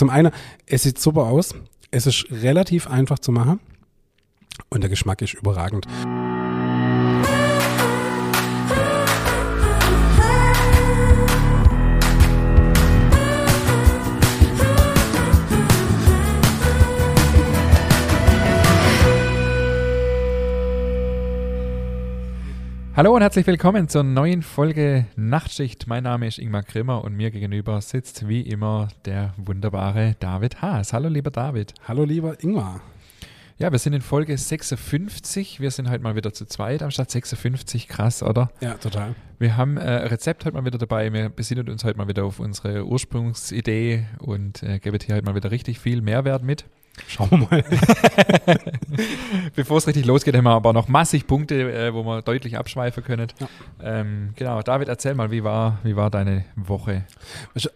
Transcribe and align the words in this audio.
zum 0.00 0.08
einen, 0.08 0.32
es 0.64 0.84
sieht 0.84 0.98
super 0.98 1.24
aus. 1.26 1.54
Es 1.90 2.06
ist 2.06 2.24
relativ 2.30 2.86
einfach 2.86 3.18
zu 3.18 3.32
machen. 3.32 3.60
Und 4.70 4.80
der 4.80 4.88
Geschmack 4.88 5.20
ist 5.20 5.34
überragend. 5.34 5.86
Hallo 23.00 23.14
und 23.14 23.22
herzlich 23.22 23.46
willkommen 23.46 23.88
zur 23.88 24.02
neuen 24.02 24.42
Folge 24.42 25.06
Nachtschicht. 25.16 25.86
Mein 25.86 26.02
Name 26.02 26.26
ist 26.26 26.38
Ingmar 26.38 26.62
Grimmer 26.62 27.02
und 27.02 27.16
mir 27.16 27.30
gegenüber 27.30 27.80
sitzt 27.80 28.28
wie 28.28 28.42
immer 28.42 28.88
der 29.06 29.32
wunderbare 29.38 30.16
David 30.20 30.60
Haas. 30.60 30.92
Hallo 30.92 31.08
lieber 31.08 31.30
David. 31.30 31.72
Hallo 31.88 32.04
lieber 32.04 32.36
Ingmar. 32.44 32.82
Ja, 33.56 33.72
wir 33.72 33.78
sind 33.78 33.94
in 33.94 34.02
Folge 34.02 34.36
56. 34.36 35.60
Wir 35.60 35.70
sind 35.70 35.88
halt 35.88 36.02
mal 36.02 36.14
wieder 36.14 36.34
zu 36.34 36.44
zweit 36.44 36.82
anstatt 36.82 37.10
56. 37.10 37.88
Krass, 37.88 38.22
oder? 38.22 38.50
Ja, 38.60 38.74
total. 38.74 39.14
Wir 39.38 39.56
haben 39.56 39.78
äh, 39.78 39.90
Rezept 39.90 40.44
heute 40.44 40.54
mal 40.54 40.66
wieder 40.66 40.76
dabei. 40.76 41.10
Wir 41.10 41.30
besinnen 41.30 41.70
uns 41.70 41.84
heute 41.84 41.96
mal 41.96 42.06
wieder 42.06 42.26
auf 42.26 42.38
unsere 42.38 42.84
Ursprungsidee 42.84 44.04
und 44.18 44.62
äh, 44.62 44.78
geben 44.78 44.98
hier 45.02 45.14
halt 45.14 45.24
mal 45.24 45.34
wieder 45.34 45.50
richtig 45.50 45.80
viel 45.80 46.02
Mehrwert 46.02 46.42
mit. 46.42 46.66
Schauen 47.08 47.30
wir 47.30 47.38
mal. 47.38 47.64
Bevor 49.54 49.78
es 49.78 49.86
richtig 49.86 50.04
losgeht, 50.04 50.36
haben 50.36 50.44
wir 50.44 50.50
aber 50.50 50.72
noch 50.72 50.88
massig 50.88 51.26
Punkte, 51.26 51.72
äh, 51.72 51.94
wo 51.94 52.04
wir 52.04 52.22
deutlich 52.22 52.56
abschweifen 52.56 53.02
können. 53.02 53.28
Ja. 53.38 53.48
Ähm, 53.82 54.30
genau, 54.36 54.62
David, 54.62 54.88
erzähl 54.88 55.14
mal, 55.14 55.30
wie 55.30 55.42
war, 55.42 55.78
wie 55.82 55.96
war 55.96 56.10
deine 56.10 56.44
Woche? 56.56 57.04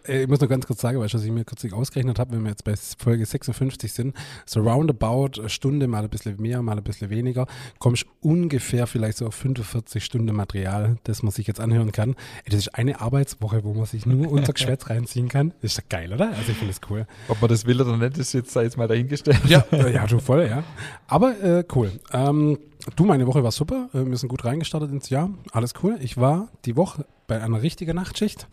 Äh, 0.07 0.23
ich 0.23 0.27
muss 0.27 0.39
noch 0.39 0.49
ganz 0.49 0.67
kurz 0.67 0.81
sagen, 0.81 0.99
weil 0.99 1.07
ich 1.07 1.31
mir 1.31 1.43
kürzlich 1.43 1.73
ausgerechnet 1.73 2.19
habe, 2.19 2.33
wenn 2.33 2.43
wir 2.43 2.49
jetzt 2.49 2.63
bei 2.63 2.75
Folge 2.97 3.25
56 3.25 3.91
sind, 3.91 4.15
so 4.45 4.61
roundabout 4.61 5.39
eine 5.39 5.49
Stunde, 5.49 5.87
mal 5.87 6.03
ein 6.03 6.09
bisschen 6.09 6.39
mehr, 6.41 6.61
mal 6.61 6.77
ein 6.77 6.83
bisschen 6.83 7.09
weniger, 7.09 7.47
komme 7.79 7.95
ich 7.95 8.05
ungefähr 8.21 8.87
vielleicht 8.87 9.17
so 9.17 9.27
auf 9.27 9.35
45 9.35 10.03
Stunden 10.03 10.35
Material, 10.35 10.97
das 11.03 11.23
man 11.23 11.31
sich 11.31 11.47
jetzt 11.47 11.59
anhören 11.59 11.91
kann. 11.91 12.15
Das 12.45 12.55
ist 12.55 12.75
eine 12.75 13.01
Arbeitswoche, 13.01 13.63
wo 13.63 13.73
man 13.73 13.85
sich 13.85 14.05
nur 14.05 14.31
unser 14.31 14.53
Geschwätz 14.53 14.89
reinziehen 14.89 15.29
kann. 15.29 15.53
Das 15.61 15.71
ist 15.71 15.77
doch 15.79 15.89
geil, 15.89 16.13
oder? 16.13 16.29
Also 16.29 16.51
ich 16.51 16.57
finde 16.57 16.73
das 16.73 16.89
cool. 16.89 17.07
Ob 17.27 17.41
man 17.41 17.49
das 17.49 17.65
will 17.65 17.81
oder 17.81 17.97
nicht, 17.97 18.17
ist 18.17 18.33
jetzt, 18.33 18.55
jetzt 18.55 18.77
mal 18.77 18.87
dahingestellt 18.87 19.14
dahingestellt. 19.23 19.71
Ja, 19.71 19.87
ja, 20.01 20.07
du 20.07 20.19
voll, 20.19 20.47
ja. 20.47 20.63
Aber 21.07 21.39
äh, 21.41 21.63
cool. 21.75 21.91
Ähm, 22.11 22.57
du, 22.95 23.05
meine 23.05 23.27
Woche 23.27 23.43
war 23.43 23.51
super. 23.51 23.89
Äh, 23.93 24.05
wir 24.05 24.17
sind 24.17 24.29
gut 24.29 24.45
reingestartet 24.45 24.91
ins 24.91 25.09
Jahr. 25.09 25.29
Alles 25.51 25.73
cool. 25.83 25.97
Ich 26.01 26.17
war 26.17 26.49
die 26.65 26.75
Woche 26.75 27.05
bei 27.27 27.41
einer 27.41 27.61
richtigen 27.61 27.95
Nachtschicht. 27.95 28.47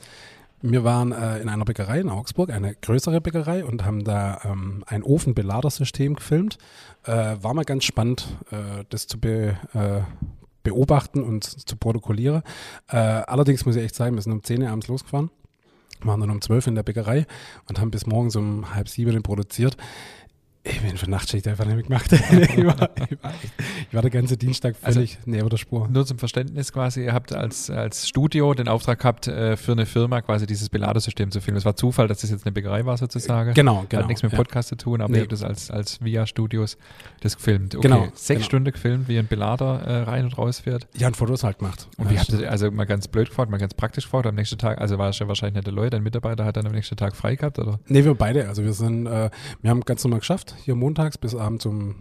Wir 0.65 0.85
waren 0.85 1.11
äh, 1.11 1.41
in 1.41 1.49
einer 1.49 1.65
Bäckerei 1.65 1.99
in 1.99 2.09
Augsburg, 2.09 2.51
eine 2.51 2.77
größere 2.77 3.21
Bäckerei, 3.21 3.65
und 3.65 3.85
haben 3.85 4.05
da 4.05 4.41
ähm, 4.45 4.85
ein 4.87 5.03
Ofenbeladersystem 5.03 6.15
gefilmt. 6.15 6.57
Äh, 7.05 7.37
war 7.41 7.53
mal 7.53 7.65
ganz 7.65 7.85
spannend, 7.85 8.29
äh, 8.53 8.85
das 8.89 9.09
zu 9.09 9.19
be, 9.19 9.57
äh, 9.75 10.03
beobachten 10.63 11.25
und 11.25 11.43
zu 11.43 11.77
protokollieren. 11.77 12.43
Äh, 12.89 12.97
allerdings 12.97 13.67
muss 13.67 13.75
ich 13.75 13.83
echt 13.83 13.97
sagen, 13.97 14.15
wir 14.15 14.23
sind 14.23 14.31
um 14.31 14.45
10 14.45 14.63
Uhr 14.63 14.71
abends 14.71 14.87
losgefahren, 14.87 15.31
waren 16.03 16.21
dann 16.21 16.31
um 16.31 16.41
12 16.41 16.67
Uhr 16.67 16.69
in 16.69 16.75
der 16.77 16.85
Bäckerei 16.85 17.27
und 17.69 17.81
haben 17.81 17.91
bis 17.91 18.07
morgens 18.07 18.37
um 18.37 18.73
halb 18.73 18.89
sieben 18.89 19.21
produziert. 19.25 19.77
Ich 20.65 20.81
bin 20.81 20.97
für 20.97 21.11
Nachtschicht 21.11 21.49
einfach 21.49 21.65
nicht 21.65 21.89
gemacht. 21.89 22.13
ich, 22.13 22.21
war, 22.65 22.91
ich, 22.95 23.23
war, 23.23 23.35
ich, 23.35 23.95
war, 23.95 24.03
der 24.03 24.11
ganze 24.11 24.37
Dienstag 24.37 24.77
also 24.83 25.01
völlig 25.01 25.17
also, 25.19 25.31
neben 25.31 25.49
der 25.49 25.57
Spur. 25.57 25.89
Nur 25.89 26.07
zum 26.07 26.19
Verständnis 26.19 26.73
quasi, 26.73 27.05
ihr 27.05 27.13
habt 27.13 27.33
als, 27.33 27.69
als 27.69 28.07
Studio 28.07 28.55
den 28.55 28.69
Auftrag 28.69 29.01
gehabt, 29.01 29.27
äh, 29.27 29.57
für 29.57 29.73
eine 29.73 29.87
Firma 29.87 30.21
quasi 30.21 30.47
dieses 30.47 30.69
Beladersystem 30.69 31.33
zu 31.33 31.41
filmen. 31.41 31.59
Es 31.59 31.65
war 31.65 31.75
Zufall, 31.75 32.07
dass 32.07 32.21
das 32.21 32.31
jetzt 32.31 32.47
eine 32.47 32.53
Bäckerei 32.53 32.87
war 32.87 32.97
sozusagen. 32.97 33.55
Genau, 33.55 33.87
genau. 33.89 34.03
Hat 34.03 34.09
nichts 34.09 34.23
mit 34.23 34.33
Podcast 34.33 34.71
ja. 34.71 34.79
zu 34.79 34.85
tun, 34.85 35.01
aber 35.01 35.11
nee. 35.11 35.19
ihr 35.19 35.23
habt 35.23 35.33
das 35.33 35.43
als, 35.43 35.69
als 35.73 36.01
VIA-Studios 36.01 36.79
das 37.21 37.37
gefilmt. 37.37 37.75
Okay. 37.75 37.89
Genau. 37.89 38.05
Sechs 38.15 38.27
genau. 38.27 38.45
Stunden 38.45 38.73
gefilmt, 38.73 39.09
wie 39.09 39.19
ein 39.19 39.27
Belader 39.27 39.81
äh, 39.81 40.03
rein 40.03 40.27
und 40.27 40.39
raus 40.39 40.61
fährt. 40.61 40.87
Ja, 40.97 41.09
und 41.09 41.17
Fotos 41.17 41.43
halt 41.43 41.59
gemacht. 41.59 41.89
Und 41.97 42.09
wie 42.09 42.19
habt 42.21 42.29
ihr, 42.29 42.49
also 42.49 42.71
mal 42.71 42.85
ganz 42.85 43.09
blöd 43.09 43.31
gefragt, 43.31 43.51
mal 43.51 43.59
ganz 43.59 43.75
praktisch 43.75 44.05
gefragt, 44.05 44.27
am 44.27 44.37
nächsten 44.37 44.59
Tag, 44.59 44.81
also 44.81 44.97
war 44.97 45.09
es 45.09 45.19
ja 45.19 45.27
wahrscheinlich 45.27 45.57
nicht 45.57 45.67
der 45.67 45.75
Leute, 45.75 45.97
ein 45.97 46.05
Mitarbeiter 46.05 46.45
hat 46.45 46.57
dann 46.57 46.67
am 46.67 46.73
nächsten 46.73 46.95
Tag 46.95 47.17
frei 47.17 47.35
gehabt, 47.35 47.59
oder? 47.59 47.81
Nee, 47.89 48.05
wir 48.05 48.15
beide. 48.15 48.47
Also 48.47 48.63
wir 48.63 48.75
sind, 48.75 49.07
äh, 49.07 49.31
wir 49.61 49.71
haben 49.71 49.81
ganz 49.81 50.05
normal 50.05 50.21
geschafft, 50.21 50.52
hier 50.65 50.75
montags 50.75 51.19
bis 51.19 51.35
abends 51.35 51.67
um, 51.67 51.97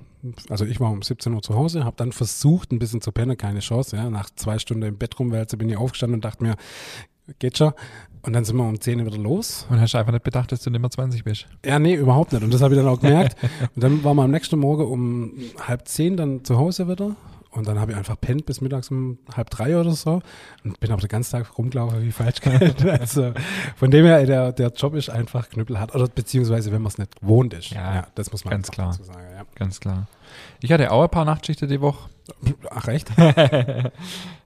also 0.50 0.66
ich 0.66 0.80
war 0.80 0.92
um 0.92 1.02
17 1.02 1.34
Uhr 1.34 1.42
zu 1.42 1.56
Hause, 1.56 1.84
habe 1.84 1.96
dann 1.98 2.12
versucht, 2.12 2.72
ein 2.72 2.80
bisschen 2.80 3.02
zu 3.02 3.12
pennen, 3.12 3.38
keine 3.38 3.60
Chance. 3.60 3.96
Ja. 3.96 4.10
Nach 4.10 4.30
zwei 4.36 4.60
Stunden 4.60 4.84
im 4.84 4.98
Bett 4.98 5.20
rumwälze 5.20 5.58
bin 5.58 5.70
ich 5.70 5.78
aufgestanden 5.78 6.16
und 6.16 6.26
dachte 6.26 6.44
mir, 6.44 6.56
geht 7.40 7.58
schon. 7.58 7.74
Und 8.24 8.34
dann 8.34 8.46
sind 8.46 8.56
wir 8.56 8.68
um 8.68 8.80
10 8.80 9.00
Uhr 9.00 9.08
wieder 9.08 9.18
los. 9.18 9.66
Und 9.70 9.82
hast 9.82 9.94
du 9.94 9.98
einfach 9.98 10.12
nicht 10.12 10.24
bedacht, 10.24 10.52
dass 10.52 10.62
du 10.62 10.70
nicht 10.70 10.82
mehr 10.82 10.92
20 10.92 11.24
bist? 11.24 11.48
Ja, 11.66 11.80
nee, 11.80 11.96
überhaupt 11.96 12.34
nicht. 12.34 12.44
Und 12.44 12.54
das 12.54 12.62
habe 12.62 12.76
ich 12.76 12.80
dann 12.80 12.88
auch 12.88 13.00
gemerkt. 13.00 13.36
und 13.76 13.84
dann 13.84 14.04
waren 14.04 14.16
wir 14.16 14.24
am 14.24 14.32
nächsten 14.32 14.60
Morgen 14.60 14.86
um 14.86 15.34
halb 15.68 15.88
zehn 15.88 16.18
dann 16.18 16.44
zu 16.44 16.58
Hause 16.58 16.88
wieder 16.88 17.16
und 17.52 17.68
dann 17.68 17.80
habe 17.80 17.92
ich 17.92 17.98
einfach 17.98 18.20
pennt 18.20 18.46
bis 18.46 18.62
mittags 18.62 18.90
um 18.92 19.20
halb 19.36 19.50
drei 19.50 19.78
oder 19.78 19.92
so 19.92 20.22
und 20.64 20.80
bin 20.80 20.92
aber 20.92 21.02
den 21.02 21.10
ganzen 21.10 21.32
Tag 21.32 21.58
rumgelaufen 21.58 22.02
wie 22.02 22.12
falsch 22.12 22.40
also 23.00 23.34
von 23.76 23.92
dem 23.92 24.06
her, 24.06 24.26
der, 24.26 24.54
der 24.54 24.70
Job 24.70 24.96
ist 24.96 25.10
einfach 25.10 25.50
knüppelhart. 25.50 25.94
Oder 25.94 26.08
beziehungsweise, 26.08 26.72
wenn 26.72 26.82
man 26.82 26.90
es 26.90 26.98
nicht 26.98 27.20
gewohnt 27.20 27.54
ist. 27.54 27.72
Ja, 27.72 27.96
ja, 27.96 28.08
das 28.16 28.32
muss 28.32 28.46
man 28.46 28.52
ganz 28.54 28.72
klar 28.72 28.94
sagen. 28.94 29.20
Ja. 29.36 29.44
Ganz 29.56 29.82
klar. 29.82 30.08
Ich 30.62 30.72
hatte 30.72 30.92
auch 30.92 31.04
ein 31.04 31.10
paar 31.10 31.26
Nachtschichten 31.26 31.68
die 31.68 31.82
Woche. 31.82 32.10
Ach, 32.70 32.88
recht? 32.88 33.12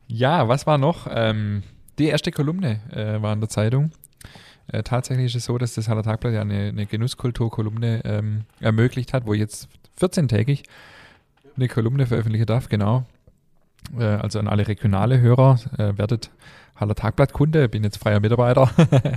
ja, 0.07 0.47
was 0.47 0.65
war 0.65 0.79
noch? 0.79 1.07
Ähm, 1.09 1.61
die 1.99 2.07
erste 2.07 2.31
Kolumne 2.31 2.81
äh, 2.91 3.21
war 3.21 3.33
in 3.33 3.39
der 3.39 3.49
Zeitung. 3.49 3.91
Äh, 4.67 4.81
tatsächlich 4.81 5.27
ist 5.27 5.35
es 5.35 5.45
so, 5.45 5.59
dass 5.59 5.75
das 5.75 5.87
Haller 5.87 6.01
Tagblatt 6.01 6.33
ja 6.33 6.41
eine, 6.41 6.69
eine 6.69 6.85
Genusskultur-Kolumne 6.87 8.01
ähm, 8.03 8.45
ermöglicht 8.59 9.13
hat, 9.13 9.27
wo 9.27 9.35
jetzt 9.35 9.67
14-tägig 9.99 10.63
eine 11.55 11.67
Kolumne 11.67 12.05
veröffentlichen 12.05 12.45
darf, 12.45 12.69
genau. 12.69 13.05
Äh, 13.97 14.03
also 14.03 14.39
an 14.39 14.47
alle 14.47 14.67
regionale 14.67 15.19
Hörer, 15.19 15.59
äh, 15.77 15.97
werdet 15.97 16.31
Haller 16.75 16.95
Tagblattkunde, 16.95 17.69
bin 17.69 17.83
jetzt 17.83 17.97
freier 17.97 18.19
Mitarbeiter. 18.19 18.69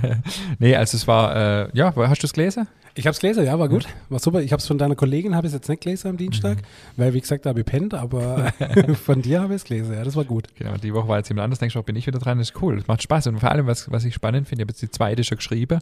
nee, 0.59 0.75
also 0.75 0.95
es 0.95 1.07
war, 1.07 1.35
äh, 1.35 1.69
ja, 1.73 1.93
hast 1.95 2.23
du 2.23 2.27
es 2.27 2.33
gelesen? 2.33 2.67
Ich 2.95 3.05
habe 3.05 3.11
es 3.11 3.19
gelesen, 3.19 3.45
ja, 3.45 3.59
war 3.59 3.67
gut. 3.67 3.85
War 4.09 4.19
super. 4.19 4.41
Ich 4.41 4.51
habe 4.51 4.59
es 4.59 4.67
von 4.67 4.77
deiner 4.77 4.95
Kollegin, 4.95 5.35
habe 5.35 5.47
ich 5.47 5.53
jetzt 5.53 5.67
nicht 5.67 5.83
gelesen 5.83 6.09
am 6.09 6.17
Dienstag, 6.17 6.57
mhm. 6.57 6.61
weil, 6.97 7.13
wie 7.13 7.21
gesagt, 7.21 7.45
da 7.45 7.49
habe 7.49 7.59
ich 7.59 7.65
pennt, 7.65 7.93
aber 7.93 8.53
von 8.93 9.21
dir 9.21 9.41
habe 9.41 9.53
ich 9.53 9.61
es 9.61 9.65
gelesen, 9.65 9.93
ja, 9.93 10.03
das 10.03 10.15
war 10.15 10.23
gut. 10.23 10.47
Genau, 10.55 10.75
die 10.77 10.93
Woche 10.93 11.07
war 11.07 11.17
jetzt 11.17 11.29
jemand 11.29 11.45
anders, 11.45 11.59
denkst 11.59 11.73
du, 11.73 11.83
bin 11.83 11.95
ich 11.97 12.07
wieder 12.07 12.19
dran, 12.19 12.37
das 12.37 12.51
ist 12.51 12.61
cool, 12.61 12.77
das 12.77 12.87
macht 12.87 13.03
Spaß. 13.03 13.27
Und 13.27 13.39
vor 13.39 13.51
allem, 13.51 13.67
was, 13.67 13.91
was 13.91 14.05
ich 14.05 14.13
spannend 14.13 14.47
finde, 14.47 14.61
ich 14.61 14.65
habe 14.65 14.71
jetzt 14.71 14.81
die 14.81 14.91
zweite 14.91 15.23
schon 15.23 15.37
geschrieben, 15.37 15.79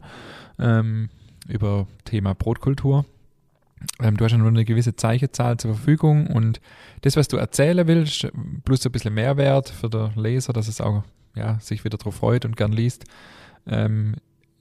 ähm, 0.59 1.09
über 1.47 1.87
Thema 2.05 2.33
Brotkultur. 2.33 3.05
Ähm, 4.01 4.17
du 4.17 4.25
hast 4.25 4.31
ja 4.31 4.37
nur 4.37 4.47
eine 4.47 4.65
gewisse 4.65 4.95
Zeichenzahl 4.95 5.57
zur 5.57 5.75
Verfügung 5.75 6.27
und 6.27 6.59
das, 7.01 7.15
was 7.15 7.27
du 7.27 7.37
erzählen 7.37 7.87
willst, 7.87 8.27
plus 8.65 8.85
ein 8.85 8.91
bisschen 8.91 9.13
Mehrwert 9.13 9.69
für 9.69 9.89
den 9.89 10.11
Leser, 10.15 10.53
dass 10.53 10.67
es 10.67 10.81
auch 10.81 11.03
ja, 11.35 11.59
sich 11.59 11.83
wieder 11.83 11.97
darauf 11.97 12.15
freut 12.15 12.45
und 12.45 12.57
gern 12.57 12.71
liest, 12.71 13.05
ähm, 13.67 14.15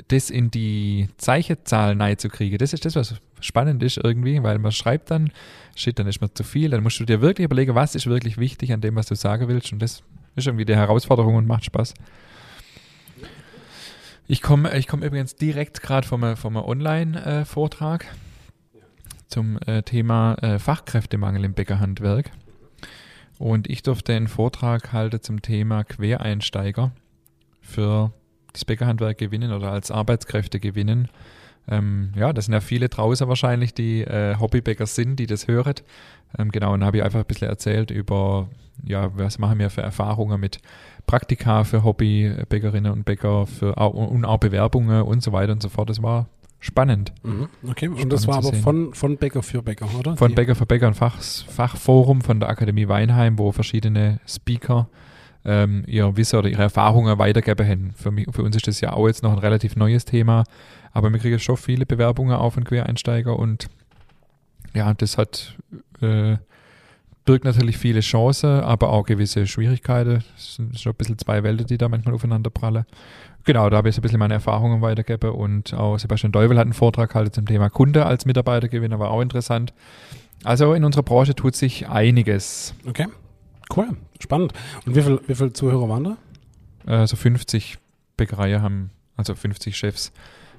das 0.09 0.31
in 0.31 0.51
die 0.51 1.09
Zeichenzahl 1.17 2.17
zu 2.19 2.29
kriegen, 2.29 2.59
das 2.59 2.73
ist 2.73 2.85
das, 2.85 2.97
was 2.97 3.21
spannend 3.41 3.83
ist 3.83 3.99
irgendwie, 3.99 4.43
weil 4.43 4.59
man 4.59 4.73
schreibt 4.73 5.11
dann, 5.11 5.31
shit, 5.75 5.99
dann 5.99 6.07
ist 6.07 6.21
mir 6.21 6.33
zu 6.33 6.45
viel, 6.45 6.71
dann 6.71 6.83
musst 6.83 7.01
du 7.01 7.05
dir 7.05 7.21
wirklich 7.21 7.45
überlegen, 7.47 7.75
was 7.75 7.95
ist 7.95 8.07
wirklich 8.07 8.39
wichtig 8.39 8.73
an 8.73 8.81
dem, 8.81 8.95
was 8.97 9.07
du 9.07 9.15
sagen 9.15 9.49
willst 9.49 9.73
und 9.73 9.81
das 9.81 10.03
ist 10.37 10.47
irgendwie 10.47 10.65
die 10.65 10.77
Herausforderung 10.77 11.35
und 11.35 11.47
macht 11.47 11.65
Spaß. 11.65 11.95
Ich 14.29 14.43
komme 14.43 14.77
ich 14.77 14.87
komm 14.89 15.03
übrigens 15.03 15.37
direkt 15.37 15.83
gerade 15.83 16.07
vom, 16.07 16.37
vom 16.37 16.57
Online-Vortrag. 16.57 18.07
Zum 19.29 19.59
äh, 19.67 19.83
Thema 19.83 20.35
äh, 20.43 20.59
Fachkräftemangel 20.59 21.45
im 21.45 21.55
Bäckerhandwerk. 21.55 22.31
Und 23.39 23.69
ich 23.69 23.83
durfte 23.83 24.15
einen 24.15 24.29
Vortrag 24.29 24.93
halten 24.93 25.21
zum 25.21 25.43
Thema 25.43 25.85
Quereinsteiger 25.85 26.93
für 27.61 28.13
das 28.53 28.65
Bäckerhandwerk 28.65 29.19
gewinnen 29.19 29.53
oder 29.53 29.71
als 29.73 29.91
Arbeitskräfte 29.91 30.61
gewinnen. 30.61 31.09
Ähm, 31.69 32.13
ja, 32.15 32.33
das 32.33 32.47
sind 32.47 32.55
ja 32.55 32.61
viele 32.61 32.89
draußen 32.89 33.29
wahrscheinlich, 33.29 33.75
die 33.75 34.03
äh, 34.03 34.37
Hobbybäcker 34.39 34.87
sind, 34.87 35.17
die 35.17 35.27
das 35.27 35.49
hören. 35.49 35.75
Ähm, 36.39 36.51
genau, 36.51 36.73
und 36.73 36.85
habe 36.85 36.99
ich 36.99 37.03
einfach 37.03 37.21
ein 37.21 37.27
bisschen 37.27 37.49
erzählt 37.49 37.91
über, 37.91 38.49
ja, 38.85 39.11
was 39.19 39.39
machen 39.39 39.59
wir 39.59 39.69
für 39.71 39.83
Erfahrungen 39.83 40.41
mit 40.41 40.61
Praktika 41.07 41.65
für 41.65 41.85
Hobbybäckerinnen 41.85 42.93
und 42.93 43.05
Bäcker 43.05 43.47
für, 43.47 43.75
und 43.75 44.25
auch 44.25 44.39
Bewerbungen 44.39 45.03
und 45.03 45.23
so 45.23 45.33
weiter 45.33 45.53
und 45.53 45.63
so 45.63 45.69
fort. 45.69 45.91
Das 45.91 46.03
war 46.03 46.29
spannend. 46.67 47.13
Mhm. 47.23 47.49
Okay, 47.67 47.89
und 47.89 48.13
das 48.13 48.27
war 48.27 48.39
aber 48.39 48.53
von, 48.53 48.93
von 48.93 49.17
Bäcker 49.17 49.43
für 49.43 49.63
Bäcker, 49.63 49.89
oder? 49.99 50.17
Von 50.17 50.29
Die? 50.29 50.35
Bäcker 50.35 50.55
für 50.55 50.67
Bäcker, 50.67 50.89
ein 50.89 50.95
Fach, 50.95 51.21
Fachforum 51.21 52.21
von 52.21 52.41
der 52.41 52.49
Akademie 52.49 52.89
Weinheim, 52.89 53.39
wo 53.39 53.53
verschiedene 53.53 54.21
Speaker 54.27 54.89
ähm, 55.45 55.85
ihr 55.87 56.17
Wissen 56.17 56.39
oder 56.39 56.49
ihre 56.49 56.63
Erfahrungen 56.63 57.19
weitergeben. 57.19 57.95
Für, 57.97 58.11
mich, 58.11 58.27
für 58.31 58.43
uns 58.43 58.57
ist 58.57 58.67
das 58.67 58.81
ja 58.81 58.93
auch 58.93 59.07
jetzt 59.07 59.23
noch 59.23 59.33
ein 59.33 59.39
relativ 59.39 59.77
neues 59.77 60.05
Thema, 60.05 60.45
aber 60.93 61.13
wir 61.13 61.21
kriegen 61.21 61.39
schon 61.39 61.57
viele 61.57 61.87
Bewerbungen 61.87 62.37
auf 62.37 62.55
von 62.55 62.65
Quereinsteiger 62.65 63.39
und 63.39 63.69
ja, 64.75 64.93
das 64.93 65.17
hat 65.17 65.57
äh, 66.03 66.37
birgt 67.27 67.45
natürlich 67.45 67.77
viele 67.77 68.01
Chancen, 68.01 68.61
aber 68.61 68.91
auch 68.91 69.05
gewisse 69.05 69.47
Schwierigkeiten. 69.47 70.25
Es 70.37 70.55
sind 70.55 70.79
schon 70.79 70.93
ein 70.93 70.97
bisschen 70.97 71.19
zwei 71.19 71.43
Welten, 71.43 71.67
die 71.67 71.77
da 71.77 71.89
manchmal 71.89 72.15
aufeinander 72.15 72.49
prallen. 72.49 72.87
Genau, 73.45 73.69
da 73.69 73.77
habe 73.77 73.89
ich 73.89 73.95
so 73.95 74.01
ein 74.01 74.03
bisschen 74.03 74.19
meine 74.19 74.35
Erfahrungen 74.35 74.81
weitergegeben 74.81 75.31
und 75.31 75.75
auch 75.75 75.99
Sebastian 75.99 76.33
Deuvel 76.33 76.57
hat 76.57 76.65
einen 76.65 76.73
Vortrag 76.73 77.15
halt 77.15 77.35
zum 77.35 77.47
Thema 77.47 77.69
Kunde 77.69 78.07
als 78.07 78.25
Mitarbeitergewinner, 78.25 78.99
war 78.99 79.11
auch 79.11 79.21
interessant. 79.21 79.75
Also 80.43 80.73
in 80.75 80.85
unserer 80.85 81.03
Branche 81.03 81.35
tut 81.35 81.55
sich 81.55 81.89
einiges. 81.89 82.75
Okay, 82.87 83.07
cool, 83.77 83.89
spannend. 84.21 84.53
Und 84.85 84.97
wie 84.97 85.03
viele 85.03 85.21
wie 85.27 85.35
viel 85.35 85.53
Zuhörer 85.53 85.89
waren 85.89 86.17
da? 86.85 87.03
Äh, 87.03 87.07
so 87.07 87.17
50 87.17 87.79
Bäckereien 88.17 88.63
haben, 88.63 88.91
also 89.17 89.35
50 89.35 89.77
Chefs 89.77 90.13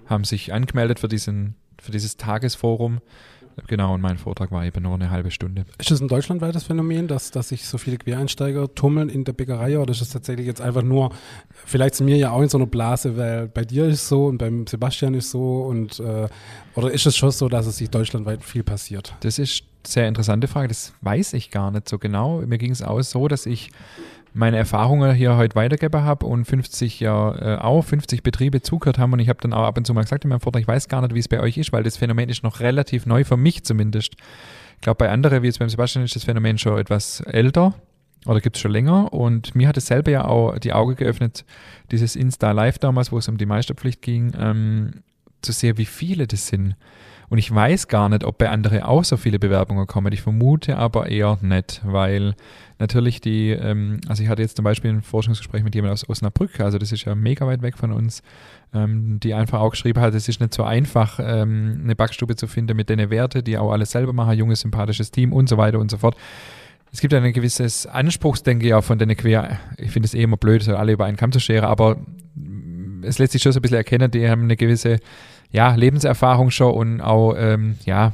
haben 0.05 0.23
sich 0.23 0.53
angemeldet 0.53 0.99
für 0.99 1.07
diesen, 1.07 1.55
für 1.79 1.91
dieses 1.91 2.17
Tagesforum. 2.17 2.99
Genau, 3.65 3.95
und 3.95 4.01
mein 4.01 4.17
Vortrag 4.17 4.51
war 4.51 4.63
eben 4.65 4.83
nur 4.83 4.93
eine 4.93 5.09
halbe 5.09 5.31
Stunde. 5.31 5.65
Ist 5.79 5.89
das 5.89 5.99
ein 5.99 6.07
deutschlandweites 6.07 6.65
Phänomen, 6.65 7.07
dass, 7.07 7.31
dass 7.31 7.49
sich 7.49 7.65
so 7.65 7.77
viele 7.77 7.97
Quereinsteiger 7.97 8.73
tummeln 8.75 9.09
in 9.09 9.23
der 9.23 9.33
Bäckerei 9.33 9.79
oder 9.79 9.91
ist 9.91 10.01
das 10.01 10.09
tatsächlich 10.09 10.45
jetzt 10.45 10.61
einfach 10.61 10.83
nur, 10.83 11.11
vielleicht 11.65 11.95
sind 11.95 12.07
wir 12.07 12.17
ja 12.17 12.31
auch 12.31 12.41
in 12.41 12.49
so 12.49 12.57
einer 12.57 12.67
Blase, 12.67 13.17
weil 13.17 13.47
bei 13.47 13.65
dir 13.65 13.85
ist 13.85 14.07
so 14.07 14.25
und 14.25 14.37
beim 14.37 14.67
Sebastian 14.67 15.15
ist 15.15 15.31
so 15.31 15.63
und 15.63 15.99
äh, 15.99 16.27
oder 16.75 16.91
ist 16.91 17.05
es 17.07 17.17
schon 17.17 17.31
so, 17.31 17.49
dass 17.49 17.65
es 17.65 17.77
sich 17.77 17.89
deutschlandweit 17.89 18.43
viel 18.43 18.63
passiert? 18.63 19.15
Das 19.21 19.39
ist 19.39 19.61
eine 19.61 19.91
sehr 19.91 20.07
interessante 20.07 20.47
Frage, 20.47 20.67
das 20.67 20.93
weiß 21.01 21.33
ich 21.33 21.49
gar 21.49 21.71
nicht 21.71 21.89
so 21.89 21.97
genau. 21.97 22.41
Mir 22.41 22.57
ging 22.57 22.71
es 22.71 22.83
auch 22.83 23.01
so, 23.01 23.27
dass 23.27 23.45
ich 23.45 23.71
meine 24.33 24.57
Erfahrungen 24.57 25.13
hier 25.13 25.37
heute 25.37 25.55
weitergegeben 25.55 26.03
habe 26.03 26.25
und 26.25 26.45
50 26.45 26.99
ja 26.99 27.35
äh, 27.35 27.57
auch 27.57 27.81
50 27.81 28.23
Betriebe 28.23 28.61
zugehört 28.61 28.97
haben 28.97 29.13
und 29.13 29.19
ich 29.19 29.29
habe 29.29 29.39
dann 29.41 29.53
auch 29.53 29.63
ab 29.63 29.77
und 29.77 29.85
zu 29.85 29.93
mal 29.93 30.01
gesagt 30.01 30.23
in 30.23 30.29
meinem 30.29 30.39
Vortrag, 30.39 30.61
ich 30.61 30.67
weiß 30.67 30.87
gar 30.87 31.01
nicht, 31.01 31.13
wie 31.13 31.19
es 31.19 31.27
bei 31.27 31.39
euch 31.39 31.57
ist, 31.57 31.71
weil 31.73 31.83
das 31.83 31.97
Phänomen 31.97 32.29
ist 32.29 32.43
noch 32.43 32.59
relativ 32.59 33.05
neu 33.05 33.23
für 33.23 33.37
mich 33.37 33.63
zumindest. 33.63 34.15
Ich 34.75 34.81
glaube, 34.81 34.97
bei 34.97 35.09
anderen, 35.09 35.41
wie 35.41 35.47
jetzt 35.47 35.59
beim 35.59 35.69
Sebastian, 35.69 36.05
ist 36.05 36.15
das 36.15 36.23
Phänomen 36.23 36.57
schon 36.57 36.77
etwas 36.77 37.21
älter 37.21 37.73
oder 38.25 38.41
gibt 38.41 38.57
es 38.57 38.61
schon 38.61 38.71
länger 38.71 39.11
und 39.13 39.55
mir 39.55 39.67
hat 39.67 39.77
es 39.77 39.87
selber 39.87 40.11
ja 40.11 40.25
auch 40.25 40.57
die 40.59 40.73
Augen 40.73 40.95
geöffnet, 40.95 41.45
dieses 41.91 42.15
Insta 42.15 42.51
Live 42.51 42.77
damals, 42.79 43.11
wo 43.11 43.17
es 43.17 43.27
um 43.27 43.37
die 43.37 43.45
Meisterpflicht 43.45 44.01
ging, 44.01 44.33
ähm, 44.37 45.03
zu 45.41 45.51
sehen, 45.51 45.77
wie 45.77 45.85
viele 45.85 46.27
das 46.27 46.47
sind. 46.47 46.75
Und 47.29 47.39
ich 47.39 47.53
weiß 47.53 47.89
gar 47.89 48.07
nicht, 48.07 48.23
ob 48.23 48.37
bei 48.37 48.49
anderen 48.49 48.83
auch 48.83 49.03
so 49.03 49.17
viele 49.17 49.37
Bewerbungen 49.37 49.85
kommen. 49.85 50.13
Ich 50.13 50.21
vermute 50.21 50.77
aber 50.77 51.09
eher 51.09 51.37
nicht, 51.41 51.81
weil 51.83 52.35
natürlich 52.79 53.19
die, 53.19 53.49
ähm, 53.49 53.99
also 54.07 54.23
ich 54.23 54.29
hatte 54.29 54.41
jetzt 54.41 54.55
zum 54.55 54.63
Beispiel 54.63 54.91
ein 54.91 55.01
Forschungsgespräch 55.01 55.63
mit 55.63 55.75
jemandem 55.75 55.93
aus 55.93 56.07
Osnabrück, 56.07 56.59
also 56.61 56.77
das 56.77 56.91
ist 56.91 57.03
ja 57.03 57.15
mega 57.15 57.45
weit 57.45 57.61
weg 57.61 57.77
von 57.77 57.91
uns, 57.91 58.21
ähm, 58.73 59.19
die 59.21 59.33
einfach 59.33 59.59
auch 59.59 59.71
geschrieben 59.71 59.99
hat, 59.99 60.13
es 60.13 60.29
ist 60.29 60.39
nicht 60.39 60.53
so 60.53 60.63
einfach, 60.63 61.19
ähm, 61.21 61.81
eine 61.83 61.95
Backstube 61.95 62.35
zu 62.35 62.47
finden 62.47 62.77
mit 62.77 62.89
den 62.89 63.09
Werten, 63.09 63.43
die 63.43 63.57
auch 63.57 63.71
alles 63.71 63.91
selber 63.91 64.13
machen, 64.13 64.37
junges, 64.37 64.61
sympathisches 64.61 65.11
Team 65.11 65.33
und 65.33 65.49
so 65.49 65.57
weiter 65.57 65.79
und 65.79 65.91
so 65.91 65.97
fort. 65.97 66.15
Es 66.93 67.01
gibt 67.01 67.13
ein 67.13 67.33
gewisses 67.33 67.85
Anspruchsdenke 67.85 68.67
ja 68.67 68.81
von 68.81 68.97
den 68.99 69.15
Quer, 69.17 69.59
ich 69.77 69.91
finde 69.91 70.05
es 70.05 70.13
eh 70.13 70.23
immer 70.23 70.37
blöd, 70.37 70.63
so 70.63 70.75
alle 70.77 70.93
über 70.93 71.05
einen 71.05 71.17
Kamm 71.17 71.33
zu 71.33 71.39
scheren, 71.39 71.65
aber 71.65 71.97
es 73.01 73.19
lässt 73.19 73.33
sich 73.33 73.41
schon 73.41 73.51
so 73.51 73.59
ein 73.59 73.61
bisschen 73.61 73.77
erkennen, 73.77 74.11
die 74.11 74.29
haben 74.29 74.43
eine 74.43 74.55
gewisse 74.55 74.99
ja, 75.51 75.73
Lebenserfahrung 75.75 76.51
schon 76.51 76.73
und 76.73 77.01
auch 77.01 77.33
ähm, 77.37 77.77
ja, 77.85 78.13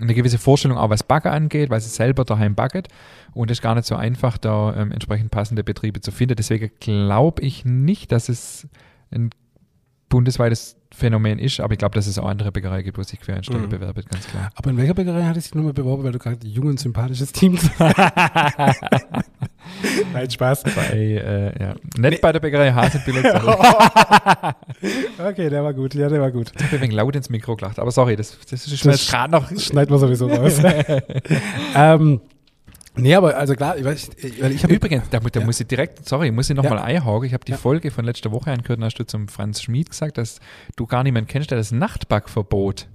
eine 0.00 0.14
gewisse 0.14 0.38
Vorstellung 0.38 0.78
auch 0.78 0.90
was 0.90 1.02
Backen 1.02 1.28
angeht, 1.28 1.70
weil 1.70 1.80
sie 1.80 1.88
selber 1.88 2.24
daheim 2.24 2.54
backet 2.54 2.88
und 3.32 3.50
es 3.50 3.58
ist 3.58 3.62
gar 3.62 3.74
nicht 3.74 3.86
so 3.86 3.96
einfach, 3.96 4.38
da 4.38 4.74
ähm, 4.76 4.92
entsprechend 4.92 5.30
passende 5.30 5.62
Betriebe 5.64 6.00
zu 6.00 6.10
finden. 6.10 6.36
Deswegen 6.36 6.70
glaube 6.80 7.42
ich 7.42 7.64
nicht, 7.64 8.12
dass 8.12 8.28
es 8.28 8.66
ein 9.10 9.30
bundesweites 10.08 10.76
Phänomen 10.96 11.38
ist, 11.38 11.60
aber 11.60 11.74
ich 11.74 11.78
glaube, 11.78 11.94
dass 11.94 12.06
es 12.06 12.18
auch 12.18 12.26
andere 12.26 12.50
Bäckereien 12.50 12.82
gibt, 12.82 12.96
wo 12.96 13.02
sich 13.02 13.20
Quereinsteiger 13.20 13.60
mhm. 13.60 13.68
bewerben, 13.68 14.02
ganz 14.10 14.26
klar. 14.26 14.50
Aber 14.54 14.70
in 14.70 14.78
welcher 14.78 14.94
Bäckerei 14.94 15.24
hat 15.24 15.36
es 15.36 15.44
sich 15.44 15.54
nochmal 15.54 15.74
beworben, 15.74 16.04
weil 16.04 16.12
du 16.12 16.18
gerade 16.18 16.46
jung 16.46 16.68
und 16.68 16.80
sympathisches 16.80 17.32
Team 17.32 17.58
Nein, 20.12 20.30
Spaß. 20.30 20.62
Bei, 20.62 20.92
äh, 20.92 21.62
ja. 21.62 21.74
Nicht 21.74 21.98
nee. 21.98 22.18
bei 22.22 22.32
der 22.32 22.40
Bäckerei 22.40 22.72
Hasenbiller. 22.72 24.54
okay, 25.28 25.50
der 25.50 25.62
war 25.62 25.74
gut. 25.74 25.94
Ja, 25.94 26.08
der 26.08 26.20
war 26.22 26.30
gut. 26.30 26.52
Ich 26.56 26.64
habe 26.64 26.80
wenig 26.80 26.92
laut 26.92 27.14
ins 27.14 27.28
Mikro 27.28 27.56
gelacht, 27.56 27.78
aber 27.78 27.90
sorry, 27.90 28.16
das, 28.16 28.38
das 28.48 28.66
ist 28.66 28.86
das 28.86 29.06
gerade 29.08 29.32
noch. 29.32 29.50
Schneiden 29.58 29.90
wir 29.90 29.98
sowieso 29.98 30.28
raus. 30.28 30.62
ähm, 31.74 32.20
Nee, 32.96 33.14
aber 33.14 33.36
also 33.36 33.54
klar, 33.54 33.76
ich 33.76 33.84
weiß, 33.84 34.10
weil 34.40 34.52
ich 34.52 34.62
habe 34.62 34.74
übrigens, 34.74 35.08
da, 35.10 35.20
da 35.20 35.40
ja. 35.40 35.46
muss 35.46 35.60
ich 35.60 35.66
direkt, 35.66 36.08
sorry, 36.08 36.30
muss 36.30 36.48
ich 36.48 36.56
nochmal 36.56 36.78
ja. 36.78 36.84
einhaken. 36.84 37.24
Ich 37.24 37.34
habe 37.34 37.44
die 37.44 37.52
ja. 37.52 37.58
Folge 37.58 37.90
von 37.90 38.04
letzter 38.04 38.32
Woche 38.32 38.50
angehört, 38.50 38.80
da 38.80 38.86
hast 38.86 38.98
du 38.98 39.04
zum 39.04 39.28
Franz 39.28 39.62
Schmid 39.62 39.90
gesagt, 39.90 40.18
dass 40.18 40.40
du 40.76 40.86
gar 40.86 41.02
niemanden 41.02 41.28
kennst, 41.28 41.50
der 41.50 41.58
das 41.58 41.72
Nachtbackverbot 41.72 42.88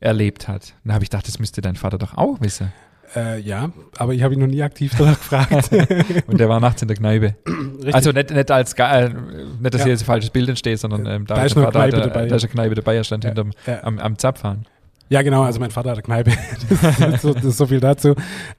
erlebt 0.00 0.48
hat. 0.48 0.74
Da 0.84 0.94
habe 0.94 1.04
ich 1.04 1.10
gedacht, 1.10 1.28
das 1.28 1.38
müsste 1.38 1.60
dein 1.60 1.76
Vater 1.76 1.98
doch 1.98 2.16
auch 2.16 2.40
wissen. 2.40 2.72
Äh, 3.14 3.40
ja, 3.40 3.70
aber 3.98 4.14
ich 4.14 4.22
habe 4.22 4.34
ihn 4.34 4.40
noch 4.40 4.46
nie 4.46 4.62
aktiv 4.62 4.94
danach 4.98 5.18
gefragt. 5.18 5.70
und 6.26 6.40
der 6.40 6.48
war 6.48 6.60
nachts 6.60 6.80
in 6.80 6.88
der 6.88 6.96
Kneipe. 6.96 7.34
Richtig. 7.46 7.94
Also 7.94 8.12
nicht, 8.12 8.30
nicht 8.30 8.50
als 8.50 8.72
äh, 8.72 9.10
nicht, 9.10 9.74
dass 9.74 9.82
hier 9.82 9.92
jetzt 9.92 10.02
ein 10.02 10.06
falsches 10.06 10.30
Bild 10.30 10.48
entsteht, 10.48 10.78
sondern 10.78 11.04
ähm, 11.06 11.26
da, 11.26 11.34
da 11.34 11.44
ist 11.44 11.56
eine 11.56 11.66
Kneipe 11.66 11.96
der, 11.96 12.06
dabei. 12.06 12.26
Da 12.26 12.36
ist 12.36 12.44
eine 12.44 12.52
Kneipe 12.52 12.74
dabei, 12.74 12.96
er 12.96 13.04
stand 13.04 13.24
hinterm 13.24 13.50
am, 13.82 13.98
am 13.98 14.18
Zapfhahn. 14.18 14.66
Ja, 15.08 15.20
genau, 15.20 15.42
also 15.42 15.60
mein 15.60 15.70
Vater 15.70 15.90
hat 15.90 15.96
eine 15.96 16.02
Kneipe. 16.02 16.30
das, 16.70 17.14
ist 17.14 17.22
so, 17.22 17.34
das 17.34 17.44
ist 17.44 17.58
so 17.58 17.66
viel 17.66 17.80
dazu. 17.80 18.14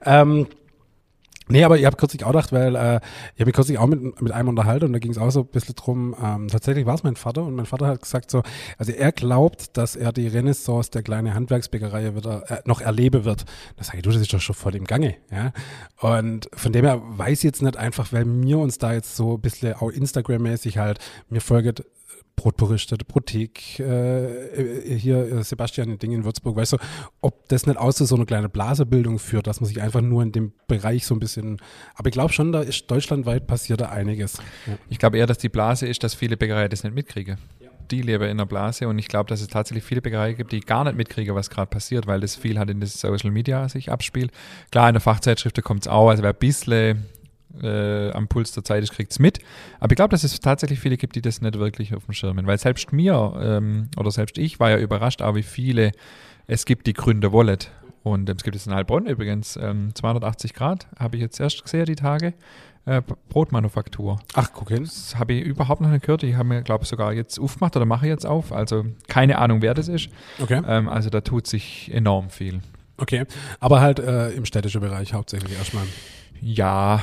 Ähm, 0.06 0.46
Nee, 1.50 1.64
aber 1.64 1.78
ich 1.78 1.86
habe 1.86 1.98
kürzlich 1.98 2.24
auch 2.24 2.32
gedacht, 2.32 2.52
weil 2.52 2.76
äh, 2.76 3.00
ich 3.36 3.42
habe 3.42 3.46
mich 3.46 3.56
kürzlich 3.56 3.78
auch 3.78 3.88
mit, 3.88 4.22
mit 4.22 4.32
einem 4.32 4.50
unterhalten 4.50 4.86
und 4.86 4.94
da 4.94 5.00
ging 5.00 5.12
es 5.12 5.18
auch 5.18 5.30
so 5.30 5.42
ein 5.42 5.48
bisschen 5.48 5.76
drum, 5.76 6.16
ähm, 6.22 6.48
tatsächlich 6.48 6.86
war 6.86 6.96
es 6.96 7.04
mein 7.04 7.16
Vater 7.16 7.44
und 7.44 7.56
mein 7.56 7.66
Vater 7.66 7.88
hat 7.88 8.02
gesagt 8.02 8.32
so, 8.32 8.44
also 8.78 8.92
er 8.92 9.12
glaubt, 9.12 9.78
dass 9.78 9.96
er 9.96 10.14
die 10.14 10.28
Renaissance 10.28 10.92
der 10.92 11.04
kleinen 11.04 11.34
Handwerksbäckerei 11.34 12.16
wieder 12.16 12.50
äh, 12.50 12.62
noch 12.66 12.82
erleben 12.82 13.26
wird. 13.26 13.46
Da 13.78 13.84
sage 13.84 13.98
ich, 13.98 14.04
du, 14.04 14.12
das 14.12 14.22
ist 14.22 14.34
doch 14.34 14.42
schon 14.42 14.56
voll 14.56 14.76
im 14.76 14.86
Gange, 14.86 15.16
ja. 15.32 15.52
Und 16.00 16.50
von 16.54 16.72
dem 16.72 16.86
her 16.86 17.02
weiß 17.04 17.40
ich 17.40 17.44
jetzt 17.44 17.62
nicht 17.62 17.78
einfach, 17.78 18.12
weil 18.14 18.26
mir 18.26 18.58
uns 18.60 18.78
da 18.78 18.94
jetzt 18.94 19.16
so 19.16 19.36
ein 19.36 19.42
bisschen 19.42 19.74
auch 19.74 19.90
Instagram-mäßig 19.90 20.78
halt, 20.78 21.00
mir 21.30 21.42
folgt 21.42 21.84
Brotberichte, 22.36 22.98
Brothek, 22.98 23.80
äh, 23.80 24.98
hier 24.98 25.32
äh, 25.32 25.44
Sebastian 25.44 25.92
in 25.92 26.00
Ding 26.00 26.12
in 26.12 26.26
Würzburg, 26.26 26.56
weißt 26.56 26.74
du, 26.74 26.78
ob 27.22 27.48
das 27.48 27.68
nicht 27.68 27.78
aus 27.78 27.98
so 27.98 28.16
eine 28.16 28.26
kleine 28.26 28.50
Blasebildung 28.50 29.20
führt, 29.20 29.48
dass 29.48 29.62
man 29.62 29.68
sich 29.68 29.82
einfach 29.82 30.02
nur 30.02 30.24
in 30.24 30.32
dem 30.32 30.52
Bereich 30.68 31.06
so 31.06 31.16
ein 31.16 31.20
bisschen, 31.20 31.62
aber 31.96 32.10
ich 32.10 32.14
glaube 32.14 32.34
schon, 32.34 32.52
da 32.52 32.62
ist 32.62 32.90
deutschlandweit 32.90 33.48
passiert 33.48 33.82
da 33.82 33.90
einiges. 33.90 34.40
Ja. 34.68 34.74
Ich 34.90 35.00
glaube 35.00 35.18
eher, 35.18 35.28
dass 35.28 35.38
die 35.38 35.50
Blase 35.50 35.88
ist, 35.88 36.04
dass 36.04 36.16
viele 36.16 36.36
Bäckereien 36.36 36.70
das 36.70 36.84
nicht 36.84 36.96
mitkriegen. 36.96 37.38
Ja. 37.60 37.70
Die 37.92 38.02
leben 38.02 38.24
in 38.24 38.38
der 38.38 38.46
Blase 38.46 38.88
und 38.88 38.98
ich 38.98 39.08
glaube, 39.08 39.30
dass 39.30 39.40
es 39.40 39.48
tatsächlich 39.48 39.84
viele 39.84 40.02
Bäckereien 40.02 40.36
gibt, 40.36 40.52
die 40.52 40.60
gar 40.60 40.84
nicht 40.84 40.98
mitkriegen, 40.98 41.36
was 41.36 41.50
gerade 41.50 41.70
passiert, 41.70 42.08
weil 42.08 42.20
das 42.20 42.36
viel 42.36 42.58
halt 42.58 42.70
in 42.70 42.80
den 42.80 42.90
Social 42.90 43.32
Media 43.32 43.70
sich 43.70 43.92
abspielt. 43.92 44.32
Klar, 44.72 44.90
in 44.90 44.96
der 44.96 45.02
Fachzeitschrift 45.02 45.62
kommt 45.64 45.84
es 45.84 45.88
auch, 45.88 46.10
also 46.10 46.24
wer 46.24 46.32
ein 46.32 46.40
bisschen 46.40 47.06
äh, 47.62 48.12
am 48.12 48.28
Puls 48.28 48.52
der 48.52 48.64
Zeit 48.64 48.84
ist, 48.84 48.92
kriegt 48.92 49.12
es 49.12 49.20
mit. 49.20 49.40
Aber 49.80 49.92
ich 49.92 49.96
glaube, 49.96 50.12
dass 50.12 50.24
es 50.24 50.40
tatsächlich 50.40 50.80
viele 50.80 50.98
gibt, 50.98 51.16
die 51.16 51.22
das 51.22 51.42
nicht 51.42 51.58
wirklich 51.58 51.94
auf 51.96 52.06
dem 52.06 52.14
Schirm 52.14 52.38
haben. 52.38 52.48
Weil 52.48 52.58
selbst 52.58 52.92
mir 52.94 53.34
ähm, 53.42 53.90
oder 53.98 54.12
selbst 54.12 54.38
ich 54.38 54.60
war 54.60 54.70
ja 54.70 54.78
überrascht, 54.78 55.22
auch 55.22 55.36
wie 55.36 55.44
viele 55.44 55.92
es 56.48 56.66
gibt, 56.66 56.88
die 56.88 56.94
Gründe 56.94 57.32
wollen. 57.32 57.60
Und 58.04 58.30
ähm, 58.30 58.36
es 58.38 58.44
gibt 58.44 58.56
jetzt 58.56 58.68
in 58.68 58.74
Heilbronn 58.74 59.06
übrigens 59.06 59.58
ähm, 59.58 59.92
280 59.94 60.54
Grad, 60.54 60.88
habe 60.98 61.16
ich 61.18 61.22
jetzt 61.22 61.40
erst 61.40 61.64
gesehen, 61.64 61.86
die 61.86 61.96
Tage. 61.96 62.34
Äh, 62.86 63.02
Brotmanufaktur. 63.30 64.20
Ach, 64.34 64.50
guck 64.54 64.68
hin. 64.68 64.84
Das 64.84 65.18
habe 65.18 65.32
ich 65.34 65.46
überhaupt 65.46 65.80
noch 65.80 65.90
nicht 65.90 66.04
gehört. 66.04 66.24
Ich 66.24 66.36
habe 66.36 66.50
mir, 66.50 66.64
glaube 66.64 66.84
ich, 66.84 66.90
sogar 66.90 67.14
jetzt 67.14 67.40
aufgemacht 67.40 67.78
oder 67.78 67.86
mache 67.86 68.08
jetzt 68.08 68.26
auf. 68.26 68.52
Also 68.52 68.86
keine 69.08 69.38
Ahnung, 69.38 69.62
wer 69.62 69.74
das 69.74 69.88
ist. 69.88 70.10
Okay. 70.42 70.62
Ähm, 70.68 70.90
also 70.90 71.10
da 71.10 71.22
tut 71.22 71.48
sich 71.48 71.90
enorm 71.94 72.30
viel. 72.30 72.60
Okay, 72.98 73.26
aber 73.60 73.80
halt 73.80 74.00
äh, 74.00 74.32
im 74.32 74.46
städtischen 74.46 74.82
Bereich 74.82 75.14
hauptsächlich 75.14 75.58
erstmal. 75.58 75.86
Ja, 76.42 77.02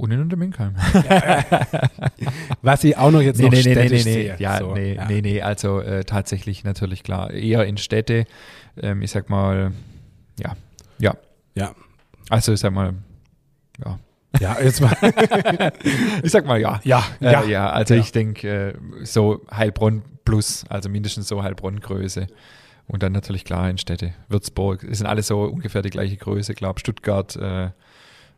und 0.00 0.10
in 0.10 0.20
Unterminkheim. 0.20 0.74
Was 2.62 2.84
ich 2.84 2.96
auch 2.96 3.10
noch 3.10 3.20
jetzt 3.20 3.38
nee, 3.38 3.44
noch 3.44 3.52
nee, 3.52 3.60
städtisch 3.60 4.04
nee, 4.04 4.10
nee, 4.10 4.22
sehe. 4.22 4.36
Ja, 4.38 4.58
so, 4.58 4.74
nee, 4.74 4.94
ja. 4.94 5.06
nee, 5.06 5.20
nee, 5.20 5.42
also 5.42 5.80
äh, 5.80 6.04
tatsächlich 6.04 6.64
natürlich 6.64 7.02
klar. 7.02 7.30
Eher 7.30 7.64
in 7.66 7.76
Städte, 7.76 8.24
ähm, 8.80 9.02
ich 9.02 9.10
sag 9.10 9.28
mal, 9.30 9.72
ja, 10.38 10.56
ja. 10.98 11.16
Ja. 11.54 11.74
Also 12.28 12.52
ich 12.52 12.60
sag 12.60 12.72
mal, 12.72 12.94
ja. 13.84 13.98
Ja, 14.38 14.56
jetzt 14.62 14.80
mal. 14.80 14.96
ich 16.22 16.30
sag 16.30 16.46
mal 16.46 16.60
ja. 16.60 16.80
Ja, 16.84 17.04
äh, 17.20 17.32
ja. 17.32 17.44
ja 17.44 17.70
also 17.70 17.94
ja. 17.94 18.00
ich 18.00 18.12
denke, 18.12 18.48
äh, 18.48 19.04
so 19.04 19.44
Heilbronn 19.50 20.02
plus, 20.24 20.64
also 20.68 20.88
mindestens 20.88 21.26
so 21.28 21.42
Heilbronn-Größe. 21.42 22.28
Und 22.86 23.02
dann 23.02 23.12
natürlich 23.12 23.44
klar 23.44 23.70
in 23.70 23.78
Städte. 23.78 24.14
Würzburg, 24.28 24.84
es 24.84 24.98
sind 24.98 25.06
alle 25.06 25.22
so 25.22 25.42
ungefähr 25.42 25.82
die 25.82 25.90
gleiche 25.90 26.16
Größe, 26.16 26.54
glaube 26.54 26.80
Stuttgart, 26.80 27.36
äh, 27.36 27.70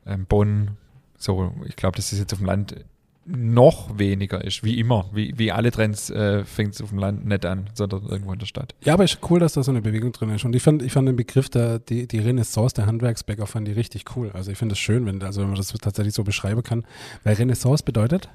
ähm, 0.07 0.27
Bonn, 0.27 0.77
so, 1.23 1.53
ich 1.67 1.77
glaube, 1.77 1.97
dass 1.97 2.13
es 2.13 2.19
jetzt 2.19 2.33
auf 2.33 2.39
dem 2.39 2.47
Land 2.47 2.85
noch 3.25 3.99
weniger 3.99 4.45
ist, 4.45 4.65
wie 4.65 4.81
immer. 4.81 5.09
Wie, 5.13 5.33
wie 5.39 5.53
alle 5.53 5.71
Trends 5.71 6.11
äh, 6.11 6.45
fängt 6.45 6.75
es 6.75 6.83
auf 6.83 6.89
dem 6.89 6.99
Land 6.99 7.25
nicht 7.25 7.47
an, 7.47 7.71
sondern 7.75 8.07
irgendwo 8.07 8.33
in 8.33 8.39
der 8.39 8.47
Stadt. 8.47 8.75
Ja, 8.83 8.95
aber 8.95 9.05
ist 9.05 9.19
cool, 9.31 9.39
dass 9.39 9.53
da 9.53 9.63
so 9.63 9.71
eine 9.71 9.81
Bewegung 9.81 10.13
drin 10.13 10.31
ist. 10.31 10.45
Und 10.45 10.57
ich 10.57 10.63
fand, 10.63 10.83
ich 10.83 10.93
fand 10.93 11.07
den 11.07 11.17
Begriff 11.17 11.49
der, 11.49 11.79
die, 11.79 12.09
die 12.09 12.19
Renaissance 12.19 12.75
der 12.75 12.87
Handwerksbäcker 12.87 13.47
fand 13.47 13.69
ich 13.69 13.77
richtig 13.77 14.05
cool. 14.17 14.31
Also 14.33 14.51
ich 14.51 14.59
finde 14.59 14.73
es 14.73 14.81
schön, 14.81 15.07
wenn, 15.07 15.23
also 15.23 15.41
wenn 15.41 15.49
man 15.49 15.57
das 15.57 15.69
tatsächlich 15.69 16.15
so 16.15 16.25
beschreiben 16.25 16.63
kann. 16.63 16.85
Weil 17.23 17.35
Renaissance 17.35 17.85
bedeutet 17.85 18.29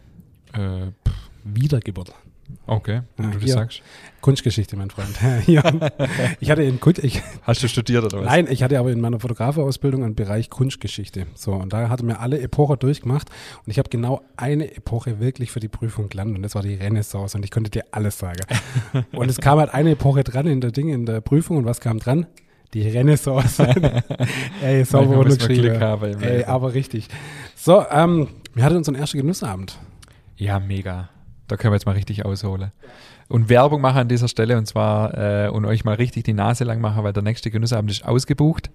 äh, 0.54 0.88
Wiedergeburt. 1.44 2.14
Okay, 2.66 3.02
wenn 3.16 3.32
du 3.32 3.40
das 3.40 3.52
sagst. 3.52 3.82
Kunstgeschichte, 4.22 4.76
mein 4.76 4.90
Freund. 4.90 5.18
ja. 5.48 5.64
Ich 6.40 6.52
hatte 6.52 6.64
in 6.64 6.80
Kunst, 6.80 7.04
ich, 7.04 7.22
Hast 7.44 7.64
du 7.64 7.68
studiert 7.68 8.04
oder 8.04 8.20
was? 8.20 8.26
nein, 8.26 8.48
ich 8.50 8.64
hatte 8.64 8.78
aber 8.78 8.92
in 8.92 9.00
meiner 9.00 9.20
Fotografeausbildung 9.20 10.04
einen 10.04 10.16
Bereich 10.16 10.50
Kunstgeschichte. 10.50 11.28
So, 11.36 11.54
und 11.54 11.72
da 11.72 11.90
hatte 11.90 12.04
mir 12.04 12.20
alle 12.20 12.40
Epochen 12.40 12.78
durchgemacht 12.80 13.30
und 13.66 13.72
ich 13.72 13.80
habe 13.80 13.90
genau 13.90 14.22
eine 14.36 14.76
Epoche 14.76 15.20
wirklich 15.20 15.52
für 15.52 15.60
die 15.60 15.70
Prüfung 15.70 16.10
gelernt 16.10 16.36
und 16.36 16.44
das 16.44 16.56
war 16.56 16.62
die 16.62 16.76
Renaissance 16.76 17.38
und 17.38 17.44
ich 17.44 17.52
konnte 17.52 17.70
dir 17.70 17.86
alles 17.92 18.18
sagen. 18.18 18.42
und 19.14 19.30
es 19.30 19.38
kam 19.38 19.60
halt 19.60 19.74
eine 19.74 19.92
Epoche 19.92 20.24
dran 20.24 20.48
in 20.48 20.60
der 20.62 20.72
Ding, 20.72 20.90
in 20.90 21.06
der 21.06 21.22
Prüfung 21.22 21.58
und 21.58 21.66
was 21.66 21.80
kam 21.80 22.00
dran? 22.00 22.28
Die 22.74 22.82
Renaissance. 22.82 23.66
Ey, 24.62 24.84
sauber 24.84 25.24
geschrieben. 25.24 25.62
Glück 25.62 25.80
haben 25.80 26.12
im 26.12 26.22
Ey, 26.22 26.44
aber 26.44 26.74
richtig. 26.74 27.08
So, 27.56 27.86
ähm, 27.90 28.28
wir 28.54 28.66
hatten 28.66 28.76
unseren 28.76 28.96
ersten 28.96 29.20
Genussabend. 29.20 29.80
Ja, 30.36 30.60
mega. 30.60 31.10
Da 31.48 31.56
können 31.56 31.72
wir 31.72 31.76
jetzt 31.76 31.86
mal 31.86 31.94
richtig 31.94 32.26
ausholen. 32.26 32.72
Und 33.30 33.50
Werbung 33.50 33.82
machen 33.82 34.00
an 34.00 34.08
dieser 34.08 34.28
Stelle 34.28 34.58
und 34.58 34.68
zwar 34.68 35.46
äh, 35.46 35.50
und 35.50 35.66
euch 35.66 35.84
mal 35.84 35.96
richtig 35.96 36.24
die 36.24 36.34
Nase 36.34 36.64
lang 36.64 36.80
machen, 36.80 37.04
weil 37.04 37.14
der 37.14 37.24
nächste 37.24 37.52
Genussabend 37.52 37.92
ist 37.92 38.06
ausgebucht. 38.06 38.70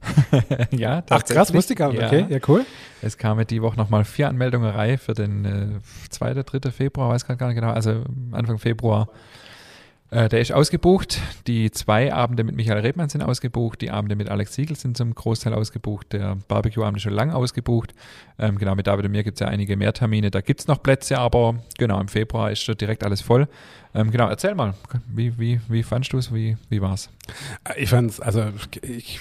ja, 0.70 1.02
Ach 1.08 1.24
krass, 1.24 1.52
wusste 1.54 1.72
ich 1.72 1.78
gar 1.78 1.90
nicht. 1.90 2.00
Ja. 2.00 2.06
Okay, 2.06 2.26
ja 2.28 2.38
cool. 2.48 2.64
Es 3.02 3.16
kamen 3.16 3.46
die 3.46 3.62
Woche 3.62 3.76
nochmal 3.76 4.04
vier 4.04 4.28
Anmeldungen 4.28 4.70
rein 4.70 4.98
für 4.98 5.14
den 5.14 5.44
äh, 5.44 6.08
2., 6.10 6.34
3. 6.34 6.70
Februar, 6.70 7.10
weiß 7.10 7.26
grad 7.26 7.38
gar 7.38 7.48
nicht 7.48 7.56
genau, 7.56 7.72
also 7.72 8.04
Anfang 8.32 8.58
Februar. 8.58 9.08
Äh, 10.10 10.28
der 10.28 10.40
ist 10.40 10.52
ausgebucht. 10.52 11.20
Die 11.46 11.70
zwei 11.70 12.12
Abende 12.12 12.44
mit 12.44 12.54
Michael 12.54 12.80
Rebmann 12.80 13.08
sind 13.08 13.22
ausgebucht. 13.22 13.80
Die 13.80 13.90
Abende 13.90 14.14
mit 14.14 14.28
Alex 14.28 14.54
Siegel 14.54 14.76
sind 14.76 14.96
zum 14.96 15.14
Großteil 15.14 15.52
ausgebucht. 15.52 16.12
Der 16.12 16.36
Barbecue-Abend 16.48 16.98
ist 16.98 17.02
schon 17.02 17.12
lang 17.12 17.32
ausgebucht. 17.32 17.92
Ähm, 18.38 18.56
genau, 18.58 18.74
mit 18.74 18.86
David 18.86 19.06
und 19.06 19.10
mir 19.12 19.24
gibt 19.24 19.36
es 19.36 19.40
ja 19.40 19.48
einige 19.48 19.76
mehr 19.76 19.92
Termine. 19.92 20.30
Da 20.30 20.40
gibt 20.40 20.60
es 20.60 20.68
noch 20.68 20.82
Plätze, 20.82 21.18
aber 21.18 21.56
genau, 21.76 22.00
im 22.00 22.08
Februar 22.08 22.52
ist 22.52 22.62
schon 22.62 22.76
direkt 22.76 23.02
alles 23.02 23.20
voll. 23.20 23.48
Ähm, 23.94 24.10
genau, 24.10 24.28
erzähl 24.28 24.54
mal, 24.54 24.74
wie, 25.08 25.38
wie, 25.38 25.60
wie 25.68 25.82
fandst 25.82 26.12
du 26.12 26.18
es? 26.18 26.32
Wie, 26.32 26.56
wie 26.68 26.80
war's? 26.80 27.10
Ich 27.76 27.90
fand's, 27.90 28.20
also 28.20 28.44
ich, 28.82 29.20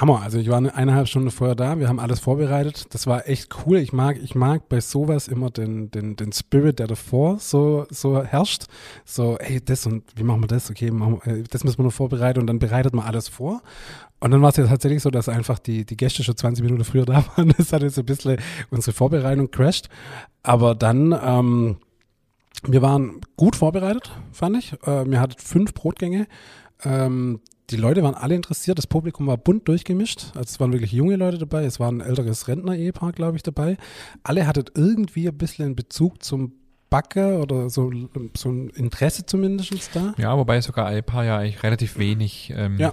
Hammer. 0.00 0.22
Also 0.22 0.38
ich 0.38 0.48
war 0.48 0.56
eine 0.56 0.74
eineinhalb 0.74 1.08
Stunden 1.08 1.30
vorher 1.30 1.54
da. 1.54 1.78
Wir 1.78 1.88
haben 1.88 2.00
alles 2.00 2.20
vorbereitet. 2.20 2.86
Das 2.90 3.06
war 3.06 3.28
echt 3.28 3.54
cool. 3.66 3.78
Ich 3.78 3.92
mag, 3.92 4.18
ich 4.22 4.34
mag 4.34 4.68
bei 4.68 4.80
sowas 4.80 5.28
immer 5.28 5.50
den, 5.50 5.90
den, 5.90 6.16
den 6.16 6.32
Spirit, 6.32 6.78
der 6.78 6.86
davor 6.86 7.38
so, 7.38 7.86
so 7.90 8.22
herrscht. 8.22 8.64
So, 9.04 9.38
hey, 9.40 9.60
das 9.64 9.86
und 9.86 10.04
wie 10.16 10.22
machen 10.22 10.42
wir 10.42 10.48
das? 10.48 10.70
Okay, 10.70 10.90
machen 10.90 11.20
äh, 11.24 11.42
das 11.44 11.64
müssen 11.64 11.78
wir 11.78 11.84
noch 11.84 11.92
vorbereiten 11.92 12.40
und 12.40 12.46
dann 12.46 12.58
bereitet 12.58 12.94
man 12.94 13.06
alles 13.06 13.28
vor. 13.28 13.62
Und 14.20 14.30
dann 14.30 14.40
war 14.40 14.50
es 14.50 14.56
ja 14.56 14.66
tatsächlich 14.66 15.02
so, 15.02 15.10
dass 15.10 15.28
einfach 15.28 15.58
die, 15.58 15.84
die 15.84 15.96
Gäste 15.96 16.22
schon 16.22 16.36
20 16.36 16.64
Minuten 16.64 16.84
früher 16.84 17.04
da 17.04 17.24
waren. 17.36 17.52
Das 17.56 17.72
hat 17.72 17.82
jetzt 17.82 17.98
ein 17.98 18.06
bisschen 18.06 18.38
unsere 18.70 18.94
Vorbereitung 18.94 19.50
crasht. 19.50 19.88
Aber 20.42 20.74
dann, 20.74 21.12
ähm, 21.24 21.76
wir 22.64 22.82
waren 22.82 23.20
gut 23.36 23.56
vorbereitet, 23.56 24.12
fand 24.30 24.56
ich. 24.56 24.72
Äh, 24.84 25.10
wir 25.10 25.20
hatten 25.20 25.38
fünf 25.38 25.74
Brotgänge. 25.74 26.28
Ähm, 26.84 27.40
die 27.70 27.76
Leute 27.76 28.02
waren 28.02 28.14
alle 28.14 28.34
interessiert, 28.34 28.78
das 28.78 28.86
Publikum 28.86 29.26
war 29.26 29.36
bunt 29.36 29.66
durchgemischt. 29.68 30.26
Also 30.34 30.42
es 30.42 30.60
waren 30.60 30.72
wirklich 30.72 30.92
junge 30.92 31.16
Leute 31.16 31.38
dabei, 31.38 31.64
es 31.64 31.80
war 31.80 31.90
ein 31.90 32.00
älteres 32.00 32.48
Rentner-Ehepaar, 32.48 33.12
glaube 33.12 33.36
ich, 33.36 33.42
dabei. 33.42 33.76
Alle 34.22 34.46
hatten 34.46 34.64
irgendwie 34.74 35.28
ein 35.28 35.36
bisschen 35.36 35.66
einen 35.66 35.76
Bezug 35.76 36.22
zum 36.22 36.52
Backe 36.90 37.38
oder 37.38 37.70
so, 37.70 37.90
so 38.36 38.50
ein 38.50 38.68
Interesse 38.70 39.24
zumindest 39.24 39.72
da. 39.94 40.14
Ja, 40.18 40.36
wobei 40.36 40.60
sogar 40.60 40.86
ein 40.86 41.02
paar 41.02 41.24
ja 41.24 41.38
eigentlich 41.38 41.62
relativ 41.62 41.98
wenig 41.98 42.52
ähm, 42.54 42.78
Ja. 42.78 42.92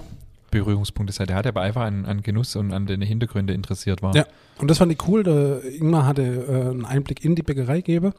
Berührungspunkte 0.52 1.14
hatte. 1.20 1.34
Er 1.34 1.38
hat 1.38 1.48
aber 1.48 1.62
einfach 1.62 1.82
an, 1.84 2.06
an 2.06 2.22
Genuss 2.22 2.56
und 2.56 2.72
an 2.74 2.86
den 2.86 3.02
Hintergründe 3.02 3.54
interessiert 3.54 4.02
war. 4.02 4.16
Ja. 4.16 4.26
Und 4.58 4.70
das 4.70 4.78
fand 4.80 4.92
ich 4.92 5.08
cool. 5.08 5.24
Der 5.24 5.64
Ingmar 5.64 6.06
hatte 6.06 6.24
äh, 6.24 6.70
einen 6.70 6.86
Einblick 6.86 7.24
in 7.24 7.36
die 7.36 7.44
Bäckerei 7.44 7.78
gegeben. 7.78 8.14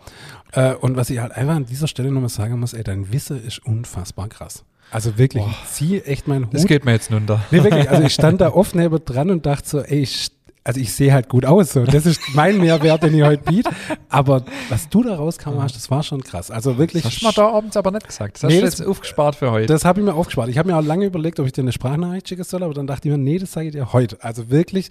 Äh, 0.53 0.75
und 0.75 0.97
was 0.97 1.11
ich 1.11 1.19
halt 1.19 1.33
einfach 1.33 1.57
an 1.57 1.67
dieser 1.67 1.89
Stelle 1.89 2.11
nochmal 2.13 2.29
sagen 2.29 2.61
muss, 2.61 2.73
ey, 2.73 2.85
dein 2.85 3.13
Wissen 3.13 3.43
ist 3.43 3.65
unfassbar 3.65 4.29
krass. 4.29 4.65
Also 4.91 5.17
wirklich, 5.19 5.43
Boah. 5.45 5.51
ich 5.65 5.71
ziehe 5.71 6.05
echt 6.05 6.27
meinen 6.29 6.47
Hut. 6.47 6.55
Das 6.55 6.67
geht 6.67 6.85
mir 6.85 6.93
jetzt 6.93 7.13
runter. 7.13 7.41
Nee, 7.51 7.63
wirklich. 7.63 7.89
Also 7.91 8.03
ich 8.03 8.13
stand 8.15 8.41
da 8.41 8.51
oft 8.55 8.75
neben 8.75 9.05
dran 9.05 9.31
und 9.31 9.47
dachte 9.47 9.69
so, 9.69 9.81
ey, 9.81 10.01
ich, 10.01 10.31
also 10.65 10.81
ich 10.81 10.93
sehe 10.93 11.13
halt 11.13 11.29
gut 11.29 11.45
aus. 11.47 11.73
So. 11.73 11.85
Das 11.85 12.07
ist 12.07 12.21
mein 12.35 12.59
Mehrwert, 12.59 13.03
den 13.05 13.15
ich 13.15 13.23
heute 13.23 13.43
biete. 13.45 13.71
Aber 14.09 14.45
was 14.69 14.89
du 14.89 15.03
da 15.05 15.15
rauskam 15.15 15.63
hast, 15.63 15.77
das 15.77 15.91
war 15.91 16.03
schon 16.03 16.23
krass. 16.25 16.51
Also 16.51 16.77
wirklich. 16.77 17.05
Das 17.05 17.13
hast 17.13 17.23
du 17.23 17.27
mir 17.27 17.33
da 17.33 17.49
abends 17.57 17.77
aber 17.77 17.93
nicht 17.93 18.07
gesagt. 18.07 18.37
Das 18.37 18.43
hast 18.45 18.51
Nee, 18.51 18.61
du 18.61 18.67
das- 18.67 18.79
jetzt 18.79 18.87
aufgespart 18.89 19.37
für 19.37 19.51
heute. 19.53 19.67
Das 19.67 19.85
habe 19.85 20.01
ich 20.01 20.07
mir 20.07 20.15
aufgespart. 20.15 20.49
Ich 20.49 20.59
habe 20.59 20.71
mir 20.71 20.77
auch 20.77 20.85
lange 20.85 21.07
überlegt, 21.07 21.39
ob 21.41 21.47
ich 21.47 21.53
dir 21.53 21.63
eine 21.63 21.73
Sprachnachricht 21.73 22.29
schicken 22.29 22.45
soll, 22.45 22.63
aber 22.63 22.75
dann 22.75 22.87
dachte 22.87 23.09
ich 23.09 23.13
mir, 23.13 23.19
nee, 23.19 23.39
das 23.39 23.53
sage 23.53 23.69
ich 23.69 23.73
dir 23.73 23.93
heute. 23.93 24.19
Also 24.23 24.51
wirklich 24.51 24.89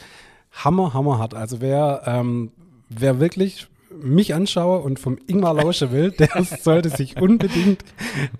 hammer, 0.53 0.93
hammer 0.93 1.19
hart. 1.19 1.33
Also 1.33 1.59
wer, 1.61 2.01
ähm, 2.05 2.51
wer 2.89 3.19
wirklich 3.19 3.67
mich 4.01 4.33
anschaue 4.33 4.79
und 4.79 4.97
vom 4.99 5.17
Ingmar 5.27 5.53
lauschen 5.55 5.91
will, 5.91 6.11
der 6.17 6.29
sollte 6.43 6.89
sich 6.89 7.19
unbedingt 7.21 7.83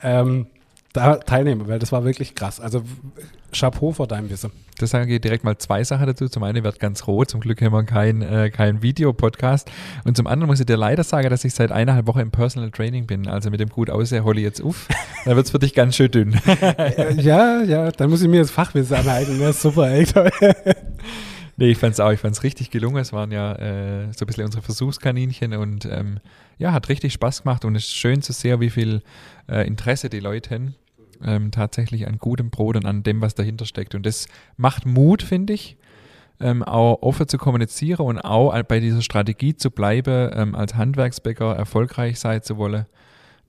ähm, 0.02 0.48
da 0.94 1.18
teilnehmen, 1.18 1.68
weil 1.68 1.80
das 1.80 1.92
war 1.92 2.04
wirklich 2.04 2.36
krass. 2.36 2.60
Also 2.60 2.84
Chapeau 3.52 3.92
vor 3.92 4.08
deinem 4.08 4.30
Wissen. 4.30 4.52
Das 4.78 4.92
sage 4.92 5.14
ich 5.14 5.22
direkt 5.22 5.44
mal 5.44 5.58
zwei 5.58 5.84
Sachen 5.84 6.08
dazu. 6.08 6.28
Zum 6.30 6.44
einen 6.44 6.64
wird 6.64 6.80
ganz 6.80 7.06
rot, 7.08 7.30
zum 7.30 7.42
Glück 7.42 7.62
haben 7.62 7.74
wir 7.74 7.84
kein, 7.84 8.22
äh, 8.22 8.50
kein 8.50 8.82
Videopodcast. 8.82 9.70
Und 10.06 10.16
zum 10.18 10.28
anderen 10.28 10.48
muss 10.50 10.60
ich 10.60 10.66
dir 10.66 10.78
leider 10.78 11.04
sagen, 11.04 11.30
dass 11.30 11.44
ich 11.44 11.54
seit 11.54 11.72
eineinhalb 11.72 12.08
Wochen 12.08 12.20
im 12.20 12.32
Personal 12.32 12.72
Training 12.72 13.06
bin. 13.06 13.28
Also 13.28 13.50
mit 13.50 13.60
dem 13.60 13.70
gut 13.70 13.90
aussehen 13.90 14.24
hole 14.24 14.40
ich 14.40 14.46
jetzt 14.46 14.64
auf. 14.64 14.88
Dann 15.26 15.36
wird 15.36 15.46
es 15.46 15.52
für 15.52 15.60
dich 15.60 15.74
ganz 15.74 15.96
schön 15.96 16.12
dünn. 16.12 16.40
Ja, 17.18 17.62
ja, 17.64 17.92
dann 17.92 18.10
muss 18.10 18.22
ich 18.22 18.28
mir 18.28 18.42
das 18.42 18.52
Fachwissen 18.52 18.96
aneignen. 18.96 19.40
Ja, 19.42 19.52
super, 19.54 19.92
echt. 19.92 20.16
Nee, 21.60 21.72
ich 21.72 21.78
fand's 21.78 22.00
auch, 22.00 22.12
ich 22.12 22.22
fand's 22.22 22.44
richtig 22.44 22.72
gelungen. 22.72 23.02
Es 23.02 23.12
waren 23.12 23.32
ja 23.32 23.54
äh, 23.56 24.14
so 24.14 24.24
ein 24.24 24.28
bisschen 24.28 24.46
unsere 24.46 24.64
Versuchskaninchen 24.64 25.54
und 25.56 25.84
ähm, 25.84 26.22
ja, 26.58 26.72
hat 26.72 26.88
richtig 26.88 27.12
Spaß 27.12 27.44
gemacht 27.44 27.66
und 27.66 27.76
es 27.76 27.84
ist 27.84 27.96
schön 27.96 28.22
zu 28.22 28.32
sehen, 28.32 28.62
wie 28.62 28.70
viel 28.70 29.02
äh, 29.50 29.68
Interesse 29.68 30.10
die 30.10 30.22
Leute 30.22 30.56
haben. 30.56 30.76
Ähm, 31.22 31.52
tatsächlich 31.52 32.08
an 32.08 32.18
gutem 32.18 32.50
Brot 32.50 32.78
und 32.78 32.86
an 32.86 33.04
dem, 33.04 33.20
was 33.20 33.36
dahinter 33.36 33.66
steckt. 33.66 33.94
Und 33.94 34.06
das 34.06 34.30
macht 34.56 34.86
Mut, 34.86 35.22
finde 35.22 35.52
ich, 35.52 35.76
ähm, 36.40 36.64
auch 36.64 37.02
offen 37.02 37.28
zu 37.28 37.38
kommunizieren 37.38 38.06
und 38.06 38.20
auch 38.20 38.64
bei 38.64 38.80
dieser 38.80 39.02
Strategie 39.02 39.54
zu 39.54 39.70
bleiben, 39.70 40.32
ähm, 40.34 40.56
als 40.56 40.76
Handwerksbäcker 40.76 41.58
erfolgreich 41.58 42.22
sein 42.22 42.42
zu 42.42 42.56
wollen. 42.56 42.86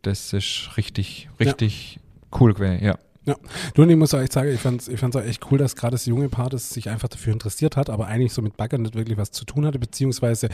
Das 0.02 0.32
ist 0.32 0.70
richtig, 0.76 1.28
richtig 1.38 2.00
cool 2.40 2.54
gewesen, 2.54 2.84
ja. 2.84 2.98
Du, 3.26 3.82
und 3.82 3.90
ich 3.90 3.96
muss 3.96 4.14
auch 4.14 4.20
echt 4.20 4.32
sagen, 4.32 4.50
ich 4.50 4.60
fand's, 4.60 4.88
ich 4.88 4.98
fand's 4.98 5.14
auch 5.14 5.22
echt 5.22 5.50
cool, 5.50 5.58
dass 5.58 5.76
gerade 5.76 5.92
das 5.92 6.06
junge 6.06 6.28
Paar 6.30 6.48
das 6.48 6.70
sich 6.70 6.88
einfach 6.88 7.08
dafür 7.08 7.32
interessiert 7.34 7.76
hat, 7.76 7.90
aber 7.90 8.06
eigentlich 8.06 8.32
so 8.32 8.40
mit 8.40 8.56
Baggern 8.56 8.82
nicht 8.82 8.94
wirklich 8.94 9.18
was 9.18 9.30
zu 9.30 9.44
tun 9.44 9.66
hatte, 9.66 9.78
beziehungsweise 9.78 10.48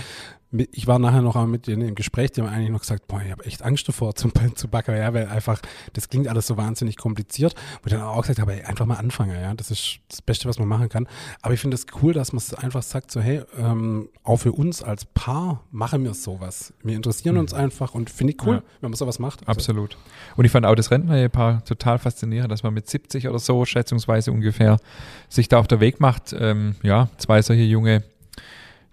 ich 0.73 0.87
war 0.87 0.99
nachher 0.99 1.23
noch 1.23 1.35
einmal 1.37 1.49
mit 1.49 1.67
denen 1.67 1.89
im 1.89 1.95
Gespräch, 1.95 2.33
die 2.33 2.41
haben 2.41 2.49
eigentlich 2.49 2.71
noch 2.71 2.81
gesagt, 2.81 3.07
boah, 3.09 3.21
ich 3.25 3.31
habe 3.31 3.45
echt 3.45 3.63
Angst 3.63 3.87
davor 3.89 4.15
zum, 4.15 4.33
zu 4.55 4.69
Backer, 4.69 4.97
ja, 4.97 5.13
weil 5.15 5.29
einfach, 5.29 5.61
das 5.93 6.09
klingt 6.09 6.29
alles 6.29 6.47
so 6.47 6.57
wahnsinnig 6.57 6.97
kompliziert, 6.97 7.55
wo 7.83 7.87
ich 7.87 7.93
dann 7.93 8.03
auch 8.03 8.21
gesagt 8.23 8.41
habe, 8.41 8.55
ey, 8.55 8.63
einfach 8.63 8.87
mal 8.87 8.95
anfangen, 8.97 9.39
ja, 9.41 9.55
das 9.55 9.71
ist 9.71 9.99
das 10.09 10.23
Beste, 10.23 10.49
was 10.49 10.59
man 10.59 10.69
machen 10.69 10.89
kann. 10.89 11.07
Aber 11.43 11.55
ich 11.55 11.61
finde 11.61 11.75
es 11.75 11.87
das 11.87 12.03
cool, 12.03 12.13
dass 12.13 12.33
man 12.33 12.39
es 12.39 12.55
einfach 12.55 12.83
sagt, 12.83 13.11
so, 13.11 13.21
hey, 13.21 13.43
ähm, 13.59 14.09
auch 14.23 14.39
für 14.39 14.53
uns 14.53 14.83
als 14.83 15.05
Paar 15.05 15.63
machen 15.71 16.05
wir 16.05 16.15
sowas. 16.15 16.73
Wir 16.83 16.97
interessieren 16.97 17.37
uns 17.39 17.53
einfach 17.55 17.95
und 17.95 18.11
finde 18.11 18.33
ich 18.33 18.47
cool, 18.47 18.57
Ja. 18.57 18.63
wenn 18.81 18.91
man 18.91 18.97
sowas 18.97 19.19
macht. 19.19 19.41
Also, 19.41 19.51
Absolut. 19.59 19.97
Und 20.37 20.45
ich 20.45 20.53
fand 20.53 20.65
auch 20.67 20.75
das 20.75 20.91
Rentner-Ehepaar 20.91 21.65
total 21.65 21.99
faszinierend, 21.99 22.53
dass 22.57 22.63
man 22.63 22.73
mit 22.73 22.89
70 22.89 23.29
oder 23.29 23.39
so, 23.39 23.65
schätzungsweise 23.67 24.33
ungefähr, 24.33 24.79
sich 25.29 25.49
da 25.49 25.59
auf 25.59 25.69
der 25.69 25.81
Weg 25.81 26.01
macht. 26.01 26.35
Ähm, 26.39 26.75
ja, 26.83 27.09
zwei 27.19 27.43
solche 27.43 27.63
junge, 27.63 28.03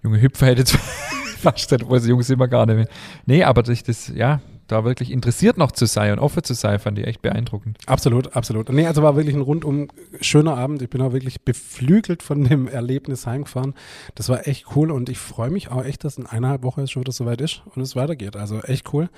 junge 0.04 0.22
Hüpfer 0.22 0.48
hätte 0.48 0.60
jetzt 0.60 0.76
fast, 1.40 1.72
obwohl 1.72 2.02
sie 2.02 2.10
jung 2.10 2.22
sind 2.22 2.40
wir 2.40 2.50
gar 2.50 2.66
nicht 2.66 2.76
mehr. 2.76 2.88
Nee, 3.26 3.44
aber 3.44 3.64
sich 3.66 3.84
das, 3.84 4.10
ja, 4.10 4.42
da 4.68 4.86
wirklich 4.86 5.12
interessiert 5.12 5.58
noch 5.58 5.72
zu 5.72 5.86
sein 5.86 6.14
und 6.14 6.20
offen 6.20 6.44
zu 6.44 6.54
sein, 6.54 6.80
fand 6.80 6.98
ich 7.00 7.08
echt 7.08 7.22
beeindruckend. 7.22 7.78
Absolut, 7.86 8.36
absolut. 8.36 8.70
Nee, 8.70 8.86
also 8.88 9.04
war 9.04 9.16
wirklich 9.16 9.36
ein 9.36 9.42
rundum 9.42 9.90
schöner 10.22 10.58
Abend. 10.58 10.82
Ich 10.82 10.90
bin 10.90 11.02
auch 11.02 11.14
wirklich 11.14 11.42
beflügelt 11.42 12.24
von 12.24 12.44
dem 12.44 12.68
Erlebnis 12.70 13.28
heimgefahren. 13.28 13.74
Das 14.16 14.30
war 14.30 14.48
echt 14.48 14.66
cool 14.76 14.92
und 14.92 15.10
ich 15.10 15.18
freue 15.18 15.50
mich 15.50 15.70
auch 15.70 15.84
echt, 15.84 16.04
dass 16.04 16.18
in 16.18 16.26
eineinhalb 16.26 16.64
Wochen 16.64 16.82
es 16.82 16.92
schon 16.92 17.02
wieder 17.02 17.12
soweit 17.12 17.42
ist 17.42 17.64
und 17.76 17.82
es 17.82 17.96
weitergeht. 17.96 18.36
Also 18.36 18.60
echt 18.62 18.94
cool. 18.94 19.10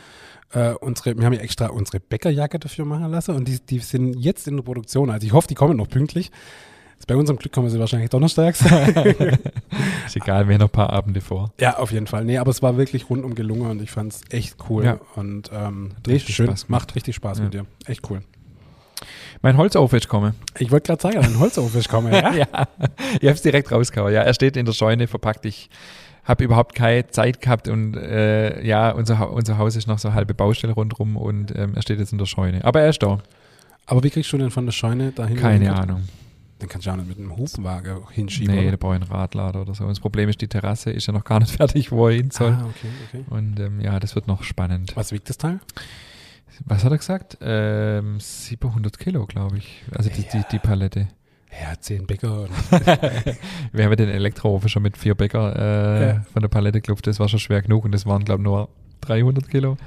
Äh, 0.51 0.73
unsere, 0.73 1.17
wir 1.17 1.25
haben 1.25 1.33
ja 1.33 1.39
extra 1.39 1.67
unsere 1.67 1.99
Bäckerjacke 1.99 2.59
dafür 2.59 2.85
machen 2.85 3.11
lassen 3.11 3.35
und 3.35 3.47
die, 3.47 3.59
die 3.59 3.79
sind 3.79 4.15
jetzt 4.15 4.47
in 4.47 4.57
der 4.57 4.63
Produktion. 4.63 5.09
Also 5.09 5.25
ich 5.25 5.33
hoffe, 5.33 5.47
die 5.47 5.55
kommen 5.55 5.77
noch 5.77 5.89
pünktlich. 5.89 6.31
Bei 7.07 7.15
unserem 7.15 7.37
Glück 7.37 7.53
kommen 7.53 7.69
sie 7.69 7.79
wahrscheinlich 7.79 8.09
donnerstags. 8.09 8.61
Ist 10.05 10.15
egal, 10.15 10.47
wir 10.47 10.55
haben 10.55 10.59
noch 10.61 10.67
ein 10.67 10.71
paar 10.71 10.91
Abende 10.91 11.21
vor. 11.21 11.51
ja, 11.59 11.77
auf 11.77 11.91
jeden 11.91 12.07
Fall. 12.07 12.25
Nee, 12.25 12.37
aber 12.39 12.49
es 12.49 12.63
war 12.63 12.77
wirklich 12.77 13.09
rundum 13.09 13.35
gelungen 13.35 13.69
und 13.69 13.81
ich 13.81 13.91
fand 13.91 14.11
es 14.13 14.21
echt 14.29 14.55
cool. 14.69 14.83
Ja. 14.85 14.99
Und 15.15 15.51
ähm, 15.53 15.91
nee, 16.07 16.13
richtig 16.13 16.35
schön. 16.35 16.51
Macht 16.67 16.95
richtig 16.95 17.15
Spaß 17.15 17.37
Ja. 17.39 17.43
mit 17.43 17.53
dir. 17.53 17.65
Echt 17.85 18.09
cool. 18.09 18.21
Mein 19.43 19.57
Holzofen 19.57 19.97
ist 19.97 20.05
gekommen. 20.05 20.33
Ich 20.57 20.71
wollte 20.71 20.87
gerade 20.87 21.01
sagen, 21.01 21.17
ein 21.19 21.39
Holzofen 21.39 21.79
ist 21.79 21.89
kommen. 21.89 22.11
Ja? 22.11 22.33
ja, 22.35 22.45
ich 23.19 23.27
habe 23.27 23.35
es 23.35 23.41
direkt 23.43 23.71
rausgehauen. 23.71 24.11
Ja, 24.13 24.21
er 24.21 24.33
steht 24.33 24.57
in 24.57 24.65
der 24.65 24.73
Scheune 24.73 25.05
verpackt. 25.07 25.45
Ich 25.45 25.69
habe 26.23 26.43
überhaupt 26.43 26.73
keine 26.73 27.05
Zeit 27.09 27.39
gehabt 27.39 27.67
und 27.67 27.95
äh, 27.97 28.65
ja, 28.65 28.89
unser, 28.91 29.31
unser 29.31 29.59
Haus 29.59 29.75
ist 29.75 29.85
noch 29.87 29.99
so 29.99 30.07
eine 30.07 30.15
halbe 30.15 30.33
Baustelle 30.33 30.73
rundherum 30.73 31.17
und 31.17 31.55
ähm, 31.55 31.73
er 31.75 31.83
steht 31.83 31.99
jetzt 31.99 32.13
in 32.13 32.17
der 32.17 32.25
Scheune. 32.25 32.65
Aber 32.65 32.81
er 32.81 32.89
ist 32.89 33.03
da. 33.03 33.19
Aber 33.85 34.03
wie 34.03 34.09
kriegst 34.09 34.33
du 34.33 34.37
denn 34.39 34.49
von 34.49 34.65
der 34.65 34.71
Scheune 34.71 35.11
dahin? 35.11 35.37
Keine 35.37 35.75
Ahnung. 35.75 36.03
Den 36.61 36.69
kannst 36.69 36.87
du 36.87 36.91
auch 36.91 36.95
nicht 36.95 37.09
mit 37.09 37.17
einem 37.17 37.35
Hufenwagen 37.35 37.97
hinschieben. 38.11 38.55
Nee, 38.55 38.71
da 38.71 38.77
brauche 38.77 38.95
ich 38.95 39.01
einen 39.01 39.11
Radlader 39.11 39.61
oder 39.61 39.75
so. 39.75 39.85
Das 39.87 39.99
Problem 39.99 40.29
ist, 40.29 40.39
die 40.41 40.47
Terrasse 40.47 40.89
ist 40.91 41.05
ja 41.05 41.11
noch 41.13 41.25
gar 41.25 41.39
nicht 41.39 41.51
fertig, 41.57 41.91
wo 41.91 42.07
er 42.07 42.15
hin 42.15 42.31
soll. 42.31 42.53
Ah, 42.53 42.65
okay, 42.69 42.87
okay. 43.09 43.25
Und 43.29 43.59
ähm, 43.59 43.81
ja, 43.81 43.99
das 43.99 44.15
wird 44.15 44.27
noch 44.27 44.43
spannend. 44.43 44.95
Was 44.95 45.11
wiegt 45.11 45.27
das 45.29 45.37
Teil? 45.37 45.59
Was 46.65 46.85
hat 46.85 46.91
er 46.93 46.97
gesagt? 46.97 47.37
Ähm, 47.41 48.19
700 48.21 48.97
Kilo, 48.97 49.25
glaube 49.25 49.57
ich. 49.57 49.83
Also 49.93 50.09
die, 50.09 50.21
die, 50.23 50.37
Ja. 50.37 50.45
die 50.49 50.59
Palette. 50.59 51.07
Ja, 51.61 51.77
10 51.79 52.07
Bäcker. 52.07 52.43
Und 52.43 52.49
Wir 52.71 53.83
haben 53.83 53.91
ja 53.91 53.95
den 53.97 54.09
Elektroofen 54.09 54.69
schon 54.69 54.83
mit 54.83 54.95
vier 54.97 55.15
Bäcker 55.15 55.55
äh, 55.57 56.07
Ja. 56.07 56.25
von 56.31 56.41
der 56.41 56.47
Palette 56.49 56.79
geklopft. 56.79 57.07
Das 57.07 57.19
war 57.19 57.27
schon 57.27 57.39
schwer 57.39 57.61
genug 57.61 57.83
und 57.83 57.91
das 57.91 58.05
waren, 58.05 58.23
glaube 58.23 58.41
ich, 58.41 58.45
nur 58.45 58.69
300 59.01 59.49
Kilo. 59.49 59.77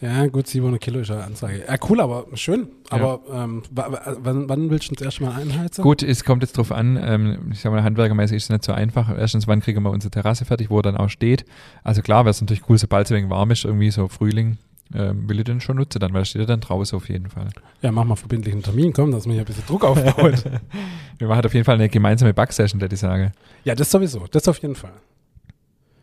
Ja, 0.00 0.26
gut, 0.28 0.46
700 0.46 0.80
Kilo 0.80 1.00
ist 1.00 1.08
ja 1.08 1.16
eine 1.16 1.24
Ansage. 1.24 1.64
Ja, 1.66 1.74
cool, 1.88 2.00
aber 2.00 2.26
schön. 2.34 2.68
Aber 2.90 3.20
ähm, 3.32 3.62
wa- 3.72 3.90
wa- 3.90 4.16
wann, 4.20 4.48
wann 4.48 4.70
willst 4.70 4.90
du 4.90 4.94
das 4.94 5.04
erste 5.04 5.24
Mal 5.24 5.32
einheizen? 5.40 5.82
Gut, 5.82 6.02
es 6.04 6.22
kommt 6.24 6.42
jetzt 6.42 6.56
drauf 6.56 6.70
an, 6.70 6.96
ähm, 7.02 7.50
ich 7.52 7.60
sag 7.60 7.72
mal, 7.72 7.82
handwerkermäßig 7.82 8.36
ist 8.36 8.44
es 8.44 8.50
nicht 8.50 8.64
so 8.64 8.72
einfach. 8.72 9.08
Erstens, 9.16 9.48
wann 9.48 9.60
kriegen 9.60 9.82
wir 9.82 9.90
unsere 9.90 10.10
Terrasse 10.12 10.44
fertig, 10.44 10.70
wo 10.70 10.78
er 10.78 10.82
dann 10.82 10.96
auch 10.96 11.08
steht. 11.08 11.44
Also 11.82 12.02
klar, 12.02 12.24
wäre 12.24 12.30
es 12.30 12.40
natürlich 12.40 12.68
cool, 12.68 12.78
sobald 12.78 13.06
es 13.06 13.12
ein 13.12 13.16
wenig 13.18 13.30
warm 13.30 13.50
ist, 13.50 13.64
irgendwie 13.64 13.90
so 13.90 14.06
Frühling, 14.06 14.58
ähm, 14.94 15.28
will 15.28 15.38
ich 15.38 15.44
den 15.44 15.60
schon 15.60 15.76
nutzen 15.76 15.98
dann, 15.98 16.12
weil 16.14 16.22
er 16.22 16.24
steht 16.26 16.40
ja 16.42 16.46
dann 16.46 16.60
draußen 16.60 16.96
auf 16.96 17.08
jeden 17.08 17.28
Fall. 17.28 17.48
Ja, 17.82 17.90
mach 17.90 18.04
mal 18.04 18.14
verbindlichen 18.16 18.62
Termin, 18.62 18.92
komm, 18.92 19.10
dass 19.10 19.26
man 19.26 19.32
hier 19.34 19.42
ein 19.42 19.46
bisschen 19.46 19.66
Druck 19.66 19.84
aufbaut. 19.84 20.44
Wir 21.18 21.26
machen 21.26 21.44
auf 21.44 21.52
jeden 21.52 21.64
Fall 21.64 21.74
eine 21.74 21.88
gemeinsame 21.88 22.32
Backsession, 22.32 22.80
würde 22.80 22.94
ich 22.94 23.00
sagen. 23.00 23.32
ja, 23.64 23.74
das 23.74 23.90
sowieso. 23.90 24.26
Das 24.30 24.46
auf 24.46 24.58
jeden 24.58 24.76
Fall. 24.76 24.92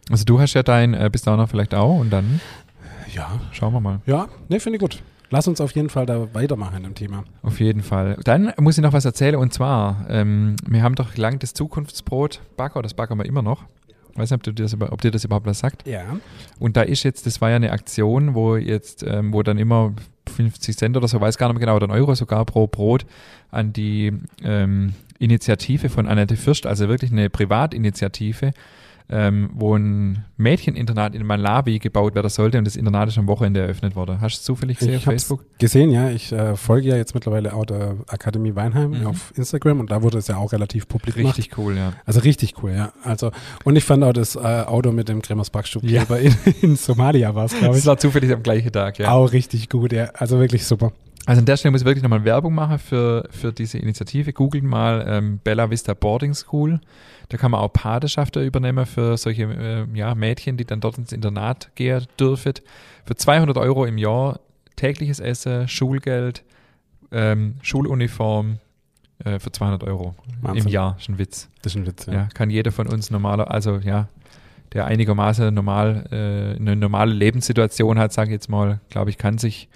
Also 0.09 0.23
du 0.25 0.39
hast 0.39 0.53
ja 0.53 0.61
dein 0.63 0.93
äh, 0.93 1.09
bis 1.11 1.23
dahin 1.23 1.47
vielleicht 1.47 1.73
auch 1.73 1.97
und 1.97 2.11
dann 2.11 2.39
Ja, 3.15 3.39
schauen 3.51 3.73
wir 3.73 3.79
mal. 3.79 4.01
ja, 4.05 4.27
nee, 4.49 4.59
finde 4.59 4.77
ich 4.77 4.81
gut. 4.81 5.01
Lass 5.29 5.47
uns 5.47 5.59
auf 5.59 5.71
jeden 5.71 5.89
Fall 5.89 6.05
da 6.05 6.33
weitermachen 6.33 6.83
im 6.83 6.93
Thema. 6.93 7.23
Auf 7.41 7.59
jeden 7.59 7.81
Fall. 7.81 8.17
Dann 8.23 8.53
muss 8.59 8.77
ich 8.77 8.83
noch 8.83 8.93
was 8.93 9.05
erzählen 9.05 9.35
und 9.35 9.53
zwar, 9.53 10.05
ähm, 10.09 10.55
wir 10.67 10.83
haben 10.83 10.95
doch 10.95 11.17
lang 11.17 11.39
das 11.39 11.53
Zukunftsbrot 11.53 12.41
Backer, 12.57 12.81
das 12.81 12.93
backen 12.93 13.17
wir 13.17 13.25
immer 13.25 13.41
noch. 13.41 13.63
Weiß 14.15 14.29
nicht, 14.29 14.37
ob, 14.37 14.43
du 14.43 14.53
dir 14.53 14.63
das, 14.63 14.79
ob 14.79 15.01
dir 15.01 15.11
das 15.11 15.25
überhaupt 15.25 15.45
was 15.45 15.59
sagt. 15.59 15.85
Ja. 15.87 16.03
Und 16.57 16.77
da 16.77 16.83
ist 16.83 17.03
jetzt, 17.03 17.25
das 17.25 17.41
war 17.41 17.49
ja 17.49 17.57
eine 17.57 17.71
Aktion, 17.71 18.33
wo 18.33 18.55
jetzt, 18.55 19.03
ähm, 19.03 19.33
wo 19.33 19.43
dann 19.43 19.57
immer 19.57 19.93
50 20.33 20.77
Cent 20.77 20.95
oder 20.95 21.07
so, 21.07 21.19
weiß 21.19 21.37
gar 21.37 21.47
nicht 21.47 21.55
mehr 21.55 21.65
genau, 21.65 21.75
oder 21.75 21.87
ein 21.87 21.91
Euro 21.91 22.15
sogar 22.15 22.45
pro 22.45 22.67
Brot 22.67 23.05
an 23.51 23.73
die 23.73 24.13
ähm, 24.41 24.93
Initiative 25.19 25.89
von 25.89 26.07
Annette 26.07 26.37
Fürst, 26.37 26.65
also 26.65 26.87
wirklich 26.87 27.11
eine 27.11 27.29
Privatinitiative, 27.29 28.51
ähm, 29.09 29.51
wo 29.53 29.75
ein 29.75 30.25
Mädcheninternat 30.37 31.13
in 31.15 31.25
Malawi 31.25 31.79
gebaut 31.79 32.15
werden 32.15 32.29
sollte 32.29 32.57
und 32.57 32.65
das 32.65 32.75
Internat 32.75 33.07
ist 33.09 33.17
am 33.17 33.27
Wochenende 33.27 33.59
eröffnet 33.61 33.95
worden. 33.95 34.19
Hast 34.21 34.35
du 34.37 34.39
es 34.39 34.43
zufällig 34.43 34.79
gesehen 34.79 34.95
auf 34.95 35.01
Ich 35.01 35.07
hab's 35.07 35.13
Facebook? 35.23 35.45
gesehen, 35.59 35.91
ja. 35.91 36.09
Ich 36.09 36.31
äh, 36.31 36.55
folge 36.55 36.87
ja 36.89 36.95
jetzt 36.95 37.13
mittlerweile 37.13 37.53
auch 37.53 37.65
der 37.65 37.97
Akademie 38.07 38.55
Weinheim 38.55 38.91
Mhm. 39.01 39.07
auf 39.07 39.31
Instagram 39.35 39.79
und 39.79 39.91
da 39.91 40.01
wurde 40.01 40.17
es 40.17 40.27
ja 40.27 40.37
auch 40.37 40.51
relativ 40.53 40.87
publik 40.87 41.15
gemacht. 41.15 41.37
Richtig 41.37 41.57
cool, 41.57 41.77
ja. 41.77 41.93
Also 42.05 42.19
richtig 42.21 42.55
cool, 42.63 42.71
ja. 42.71 42.93
Also, 43.03 43.31
und 43.63 43.75
ich 43.75 43.83
fand 43.83 44.03
auch 44.03 44.13
das 44.13 44.35
äh, 44.35 44.39
Auto 44.39 44.91
mit 44.91 45.07
dem 45.09 45.21
Kremers 45.21 45.49
Backstubkleber 45.51 46.19
in, 46.19 46.35
in 46.61 46.75
Somalia 46.75 47.35
war 47.35 47.45
es, 47.45 47.51
glaube 47.51 47.67
Das 47.73 47.79
ich. 47.79 47.85
war 47.85 47.97
zufällig 47.97 48.31
am 48.33 48.41
gleichen 48.43 48.71
Tag, 48.71 48.97
ja. 48.99 49.11
Auch 49.11 49.31
richtig 49.31 49.69
gut, 49.69 49.93
ja. 49.93 50.05
Also 50.15 50.39
wirklich 50.39 50.65
super. 50.65 50.91
Also 51.27 51.39
an 51.39 51.45
der 51.45 51.57
Stelle 51.57 51.71
muss 51.71 51.81
ich 51.81 51.85
wirklich 51.87 52.03
nochmal 52.03 52.23
Werbung 52.23 52.53
machen 52.53 52.77
für, 52.77 53.27
für 53.31 53.51
diese 53.51 53.79
Initiative. 53.79 54.31
Googelt 54.31 54.63
mal 54.63 55.03
ähm, 55.07 55.39
Bella 55.43 55.71
Vista 55.71 55.95
Boarding 55.95 56.35
School. 56.35 56.79
Da 57.29 57.37
kann 57.37 57.51
man 57.51 57.61
auch 57.61 57.73
Patenschaften 57.73 58.43
übernehmen 58.43 58.85
für 58.85 59.17
solche 59.17 59.43
äh, 59.43 59.85
ja, 59.97 60.13
Mädchen, 60.15 60.57
die 60.57 60.65
dann 60.65 60.79
dort 60.79 60.97
ins 60.97 61.11
Internat 61.11 61.71
gehen 61.75 62.05
dürfen. 62.19 62.53
Für 63.05 63.15
200 63.15 63.57
Euro 63.57 63.85
im 63.85 63.97
Jahr 63.97 64.39
tägliches 64.75 65.19
Essen, 65.19 65.67
Schulgeld, 65.67 66.43
ähm, 67.11 67.55
Schuluniform 67.61 68.59
äh, 69.23 69.39
für 69.39 69.51
200 69.51 69.83
Euro 69.83 70.15
Wahnsinn. 70.41 70.65
im 70.65 70.69
Jahr. 70.69 70.97
Ist 70.99 71.09
ein 71.09 71.17
Witz. 71.17 71.49
Das 71.61 71.73
ist 71.73 71.77
ein 71.77 71.87
Witz, 71.87 72.05
ja. 72.05 72.13
Ja, 72.13 72.27
kann 72.33 72.49
jeder 72.49 72.71
von 72.71 72.87
uns 72.87 73.09
normaler, 73.11 73.49
also 73.49 73.77
ja, 73.77 74.07
der 74.73 74.85
einigermaßen 74.85 75.53
normal, 75.53 76.05
äh, 76.11 76.59
eine 76.59 76.75
normale 76.75 77.13
Lebenssituation 77.13 77.97
hat, 77.97 78.11
sage 78.11 78.29
ich 78.29 78.33
jetzt 78.33 78.49
mal, 78.49 78.81
glaube 78.89 79.09
ich, 79.09 79.17
kann 79.17 79.37
sich, 79.37 79.69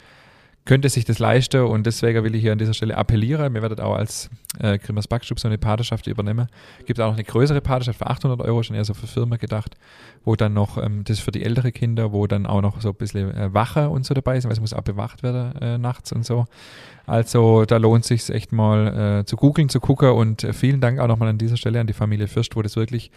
könnte 0.70 0.88
sich 0.88 1.04
das 1.04 1.18
leisten 1.18 1.64
und 1.64 1.88
deswegen 1.88 2.24
will 2.24 2.36
ich 2.36 2.42
hier 2.42 2.52
an 2.52 2.60
dieser 2.60 2.76
Stelle 2.76 2.96
appellieren. 2.96 3.56
Wir 3.56 3.64
werden 3.64 3.80
auch 3.80 3.96
als 3.96 4.30
äh, 4.60 4.78
Grimmers 4.78 5.08
Backstub 5.08 5.40
so 5.40 5.48
eine 5.48 5.58
Patenschaft 5.58 6.06
übernehmen. 6.06 6.48
Gibt 6.86 7.00
auch 7.00 7.08
noch 7.08 7.16
eine 7.16 7.24
größere 7.24 7.60
Patenschaft 7.60 7.98
für 7.98 8.06
800 8.06 8.40
Euro, 8.42 8.62
schon 8.62 8.76
eher 8.76 8.86
so 8.86 8.94
für 8.94 9.08
Firmen 9.08 9.40
gedacht, 9.40 9.78
wo 10.26 10.36
dann 10.36 10.54
noch, 10.54 10.78
ähm, 10.78 11.04
das 11.06 11.22
für 11.22 11.32
die 11.32 11.44
ältere 11.44 11.72
Kinder, 11.72 12.14
wo 12.14 12.28
dann 12.28 12.46
auch 12.46 12.62
noch 12.62 12.82
so 12.82 12.90
ein 12.90 12.94
bisschen 12.96 13.36
äh, 13.36 13.52
Wache 13.52 13.90
und 13.90 14.06
so 14.06 14.14
dabei 14.14 14.38
ist, 14.38 14.46
weil 14.46 14.52
es 14.52 14.60
muss 14.60 14.76
auch 14.76 14.84
bewacht 14.84 15.24
werden 15.24 15.60
äh, 15.60 15.80
nachts 15.80 16.12
und 16.12 16.24
so. 16.24 16.46
Also 17.08 17.66
da 17.66 17.78
lohnt 17.78 18.06
sich 18.06 18.30
echt 18.30 18.52
mal 18.52 19.22
äh, 19.22 19.26
zu 19.26 19.38
googeln, 19.38 19.70
zu 19.70 19.80
gucken 19.80 20.12
und 20.12 20.44
äh, 20.44 20.54
vielen 20.54 20.82
Dank 20.82 21.00
auch 21.00 21.08
nochmal 21.08 21.30
an 21.30 21.40
dieser 21.40 21.58
Stelle 21.58 21.80
an 21.80 21.88
die 21.88 21.94
Familie 21.94 22.28
Fürst, 22.28 22.56
wo 22.56 22.62
das 22.62 22.76
wirklich 22.76 23.10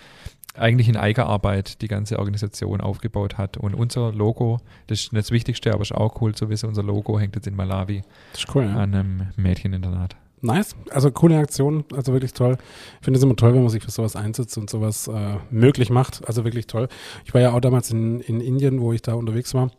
eigentlich 0.54 0.88
in 0.88 0.96
Eigenarbeit 0.96 1.80
die 1.82 1.88
ganze 1.88 2.18
Organisation 2.18 2.80
aufgebaut 2.80 3.38
hat. 3.38 3.56
Und 3.56 3.74
unser 3.74 4.12
Logo, 4.12 4.60
das 4.86 5.00
ist 5.00 5.12
nicht 5.12 5.24
das 5.24 5.30
Wichtigste, 5.30 5.72
aber 5.72 5.82
ist 5.82 5.92
auch 5.92 6.20
cool 6.20 6.34
zu 6.34 6.48
wissen, 6.48 6.68
unser 6.68 6.82
Logo 6.82 7.18
hängt 7.18 7.34
jetzt 7.36 7.46
in 7.46 7.56
Malawi 7.56 8.02
Das 8.32 8.40
ist 8.40 8.54
cool, 8.54 8.64
ja. 8.64 8.76
an 8.76 8.94
einem 8.94 9.26
Mädcheninternat. 9.36 10.16
Nice. 10.42 10.74
Also 10.90 11.10
coole 11.12 11.38
Aktion, 11.38 11.84
also 11.94 12.12
wirklich 12.12 12.32
toll. 12.32 12.58
Ich 12.98 13.04
finde 13.04 13.16
es 13.18 13.22
immer 13.22 13.36
toll, 13.36 13.54
wenn 13.54 13.62
man 13.62 13.70
sich 13.70 13.82
für 13.82 13.92
sowas 13.92 14.16
einsetzt 14.16 14.58
und 14.58 14.68
sowas 14.68 15.06
äh, 15.06 15.36
möglich 15.50 15.88
macht. 15.88 16.26
Also 16.26 16.44
wirklich 16.44 16.66
toll. 16.66 16.88
Ich 17.24 17.32
war 17.32 17.40
ja 17.40 17.52
auch 17.52 17.60
damals 17.60 17.92
in, 17.92 18.20
in 18.20 18.40
Indien, 18.40 18.80
wo 18.80 18.92
ich 18.92 19.02
da 19.02 19.14
unterwegs 19.14 19.54
war. 19.54 19.70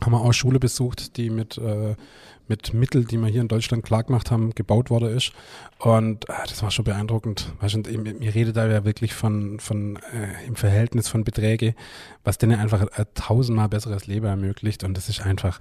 Haben 0.00 0.12
wir 0.12 0.22
auch 0.22 0.32
Schule 0.32 0.58
besucht, 0.58 1.18
die 1.18 1.28
mit, 1.28 1.58
äh, 1.58 1.96
mit 2.48 2.74
Mitteln, 2.74 3.06
die 3.06 3.16
wir 3.16 3.28
hier 3.28 3.40
in 3.40 3.48
Deutschland 3.48 3.84
klar 3.84 4.02
gemacht 4.02 4.30
haben, 4.30 4.54
gebaut 4.54 4.90
worden 4.90 5.16
ist. 5.16 5.32
Und 5.78 6.28
äh, 6.28 6.32
das 6.48 6.62
war 6.62 6.70
schon 6.70 6.84
beeindruckend. 6.84 7.52
Weißt 7.60 7.74
und 7.74 7.88
ihr, 7.88 8.34
redet 8.34 8.56
da 8.56 8.66
ja 8.66 8.84
wirklich 8.84 9.14
von, 9.14 9.58
von 9.60 9.96
äh, 9.96 10.46
im 10.46 10.56
Verhältnis 10.56 11.08
von 11.08 11.24
Beträge, 11.24 11.74
was 12.22 12.38
denen 12.38 12.58
einfach 12.58 12.80
ein 12.82 13.06
tausendmal 13.14 13.68
besseres 13.68 14.06
Leben 14.06 14.26
ermöglicht. 14.26 14.84
Und 14.84 14.96
das 14.96 15.08
ist 15.08 15.24
einfach, 15.24 15.58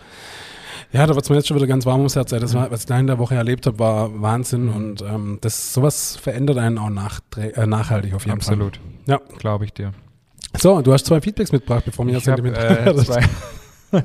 ja, 0.91 1.05
da 1.07 1.15
wird 1.15 1.23
es 1.23 1.29
mir 1.29 1.37
jetzt 1.37 1.47
schon 1.47 1.57
wieder 1.57 1.67
ganz 1.67 1.85
warm 1.85 1.99
ums 2.01 2.15
Herz. 2.15 2.31
Das 2.31 2.53
war, 2.53 2.69
was 2.71 2.81
ich 2.81 2.85
da 2.87 2.99
in 2.99 3.07
der 3.07 3.19
Woche 3.19 3.35
erlebt 3.35 3.65
habe, 3.65 3.79
war 3.79 4.21
Wahnsinn. 4.21 4.69
Und 4.69 5.01
ähm, 5.01 5.37
das 5.41 5.73
sowas 5.73 6.15
verändert 6.17 6.57
einen 6.57 6.77
auch 6.77 6.89
nachträ- 6.89 7.53
äh, 7.53 7.65
nachhaltig 7.65 8.13
auf 8.13 8.25
jeden 8.25 8.37
Absolut. 8.37 8.79
Ja. 9.05 9.19
Glaube 9.37 9.65
ich 9.65 9.73
dir. 9.73 9.91
Fall. 9.91 10.61
So, 10.61 10.81
du 10.81 10.93
hast 10.93 11.05
zwei 11.05 11.19
Feedbacks 11.19 11.51
mitgebracht, 11.51 11.85
bevor 11.85 12.05
jetzt 12.07 12.27
hab, 12.27 12.37
sentimental 12.37 12.87
äh, 12.87 13.03
zwei 13.03 13.23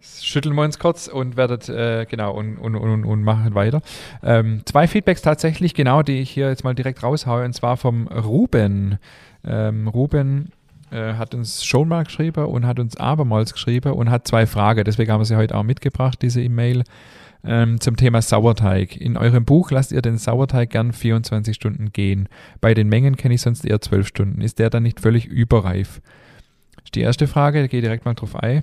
Schütteln 0.00 0.54
wir 0.54 0.62
uns 0.62 0.78
kurz 0.78 1.08
und 1.08 1.36
werdet, 1.36 1.68
äh, 1.68 2.06
genau, 2.08 2.32
und, 2.32 2.56
und, 2.56 2.76
und, 2.76 3.04
und 3.04 3.22
machen 3.22 3.54
weiter. 3.54 3.80
Ähm, 4.22 4.62
zwei 4.64 4.86
Feedbacks 4.86 5.22
tatsächlich, 5.22 5.74
genau, 5.74 6.02
die 6.02 6.20
ich 6.20 6.30
hier 6.30 6.48
jetzt 6.48 6.64
mal 6.64 6.74
direkt 6.74 7.02
raushaue, 7.02 7.44
und 7.44 7.52
zwar 7.52 7.76
vom 7.76 8.06
Ruben. 8.08 8.98
Ähm, 9.44 9.88
Ruben 9.88 10.52
äh, 10.90 11.14
hat 11.14 11.34
uns 11.34 11.64
schon 11.64 11.88
mal 11.88 12.04
geschrieben 12.04 12.46
und 12.46 12.66
hat 12.66 12.78
uns 12.78 12.96
abermals 12.96 13.52
geschrieben 13.52 13.92
und 13.92 14.10
hat 14.10 14.26
zwei 14.26 14.46
Fragen. 14.46 14.84
Deswegen 14.84 15.10
haben 15.10 15.20
wir 15.20 15.24
sie 15.24 15.36
heute 15.36 15.56
auch 15.56 15.64
mitgebracht, 15.64 16.20
diese 16.22 16.42
E-Mail. 16.42 16.84
Ähm, 17.44 17.80
zum 17.80 17.96
Thema 17.96 18.20
Sauerteig. 18.20 18.96
In 18.96 19.16
eurem 19.16 19.44
Buch 19.44 19.70
lasst 19.70 19.92
ihr 19.92 20.02
den 20.02 20.18
Sauerteig 20.18 20.70
gern 20.70 20.92
24 20.92 21.54
Stunden 21.54 21.92
gehen. 21.92 22.28
Bei 22.60 22.74
den 22.74 22.88
Mengen 22.88 23.16
kenne 23.16 23.34
ich 23.34 23.42
sonst 23.42 23.64
eher 23.64 23.80
12 23.80 24.08
Stunden. 24.08 24.40
Ist 24.40 24.58
der 24.58 24.70
dann 24.70 24.82
nicht 24.82 25.00
völlig 25.00 25.26
überreif? 25.26 26.00
ist 26.84 26.94
die 26.94 27.00
erste 27.00 27.28
Frage, 27.28 27.60
da 27.60 27.66
gehe 27.68 27.80
direkt 27.80 28.06
mal 28.06 28.14
drauf 28.14 28.34
ein. 28.34 28.62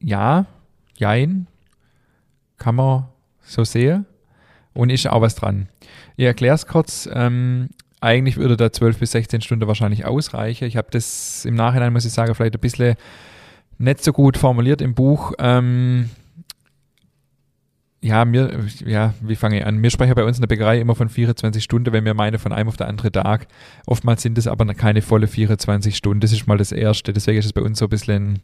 Ja, 0.00 0.46
jein, 0.96 1.46
kann 2.56 2.74
man 2.74 3.06
so 3.40 3.64
sehen 3.64 4.06
und 4.74 4.90
ist 4.90 5.08
auch 5.08 5.20
was 5.20 5.34
dran. 5.34 5.68
Ich 6.16 6.24
erkläre 6.24 6.54
es 6.54 6.66
kurz. 6.66 7.08
Ähm, 7.12 7.70
eigentlich 8.00 8.36
würde 8.36 8.56
da 8.56 8.72
12 8.72 8.98
bis 8.98 9.12
16 9.12 9.40
Stunden 9.40 9.66
wahrscheinlich 9.66 10.04
ausreichen. 10.04 10.64
Ich 10.64 10.76
habe 10.76 10.88
das 10.90 11.44
im 11.44 11.54
Nachhinein, 11.54 11.92
muss 11.92 12.04
ich 12.04 12.12
sagen, 12.12 12.34
vielleicht 12.34 12.54
ein 12.54 12.60
bisschen 12.60 12.94
nicht 13.78 14.04
so 14.04 14.12
gut 14.12 14.36
formuliert 14.36 14.80
im 14.80 14.94
Buch. 14.94 15.32
Ähm, 15.38 16.10
ja, 18.00 18.24
mir, 18.24 18.64
ja, 18.86 19.12
wie 19.20 19.34
fange 19.34 19.58
ich 19.58 19.66
an? 19.66 19.82
Wir 19.82 19.90
sprechen 19.90 20.14
bei 20.14 20.22
uns 20.22 20.36
in 20.36 20.42
der 20.42 20.46
Bäckerei 20.46 20.78
immer 20.80 20.94
von 20.94 21.08
24 21.08 21.62
Stunden, 21.62 21.92
wenn 21.92 22.04
wir 22.04 22.14
meinen 22.14 22.38
von 22.38 22.52
einem 22.52 22.68
auf 22.68 22.76
den 22.76 22.86
anderen 22.86 23.10
Tag. 23.10 23.48
Oftmals 23.86 24.22
sind 24.22 24.38
es 24.38 24.46
aber 24.46 24.64
keine 24.74 25.02
volle 25.02 25.26
24 25.26 25.96
Stunden. 25.96 26.20
Das 26.20 26.32
ist 26.32 26.46
mal 26.46 26.58
das 26.58 26.70
Erste. 26.70 27.12
Deswegen 27.12 27.38
ist 27.38 27.46
es 27.46 27.52
bei 27.52 27.60
uns 27.60 27.80
so 27.80 27.86
ein 27.86 27.88
bisschen 27.88 28.32
ein 28.34 28.40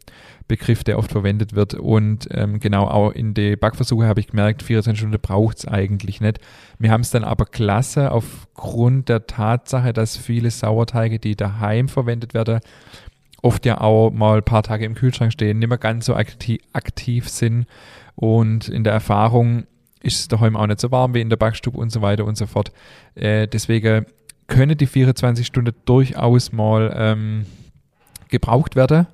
Begriff, 0.49 0.83
der 0.83 0.97
oft 0.97 1.09
verwendet 1.11 1.55
wird. 1.55 1.73
Und 1.73 2.27
ähm, 2.31 2.59
genau 2.59 2.85
auch 2.87 3.11
in 3.11 3.33
den 3.33 3.57
Backversuchen 3.57 4.07
habe 4.07 4.19
ich 4.19 4.27
gemerkt, 4.27 4.61
24 4.61 4.99
Stunden 4.99 5.21
braucht 5.21 5.59
es 5.59 5.67
eigentlich 5.67 6.19
nicht. 6.19 6.39
Wir 6.77 6.91
haben 6.91 7.01
es 7.01 7.11
dann 7.11 7.23
aber 7.23 7.45
klasse 7.45 8.11
aufgrund 8.11 9.07
der 9.07 9.25
Tatsache, 9.25 9.93
dass 9.93 10.17
viele 10.17 10.51
Sauerteige, 10.51 11.17
die 11.17 11.37
daheim 11.37 11.87
verwendet 11.87 12.33
werden, 12.33 12.59
oft 13.41 13.65
ja 13.65 13.79
auch 13.79 14.11
mal 14.11 14.37
ein 14.37 14.43
paar 14.43 14.63
Tage 14.63 14.83
im 14.83 14.95
Kühlschrank 14.95 15.31
stehen, 15.31 15.59
nicht 15.59 15.69
mehr 15.69 15.77
ganz 15.77 16.07
so 16.07 16.15
aktiv 16.15 17.29
sind. 17.29 17.67
Und 18.15 18.69
in 18.69 18.83
der 18.83 18.93
Erfahrung 18.93 19.65
ist 20.01 20.19
es 20.19 20.27
daheim 20.27 20.55
auch 20.55 20.67
nicht 20.67 20.79
so 20.79 20.91
warm 20.91 21.13
wie 21.13 21.21
in 21.21 21.29
der 21.29 21.37
Backstube 21.37 21.77
und 21.77 21.91
so 21.91 22.01
weiter 22.01 22.25
und 22.25 22.37
so 22.37 22.45
fort. 22.45 22.71
Äh, 23.15 23.47
deswegen 23.47 24.05
können 24.47 24.77
die 24.77 24.85
24 24.85 25.45
Stunden 25.45 25.73
durchaus 25.85 26.51
mal 26.51 26.93
ähm, 26.95 27.45
gebraucht 28.29 28.75
werden. 28.75 29.07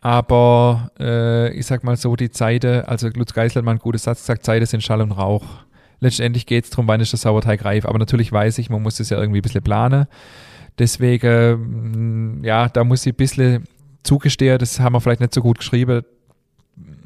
Aber 0.00 0.90
äh, 0.98 1.52
ich 1.52 1.66
sag 1.66 1.84
mal 1.84 1.96
so, 1.96 2.16
die 2.16 2.30
Zeiten, 2.30 2.82
also 2.82 3.08
Lutz 3.08 3.32
Geisler 3.32 3.60
hat 3.60 3.64
mal 3.64 3.70
einen 3.70 3.80
guten 3.80 3.98
Satz 3.98 4.22
gesagt, 4.22 4.44
Zeiten 4.44 4.66
sind 4.66 4.82
Schall 4.82 5.00
und 5.00 5.12
Rauch. 5.12 5.44
letztendlich 6.00 6.46
geht 6.46 6.64
es 6.64 6.70
darum, 6.70 6.88
wann 6.88 7.00
ist 7.00 7.12
der 7.12 7.18
Sauerteig 7.18 7.64
reif. 7.64 7.86
Aber 7.86 7.98
natürlich 7.98 8.32
weiß 8.32 8.58
ich, 8.58 8.68
man 8.68 8.82
muss 8.82 8.96
das 8.96 9.10
ja 9.10 9.18
irgendwie 9.18 9.38
ein 9.38 9.42
bisschen 9.42 9.62
planen. 9.62 10.06
Deswegen, 10.78 12.40
mm, 12.40 12.44
ja, 12.44 12.68
da 12.68 12.82
muss 12.82 13.06
ich 13.06 13.12
ein 13.12 13.16
bisschen 13.16 13.64
zugestehen, 14.02 14.58
das 14.58 14.80
haben 14.80 14.94
wir 14.94 15.00
vielleicht 15.00 15.20
nicht 15.20 15.34
so 15.34 15.40
gut 15.40 15.58
geschrieben. 15.58 16.02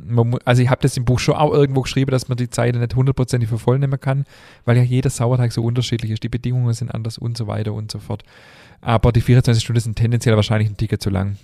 Man, 0.09 0.37
also 0.45 0.63
ich 0.63 0.71
habe 0.71 0.83
das 0.83 0.97
im 0.97 1.05
Buch 1.05 1.19
schon 1.19 1.35
auch 1.35 1.53
irgendwo 1.53 1.83
geschrieben, 1.83 2.11
dass 2.11 2.29
man 2.29 2.37
die 2.37 2.51
Zeit 2.51 2.75
nicht 2.75 2.95
hundertprozentig 2.95 3.49
für 3.49 3.59
voll 3.59 3.79
nehmen 3.79 4.01
kann, 4.01 4.25
weil 4.65 4.77
ja 4.77 4.83
jeder 4.83 5.11
Sauerteig 5.11 5.53
so 5.53 5.63
unterschiedlich 5.63 6.11
ist, 6.11 6.23
die 6.23 6.29
Bedingungen 6.29 6.73
sind 6.73 6.95
anders 6.95 7.19
und 7.19 7.37
so 7.37 7.47
weiter 7.47 7.73
und 7.73 7.91
so 7.91 7.99
fort. 7.99 8.23
Aber 8.81 9.13
die 9.13 9.21
24 9.21 9.63
Stunden 9.63 9.81
sind 9.81 9.97
tendenziell 9.97 10.37
wahrscheinlich 10.37 10.69
ein 10.69 10.77
Ticket 10.77 11.03
zu 11.03 11.11
lang. 11.11 11.37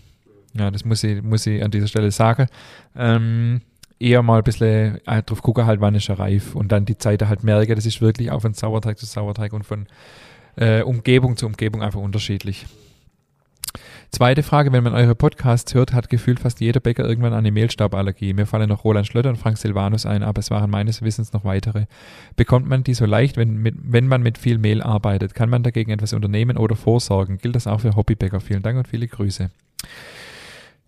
Ja, 0.55 0.71
das 0.71 0.85
muss 0.85 1.03
ich, 1.03 1.23
muss 1.23 1.47
ich 1.47 1.63
an 1.65 1.71
dieser 1.71 1.89
Stelle 1.89 2.11
sagen. 2.11 2.47
Ähm, 2.95 3.63
eher 3.99 4.23
mal 4.23 4.39
ein 4.39 4.45
bisschen 4.45 5.01
äh, 5.07 5.23
drauf 5.23 5.43
gucken, 5.43 5.65
halt, 5.65 5.81
wann 5.81 5.95
ist 5.95 6.09
er 6.09 6.19
reif 6.19 6.55
und 6.55 6.73
dann 6.73 6.85
die 6.85 6.99
Zeit 6.99 7.23
halt 7.23 7.45
merke, 7.45 7.75
das 7.75 7.87
ist 7.87 8.01
wirklich 8.01 8.31
auch 8.31 8.43
von 8.43 8.53
Sauerteig 8.53 8.99
zu 8.99 9.07
Sauerteig 9.07 9.53
und 9.53 9.65
von 9.65 9.87
äh, 10.57 10.83
Umgebung 10.83 11.37
zu 11.37 11.47
Umgebung 11.47 11.83
einfach 11.83 12.01
unterschiedlich. 12.01 12.67
Zweite 14.15 14.43
Frage, 14.43 14.73
wenn 14.73 14.85
man 14.85 14.93
eure 14.93 15.15
Podcasts 15.15 15.73
hört, 15.73 15.95
hat 15.95 16.11
gefühlt 16.11 16.39
fast 16.39 16.61
jeder 16.61 16.81
Bäcker 16.81 17.03
irgendwann 17.03 17.33
eine 17.33 17.51
Mehlstauballergie. 17.51 18.35
Mir 18.35 18.45
fallen 18.45 18.69
noch 18.69 18.85
Roland 18.85 19.07
Schlötter 19.07 19.31
und 19.31 19.37
Frank 19.37 19.57
Silvanus 19.57 20.05
ein, 20.05 20.23
aber 20.23 20.41
es 20.41 20.51
waren 20.51 20.69
meines 20.69 21.01
Wissens 21.01 21.33
noch 21.33 21.45
weitere. 21.45 21.87
Bekommt 22.37 22.69
man 22.69 22.85
die 22.85 22.93
so 22.93 23.07
leicht, 23.07 23.39
wenn, 23.39 23.57
mit, 23.57 23.75
wenn 23.83 24.07
man 24.07 24.23
mit 24.23 24.37
viel 24.37 24.59
Mehl 24.59 24.83
arbeitet? 24.83 25.35
Kann 25.35 25.49
man 25.49 25.63
dagegen 25.63 25.91
etwas 25.91 26.13
unternehmen 26.13 26.59
oder 26.59 26.77
vorsorgen? 26.77 27.39
Gilt 27.39 27.57
das 27.57 27.67
auch 27.67 27.81
für 27.81 27.97
Hobbybäcker? 27.97 28.41
Vielen 28.41 28.63
Dank 28.63 28.77
und 28.77 28.87
viele 28.87 29.09
Grüße. 29.09 29.51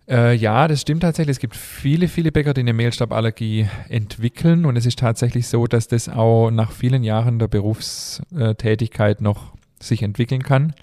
Äh, 0.07 0.35
ja, 0.35 0.67
das 0.67 0.81
stimmt 0.81 1.01
tatsächlich. 1.01 1.37
Es 1.37 1.39
gibt 1.39 1.55
viele, 1.55 2.07
viele 2.07 2.31
Bäcker, 2.31 2.53
die 2.53 2.61
eine 2.61 2.73
Mehlstauballergie 2.73 3.67
entwickeln. 3.89 4.65
Und 4.65 4.75
es 4.75 4.85
ist 4.85 4.99
tatsächlich 4.99 5.47
so, 5.47 5.65
dass 5.65 5.87
das 5.87 6.09
auch 6.09 6.51
nach 6.51 6.71
vielen 6.71 7.03
Jahren 7.03 7.39
der 7.39 7.47
Berufstätigkeit 7.47 9.21
noch 9.21 9.55
sich 9.81 10.03
entwickeln 10.03 10.43
kann. 10.43 10.75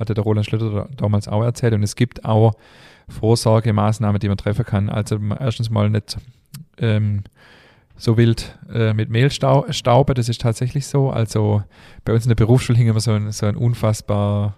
Hatte 0.00 0.14
der 0.14 0.24
Roland 0.24 0.46
Schlüter 0.46 0.88
damals 0.96 1.28
auch 1.28 1.44
erzählt. 1.44 1.74
Und 1.74 1.82
es 1.82 1.94
gibt 1.94 2.24
auch 2.24 2.54
Vorsorgemaßnahmen, 3.08 4.18
die 4.18 4.28
man 4.28 4.36
treffen 4.36 4.64
kann. 4.64 4.88
Also 4.88 5.18
erstens 5.38 5.70
mal 5.70 5.90
nicht 5.90 6.16
ähm, 6.78 7.22
so 7.96 8.16
wild 8.16 8.58
äh, 8.72 8.94
mit 8.94 9.10
Mehl 9.10 9.30
stauben, 9.30 10.14
das 10.14 10.28
ist 10.28 10.40
tatsächlich 10.40 10.86
so. 10.86 11.10
Also 11.10 11.62
bei 12.04 12.14
uns 12.14 12.24
in 12.24 12.30
der 12.30 12.36
Berufsschule 12.36 12.78
hing 12.78 12.88
immer 12.88 13.00
so 13.00 13.12
ein, 13.12 13.30
so 13.30 13.46
ein 13.46 13.56
unfassbar 13.56 14.56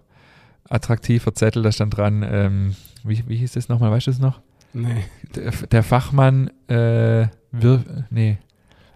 attraktiver 0.69 1.35
Zettel, 1.35 1.63
da 1.63 1.73
stand 1.73 1.97
dran, 1.97 2.25
ähm, 2.27 2.77
wie, 3.03 3.25
wie 3.27 3.37
hieß 3.37 3.53
das 3.53 3.69
nochmal, 3.69 3.91
weißt 3.91 4.07
du 4.07 4.11
das 4.13 4.21
noch? 4.21 4.41
Nee. 4.73 5.05
Der, 5.35 5.51
der 5.51 5.83
Fachmann, 5.83 6.49
äh, 6.69 7.27
wir, 7.51 7.85
nee. 8.11 8.39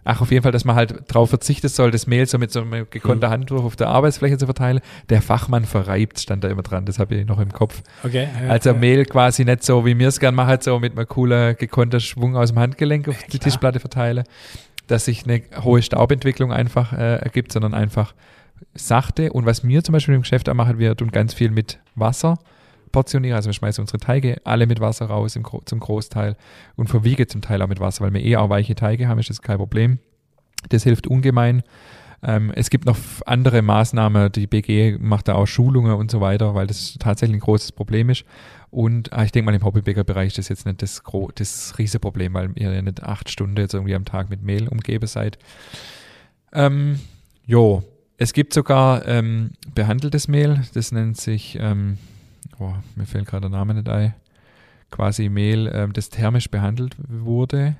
Ach, 0.08 0.20
auf 0.20 0.30
jeden 0.30 0.44
Fall, 0.44 0.52
dass 0.52 0.64
man 0.64 0.76
halt 0.76 0.94
darauf 1.08 1.30
verzichten 1.30 1.66
soll, 1.66 1.90
das 1.90 2.06
Mehl 2.06 2.26
so 2.26 2.38
mit 2.38 2.52
so 2.52 2.60
einem 2.60 2.86
gekonnten 2.88 3.26
mhm. 3.26 3.32
Handwurf 3.32 3.64
auf 3.64 3.74
der 3.74 3.88
Arbeitsfläche 3.88 4.38
zu 4.38 4.46
verteilen. 4.46 4.80
Der 5.08 5.20
Fachmann 5.20 5.64
verreibt, 5.64 6.20
stand 6.20 6.44
da 6.44 6.48
immer 6.48 6.62
dran. 6.62 6.86
Das 6.86 7.00
habe 7.00 7.16
ich 7.16 7.26
noch 7.26 7.40
im 7.40 7.52
Kopf. 7.52 7.82
Okay. 8.04 8.28
Ja, 8.40 8.48
also 8.50 8.70
ja. 8.70 8.76
Mehl 8.76 9.04
quasi 9.04 9.44
nicht 9.44 9.64
so, 9.64 9.84
wie 9.84 9.98
wir 9.98 10.06
es 10.06 10.20
gerne 10.20 10.36
machen, 10.36 10.58
so 10.60 10.78
mit 10.78 10.96
einem 10.96 11.08
coolen, 11.08 11.56
gekonnten 11.56 11.98
Schwung 11.98 12.36
aus 12.36 12.50
dem 12.50 12.60
Handgelenk 12.60 13.08
auf 13.08 13.20
die 13.24 13.40
Tischplatte 13.40 13.80
verteile, 13.80 14.22
dass 14.86 15.06
sich 15.06 15.24
eine 15.24 15.42
hohe 15.64 15.82
Staubentwicklung 15.82 16.52
einfach 16.52 16.92
äh, 16.92 17.16
ergibt, 17.16 17.50
sondern 17.50 17.74
einfach 17.74 18.14
sachte. 18.74 19.32
Und 19.32 19.44
was 19.44 19.66
wir 19.66 19.82
zum 19.82 19.92
Beispiel 19.92 20.14
im 20.14 20.22
Geschäft 20.22 20.48
auch 20.48 20.54
machen, 20.54 20.78
wir 20.78 20.96
tun 20.96 21.10
ganz 21.10 21.34
viel 21.34 21.50
mit 21.50 21.80
Wasser 21.96 22.38
portionieren. 22.96 23.36
Also 23.36 23.50
wir 23.50 23.52
schmeißen 23.52 23.82
unsere 23.82 23.98
Teige 23.98 24.40
alle 24.44 24.66
mit 24.66 24.80
Wasser 24.80 25.04
raus 25.04 25.36
im, 25.36 25.44
zum 25.66 25.80
Großteil 25.80 26.34
und 26.76 26.88
verwiege 26.88 27.26
zum 27.26 27.42
Teil 27.42 27.60
auch 27.60 27.68
mit 27.68 27.78
Wasser, 27.78 28.02
weil 28.02 28.14
wir 28.14 28.24
eh 28.24 28.36
auch 28.36 28.48
weiche 28.48 28.74
Teige 28.74 29.06
haben, 29.06 29.18
ist 29.18 29.28
das 29.28 29.42
kein 29.42 29.58
Problem. 29.58 29.98
Das 30.70 30.84
hilft 30.84 31.06
ungemein. 31.06 31.62
Ähm, 32.22 32.50
es 32.56 32.70
gibt 32.70 32.86
noch 32.86 32.96
andere 33.26 33.60
Maßnahmen, 33.60 34.32
die 34.32 34.46
BG 34.46 34.96
macht 34.98 35.28
da 35.28 35.34
auch 35.34 35.44
Schulungen 35.44 35.92
und 35.92 36.10
so 36.10 36.22
weiter, 36.22 36.54
weil 36.54 36.66
das 36.66 36.96
tatsächlich 36.98 37.36
ein 37.36 37.40
großes 37.40 37.72
Problem 37.72 38.08
ist. 38.08 38.24
Und 38.70 39.12
ah, 39.12 39.24
ich 39.24 39.32
denke 39.32 39.44
mal, 39.44 39.54
im 39.54 39.62
Hobbybäckerbereich 39.62 40.28
ist 40.28 40.38
das 40.38 40.48
jetzt 40.48 40.64
nicht 40.64 40.80
das, 40.80 41.02
das 41.34 41.78
Riesenproblem, 41.78 42.32
weil 42.32 42.50
ihr 42.54 42.72
ja 42.72 42.80
nicht 42.80 43.02
acht 43.02 43.28
Stunden 43.28 43.58
jetzt 43.58 43.74
irgendwie 43.74 43.94
am 43.94 44.06
Tag 44.06 44.30
mit 44.30 44.42
Mehl 44.42 44.68
umgeben 44.68 45.06
seid. 45.06 45.36
Ähm, 46.54 46.98
jo, 47.44 47.82
es 48.16 48.32
gibt 48.32 48.54
sogar 48.54 49.06
ähm, 49.06 49.50
behandeltes 49.74 50.28
Mehl, 50.28 50.62
das 50.72 50.92
nennt 50.92 51.18
sich, 51.18 51.58
ähm, 51.60 51.98
oh, 52.58 52.74
mir 52.94 53.06
fällt 53.06 53.26
gerade 53.26 53.42
der 53.42 53.50
Name 53.50 53.74
nicht 53.74 53.88
ein, 53.88 54.14
quasi 54.90 55.28
Mehl, 55.28 55.70
ähm, 55.72 55.92
das 55.92 56.08
thermisch 56.08 56.50
behandelt 56.50 56.96
wurde. 57.08 57.76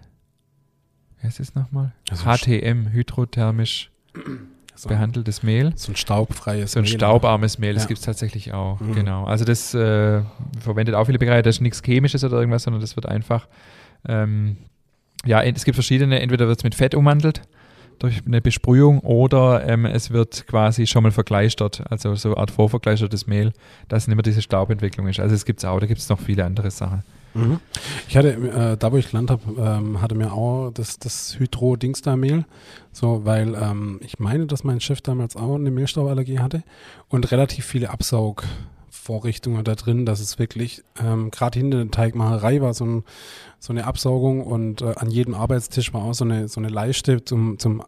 Wie 1.18 1.26
heißt 1.26 1.40
es 1.40 1.54
nochmal? 1.54 1.92
Also 2.10 2.24
HTM, 2.24 2.92
hydrothermisch 2.92 3.90
so 4.74 4.88
behandeltes 4.88 5.42
Mehl. 5.42 5.72
So 5.76 5.92
ein 5.92 5.96
staubfreies 5.96 6.72
So 6.72 6.80
ein 6.80 6.84
Mehl, 6.84 6.94
staubarmes 6.94 7.58
Mehl, 7.58 7.74
das 7.74 7.84
ja. 7.84 7.88
gibt 7.88 7.98
es 7.98 8.04
tatsächlich 8.04 8.52
auch, 8.52 8.80
mhm. 8.80 8.94
genau. 8.94 9.24
Also 9.24 9.44
das 9.44 9.74
äh, 9.74 10.22
verwendet 10.60 10.94
auch 10.94 11.06
viele 11.06 11.18
Bereiche, 11.18 11.42
das 11.42 11.56
ist 11.56 11.60
nichts 11.62 11.82
Chemisches 11.82 12.24
oder 12.24 12.38
irgendwas, 12.38 12.64
sondern 12.64 12.80
das 12.80 12.96
wird 12.96 13.06
einfach, 13.06 13.48
ähm, 14.06 14.56
ja, 15.24 15.42
es 15.42 15.64
gibt 15.64 15.76
verschiedene, 15.76 16.20
entweder 16.20 16.46
wird 16.46 16.58
es 16.58 16.64
mit 16.64 16.74
Fett 16.74 16.94
umwandelt, 16.94 17.42
durch 17.98 18.22
eine 18.26 18.40
Besprühung 18.40 19.00
oder 19.00 19.66
ähm, 19.66 19.86
es 19.86 20.10
wird 20.10 20.46
quasi 20.46 20.86
schon 20.86 21.02
mal 21.02 21.12
vergleistert, 21.12 21.82
also 21.90 22.14
so 22.14 22.30
eine 22.30 22.38
Art 22.38 22.50
vorvergleistertes 22.50 23.26
Mehl, 23.26 23.52
dass 23.88 24.06
nicht 24.06 24.16
mehr 24.16 24.22
diese 24.22 24.42
Staubentwicklung 24.42 25.08
ist. 25.08 25.20
Also 25.20 25.34
es 25.34 25.44
gibt 25.44 25.60
es 25.60 25.64
auch, 25.64 25.80
da 25.80 25.86
gibt 25.86 26.00
es 26.00 26.08
noch 26.08 26.20
viele 26.20 26.44
andere 26.44 26.70
Sachen. 26.70 27.02
Mhm. 27.34 27.60
Ich 28.08 28.16
hatte, 28.16 28.30
äh, 28.30 28.76
da 28.76 28.92
wo 28.92 28.96
ich 28.96 29.08
gelernt 29.08 29.30
habe, 29.30 29.42
ähm, 29.58 30.00
hatte 30.00 30.14
mir 30.14 30.32
auch 30.32 30.70
das, 30.70 30.98
das 30.98 31.38
Hydro-Dings 31.38 32.02
da 32.02 32.16
Mehl, 32.16 32.44
so, 32.92 33.24
weil 33.24 33.54
ähm, 33.54 34.00
ich 34.02 34.18
meine, 34.18 34.46
dass 34.46 34.64
mein 34.64 34.80
Chef 34.80 35.00
damals 35.02 35.36
auch 35.36 35.54
eine 35.54 35.70
Mehlstauballergie 35.70 36.38
hatte 36.38 36.62
und 37.08 37.30
relativ 37.30 37.66
viele 37.66 37.90
Absaugvorrichtungen 38.96 39.64
da 39.64 39.74
drin, 39.74 40.06
dass 40.06 40.20
es 40.20 40.38
wirklich 40.38 40.82
ähm, 41.02 41.30
gerade 41.30 41.58
hinter 41.58 41.78
der 41.78 41.90
Teigmacherei 41.90 42.60
war 42.60 42.74
so, 42.74 42.84
ein, 42.84 43.04
so 43.58 43.72
eine 43.72 43.84
Absaugung 43.84 44.42
und 44.42 44.82
äh, 44.82 44.94
an 44.96 45.10
jedem 45.10 45.34
Arbeitstisch 45.34 45.92
war 45.92 46.02
auch 46.02 46.14
so 46.14 46.24
eine, 46.24 46.48
so 46.48 46.60
eine 46.60 46.68
Leiste 46.68 47.24
zum, 47.24 47.58
zum 47.58 47.82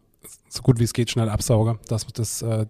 so 0.50 0.62
gut 0.62 0.78
wie 0.78 0.84
es 0.84 0.94
geht 0.94 1.10
schnell 1.10 1.28
absauge, 1.28 1.78
dass 1.88 2.06
das, 2.06 2.42
äh, 2.42 2.66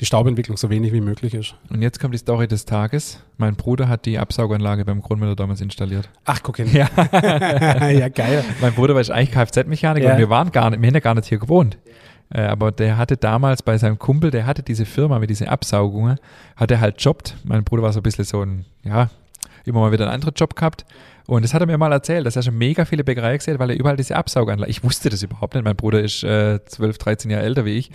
die 0.00 0.06
Staubentwicklung 0.06 0.56
so 0.56 0.70
wenig 0.70 0.92
wie 0.92 1.00
möglich 1.00 1.34
ist. 1.34 1.54
Und 1.68 1.82
jetzt 1.82 2.00
kommt 2.00 2.14
die 2.14 2.18
Story 2.18 2.48
des 2.48 2.64
Tages. 2.64 3.22
Mein 3.36 3.54
Bruder 3.54 3.88
hat 3.88 4.06
die 4.06 4.18
Absauganlage 4.18 4.84
beim 4.84 5.02
Grundmüller 5.02 5.36
damals 5.36 5.60
installiert. 5.60 6.08
Ach, 6.24 6.42
guck 6.42 6.56
hin. 6.56 6.70
Ja, 6.72 6.88
ja 7.90 8.08
geil. 8.08 8.44
Mein 8.60 8.74
Bruder 8.74 8.94
war 8.94 9.02
eigentlich 9.10 9.32
Kfz-Mechaniker 9.32 10.06
ja. 10.06 10.12
und 10.12 10.18
wir 10.18 10.30
waren 10.30 10.50
gar 10.52 10.70
nicht, 10.70 10.80
wir 10.80 10.86
haben 10.86 10.94
ja 10.94 11.00
gar 11.00 11.14
nicht 11.14 11.28
hier 11.28 11.38
gewohnt. 11.38 11.78
Äh, 12.30 12.42
aber 12.42 12.72
der 12.72 12.96
hatte 12.96 13.16
damals 13.16 13.62
bei 13.62 13.78
seinem 13.78 13.98
Kumpel, 13.98 14.30
der 14.30 14.46
hatte 14.46 14.62
diese 14.62 14.84
Firma 14.84 15.18
mit 15.18 15.30
diesen 15.30 15.48
Absaugungen, 15.48 16.18
hat 16.56 16.70
er 16.70 16.80
halt 16.80 17.00
jobbt. 17.02 17.36
Mein 17.44 17.64
Bruder 17.64 17.82
war 17.82 17.92
so 17.92 18.00
ein 18.00 18.02
bisschen 18.02 18.24
so 18.24 18.42
ein, 18.42 18.64
ja, 18.84 19.10
immer 19.64 19.80
mal 19.80 19.92
wieder 19.92 20.04
einen 20.04 20.14
anderen 20.14 20.34
Job 20.34 20.56
gehabt 20.56 20.84
und 21.28 21.44
das 21.44 21.52
hat 21.52 21.60
er 21.60 21.66
mir 21.66 21.76
mal 21.76 21.92
erzählt, 21.92 22.24
dass 22.24 22.36
er 22.36 22.42
schon 22.42 22.56
mega 22.56 22.86
viele 22.86 23.04
Bäckereien 23.04 23.36
gesehen 23.36 23.52
hat, 23.52 23.60
weil 23.60 23.68
er 23.68 23.78
überall 23.78 23.96
diese 23.98 24.16
Absauganlage, 24.16 24.70
ich 24.70 24.82
wusste 24.82 25.10
das 25.10 25.22
überhaupt 25.22 25.54
nicht, 25.54 25.62
mein 25.62 25.76
Bruder 25.76 26.00
ist 26.00 26.24
äh, 26.24 26.64
12, 26.64 26.96
13 26.96 27.30
Jahre 27.30 27.44
älter 27.44 27.66
wie 27.66 27.76
ich, 27.76 27.90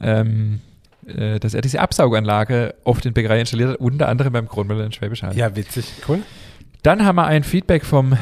ähm, 0.00 0.60
äh, 1.06 1.38
dass 1.38 1.52
er 1.52 1.60
diese 1.60 1.80
Absauganlage 1.80 2.74
oft 2.84 3.04
in 3.04 3.12
Bäckereien 3.12 3.40
installiert 3.40 3.72
hat, 3.72 3.80
unter 3.80 4.08
anderem 4.08 4.32
beim 4.32 4.46
Grundmüller 4.46 4.86
in 4.86 4.92
Schwäbisch 4.92 5.22
Hall. 5.22 5.36
Ja, 5.36 5.54
witzig, 5.54 5.92
cool. 6.08 6.20
Dann 6.82 7.04
haben 7.04 7.16
wir 7.16 7.26
ein 7.26 7.44
Feedback 7.44 7.84
vom 7.84 8.16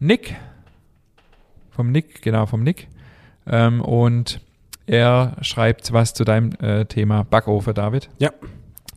Nick, 0.00 0.34
vom 1.70 1.92
Nick, 1.92 2.20
genau, 2.20 2.46
vom 2.46 2.64
Nick. 2.64 2.88
Ähm, 3.46 3.80
und 3.80 4.40
er 4.86 5.36
schreibt 5.40 5.92
was 5.92 6.14
zu 6.14 6.24
deinem 6.24 6.52
äh, 6.60 6.84
Thema 6.84 7.24
Backofen, 7.24 7.74
David. 7.74 8.08
Ja. 8.18 8.30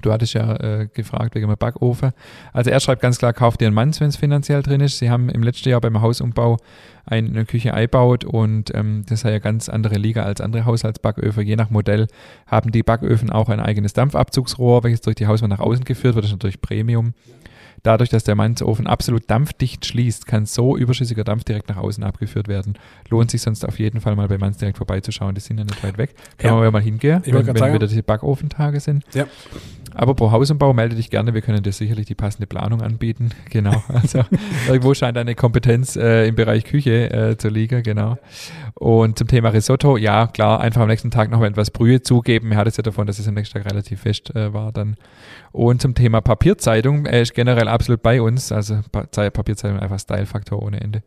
Du 0.02 0.12
hattest 0.12 0.36
ja 0.36 0.56
äh, 0.58 0.88
gefragt 0.94 1.34
wegen 1.34 1.48
dem 1.48 1.58
Backofen. 1.58 2.12
Also 2.54 2.70
er 2.70 2.80
schreibt 2.80 3.02
ganz 3.02 3.18
klar, 3.18 3.34
kauft 3.34 3.62
dir 3.62 3.66
einen 3.66 3.74
Mann, 3.74 4.00
wenn 4.00 4.10
es 4.10 4.16
finanziell 4.16 4.62
drin 4.62 4.80
ist. 4.80 5.00
Sie 5.00 5.10
haben 5.10 5.28
im 5.30 5.42
letzten 5.42 5.70
Jahr 5.70 5.82
beim 5.82 6.00
Hausumbau 6.02 6.58
eine 7.06 7.46
Küche 7.46 7.74
eingebaut 7.74 8.24
und 8.24 8.76
ähm, 8.76 9.04
das 9.08 9.20
ist 9.20 9.24
ja 9.24 9.40
ganz 9.40 9.70
andere 9.70 9.96
Liga 9.96 10.24
als 10.24 10.40
andere 10.40 10.66
Haushaltsbacköfen. 10.66 11.48
Je 11.48 11.56
nach 11.56 11.72
Modell 11.72 12.08
haben 12.46 12.72
die 12.72 12.84
Backöfen 12.84 13.32
auch 13.32 13.50
ein 13.50 13.60
eigenes 13.60 13.94
Dampfabzugsrohr, 13.94 14.84
welches 14.84 15.02
durch 15.02 15.16
die 15.16 15.26
Hauswand 15.26 15.52
nach 15.52 15.62
außen 15.62 15.84
geführt 15.84 16.16
wird. 16.16 16.26
Das 16.26 16.32
ist 16.32 16.36
natürlich 16.36 16.62
Premium. 16.62 17.14
Dadurch, 17.84 18.10
dass 18.10 18.24
der 18.24 18.36
Mannsofen 18.36 18.88
absolut 18.88 19.30
dampfdicht 19.30 19.86
schließt, 19.86 20.28
kann 20.28 20.46
so 20.46 20.78
überschüssiger 20.78 21.24
Dampf 21.24 21.44
direkt 21.44 21.70
nach 21.70 21.78
außen 21.78 22.04
abgeführt 22.04 22.48
werden. 22.48 22.78
Lohnt 23.10 23.32
sich 23.32 23.42
sonst 23.42 23.66
auf 23.66 23.80
jeden 23.80 24.02
Fall 24.02 24.16
mal 24.16 24.28
bei 24.28 24.38
Manns 24.38 24.58
direkt 24.58 24.78
vorbeizuschauen. 24.78 25.36
Die 25.36 25.42
sind 25.42 25.58
ja 25.58 25.64
nicht 25.64 25.84
weit 25.84 25.98
weg. 25.98 26.16
Können 26.38 26.56
ja. 26.56 26.62
wir 26.62 26.72
mal 26.72 26.82
hingehen, 26.82 27.22
wenn, 27.26 27.46
wenn 27.48 27.74
wieder 27.74 27.88
diese 27.88 28.04
Backofentage 28.04 28.80
sind. 28.80 29.04
Ja. 29.14 29.26
Aber 29.94 30.14
pro 30.14 30.32
Hausumbau 30.32 30.74
melde 30.74 30.96
dich 30.96 31.10
gerne, 31.10 31.34
wir 31.34 31.42
können 31.42 31.64
dir 31.64 31.72
sicherlich 31.72 32.06
die 32.06 32.16
passende 32.16 32.48
Planung 32.48 32.82
anbieten. 32.82 33.32
Genau. 33.50 33.82
Also 33.88 34.24
irgendwo 34.68 34.94
scheint 34.94 35.16
deine 35.16 35.34
Kompetenz 35.34 35.96
äh, 35.96 36.28
im 36.28 36.36
Bereich 36.36 36.66
Küche 36.66 37.10
äh, 37.12 37.38
zu 37.38 37.48
liegen, 37.48 37.82
genau. 37.82 38.18
Und 38.74 39.18
zum 39.18 39.28
Thema 39.28 39.50
Risotto, 39.50 39.98
ja, 39.98 40.28
klar, 40.28 40.60
einfach 40.60 40.82
am 40.82 40.90
nächsten 40.90 41.10
Tag 41.10 41.32
noch 41.32 41.40
mal 41.40 41.48
etwas 41.48 41.72
Brühe 41.72 42.02
zugeben. 42.02 42.52
Er 42.52 42.58
hat 42.58 42.68
es 42.68 42.78
ja 42.78 42.84
davon, 42.84 43.08
dass 43.08 43.20
es 43.20 43.28
am 43.28 43.34
nächsten 43.34 43.58
Tag 43.58 43.72
relativ 43.72 44.02
fest 44.02 44.36
äh, 44.36 44.54
war 44.54 44.72
dann. 44.72 44.98
Und 45.52 45.82
zum 45.82 45.96
Thema 45.96 46.22
Papierzeitung, 46.22 47.06
er 47.06 47.22
ist 47.22 47.34
generell 47.34 47.67
absolut 47.68 48.02
bei 48.02 48.22
uns. 48.22 48.52
Also 48.52 48.80
Papierzeitung 48.92 49.80
einfach 49.80 50.00
Style-Faktor 50.00 50.62
ohne 50.62 50.82
Ende. 50.82 51.04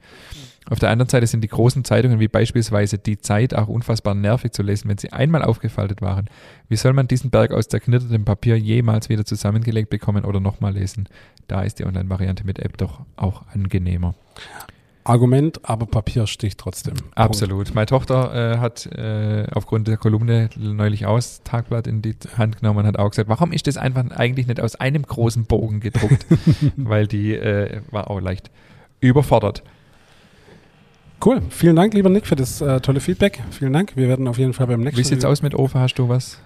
Auf 0.69 0.79
der 0.79 0.91
anderen 0.91 1.09
Seite 1.09 1.27
sind 1.27 1.43
die 1.43 1.49
großen 1.49 1.85
Zeitungen 1.85 2.21
wie 2.21 2.29
beispielsweise 2.29 2.99
Die 2.99 3.19
Zeit 3.19 3.55
auch 3.55 3.69
unfassbar 3.69 4.15
nervig 4.15 4.53
zu 4.53 4.63
lesen, 4.63 4.89
wenn 4.89 4.99
sie 4.99 5.13
einmal 5.13 5.43
aufgefaltet 5.43 6.01
waren. 6.03 6.29
Wie 6.69 6.77
soll 6.77 6.93
man 6.93 7.09
diesen 7.09 7.31
Berg 7.31 7.53
aus 7.53 7.69
zerknittertem 7.69 8.25
Papier 8.25 8.57
jemals 8.59 9.09
wieder 9.09 9.25
zusammengelegt 9.25 9.91
bekommen 9.91 10.25
oder 10.25 10.39
nochmal 10.39 10.75
lesen? 10.75 11.09
Da 11.49 11.63
ist 11.63 11.79
die 11.79 11.87
Online-Variante 11.87 12.45
mit 12.45 12.59
App 12.59 12.77
doch 12.77 13.01
auch 13.17 13.47
angenehmer. 13.53 14.15
Argument, 15.05 15.61
aber 15.63 15.87
Papier 15.87 16.27
sticht 16.27 16.59
trotzdem. 16.59 16.95
Absolut. 17.15 17.65
Punkt. 17.65 17.75
Meine 17.75 17.87
Tochter 17.87 18.55
äh, 18.55 18.59
hat 18.59 18.87
äh, 18.87 19.47
aufgrund 19.53 19.89
der 19.89 19.97
Kolumne 19.97 20.51
neulich 20.57 21.07
aus 21.07 21.43
Tagblatt 21.43 21.87
in 21.87 22.03
die 22.03 22.15
Hand 22.37 22.61
genommen 22.61 22.81
und 22.81 22.87
hat 22.87 22.99
auch 22.99 23.11
gesagt, 23.11 23.29
warum 23.29 23.53
ist 23.53 23.67
das 23.67 23.77
einfach 23.77 24.11
eigentlich 24.11 24.47
nicht 24.47 24.61
aus 24.61 24.77
einem 24.77 25.03
großen 25.03 25.45
Bogen 25.45 25.81
gedruckt? 25.81 26.27
Weil 26.77 27.07
die 27.07 27.35
äh, 27.35 27.81
war 27.91 28.11
auch 28.11 28.21
leicht 28.21 28.51
überfordert. 29.01 29.63
Cool. 31.25 31.43
Vielen 31.51 31.77
Dank, 31.77 31.93
lieber 31.95 32.09
Nick, 32.09 32.27
für 32.27 32.37
das 32.37 32.61
äh, 32.61 32.81
tolle 32.81 33.01
Feedback. 33.01 33.43
Vielen 33.51 33.73
Dank. 33.73 33.97
Wir 33.97 34.09
werden 34.09 34.27
auf 34.29 34.39
jeden 34.39 34.53
Fall 34.53 34.67
beim 34.67 34.81
nächsten 34.81 34.99
Wie 34.99 35.05
sieht's 35.05 35.25
aus 35.25 35.43
mit 35.43 35.55
OFA? 35.55 35.81
Hast 35.81 35.95
du 35.95 36.09
was? 36.09 36.41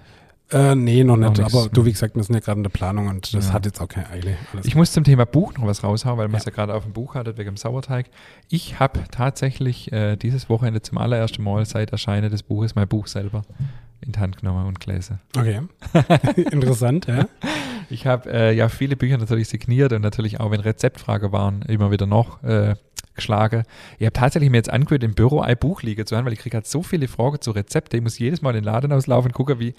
Äh, 0.51 0.75
nee, 0.75 1.03
noch 1.03 1.17
nicht. 1.17 1.39
Noch 1.39 1.45
aber 1.45 1.69
du, 1.69 1.85
wie 1.85 1.91
gesagt, 1.91 2.15
wir 2.15 2.23
sind 2.23 2.35
ja 2.35 2.39
gerade 2.39 2.59
in 2.59 2.63
der 2.63 2.69
Planung 2.69 3.07
und 3.07 3.33
das 3.33 3.47
ja. 3.47 3.53
hat 3.53 3.65
jetzt 3.65 3.81
auch 3.81 3.87
keine 3.87 4.09
Eile. 4.09 4.37
Alles 4.53 4.65
ich 4.65 4.75
muss 4.75 4.91
zum 4.91 5.03
Thema 5.03 5.25
Buch 5.25 5.53
noch 5.57 5.65
was 5.65 5.83
raushauen, 5.83 6.17
weil 6.17 6.27
man 6.27 6.39
es 6.39 6.45
ja, 6.45 6.51
gerade 6.51 6.73
auf 6.73 6.83
dem 6.83 6.93
Buch 6.93 7.15
hattet 7.15 7.37
wegen 7.37 7.51
dem 7.51 7.57
Sauerteig. 7.57 8.07
Ich 8.49 8.79
habe 8.79 9.03
tatsächlich 9.09 9.91
äh, 9.91 10.15
dieses 10.17 10.47
Wochenende 10.49 10.81
zum 10.81 10.99
allerersten 10.99 11.43
Mal 11.43 11.65
seit 11.65 11.91
Erscheinen 11.91 12.29
des 12.29 12.43
Buches 12.43 12.75
mein 12.75 12.87
Buch 12.87 13.07
selber 13.07 13.41
in 14.01 14.11
die 14.11 14.19
Hand 14.19 14.37
genommen 14.37 14.67
und 14.67 14.79
gelesen. 14.79 15.19
Okay. 15.35 15.61
Interessant, 16.51 17.07
ja. 17.07 17.27
Ich 17.89 18.05
habe 18.05 18.31
äh, 18.31 18.55
ja 18.55 18.69
viele 18.69 18.95
Bücher 18.95 19.17
natürlich 19.17 19.47
signiert 19.47 19.93
und 19.93 20.01
natürlich 20.01 20.39
auch, 20.39 20.51
wenn 20.51 20.59
Rezeptfragen 20.59 21.31
waren, 21.31 21.63
immer 21.63 21.91
wieder 21.91 22.05
noch 22.05 22.43
äh, 22.43 22.75
geschlagen. 23.15 23.63
Ich 23.97 24.05
habe 24.05 24.13
tatsächlich 24.13 24.49
mir 24.49 24.57
jetzt 24.57 24.69
angehört, 24.69 25.03
im 25.03 25.13
Büro 25.13 25.39
ein 25.39 25.57
Buch 25.57 25.81
liegen 25.81 26.05
zu 26.05 26.15
haben, 26.15 26.25
weil 26.25 26.33
ich 26.33 26.39
kriege 26.39 26.55
halt 26.55 26.67
so 26.67 26.83
viele 26.83 27.07
Fragen 27.07 27.41
zu 27.41 27.51
Rezepten. 27.51 27.97
Ich 27.97 28.03
muss 28.03 28.19
jedes 28.19 28.41
Mal 28.41 28.51
in 28.51 28.57
den 28.57 28.63
Laden 28.65 28.91
auslaufen 28.91 29.29
und 29.29 29.33
gucken, 29.33 29.59
wie, 29.59 29.73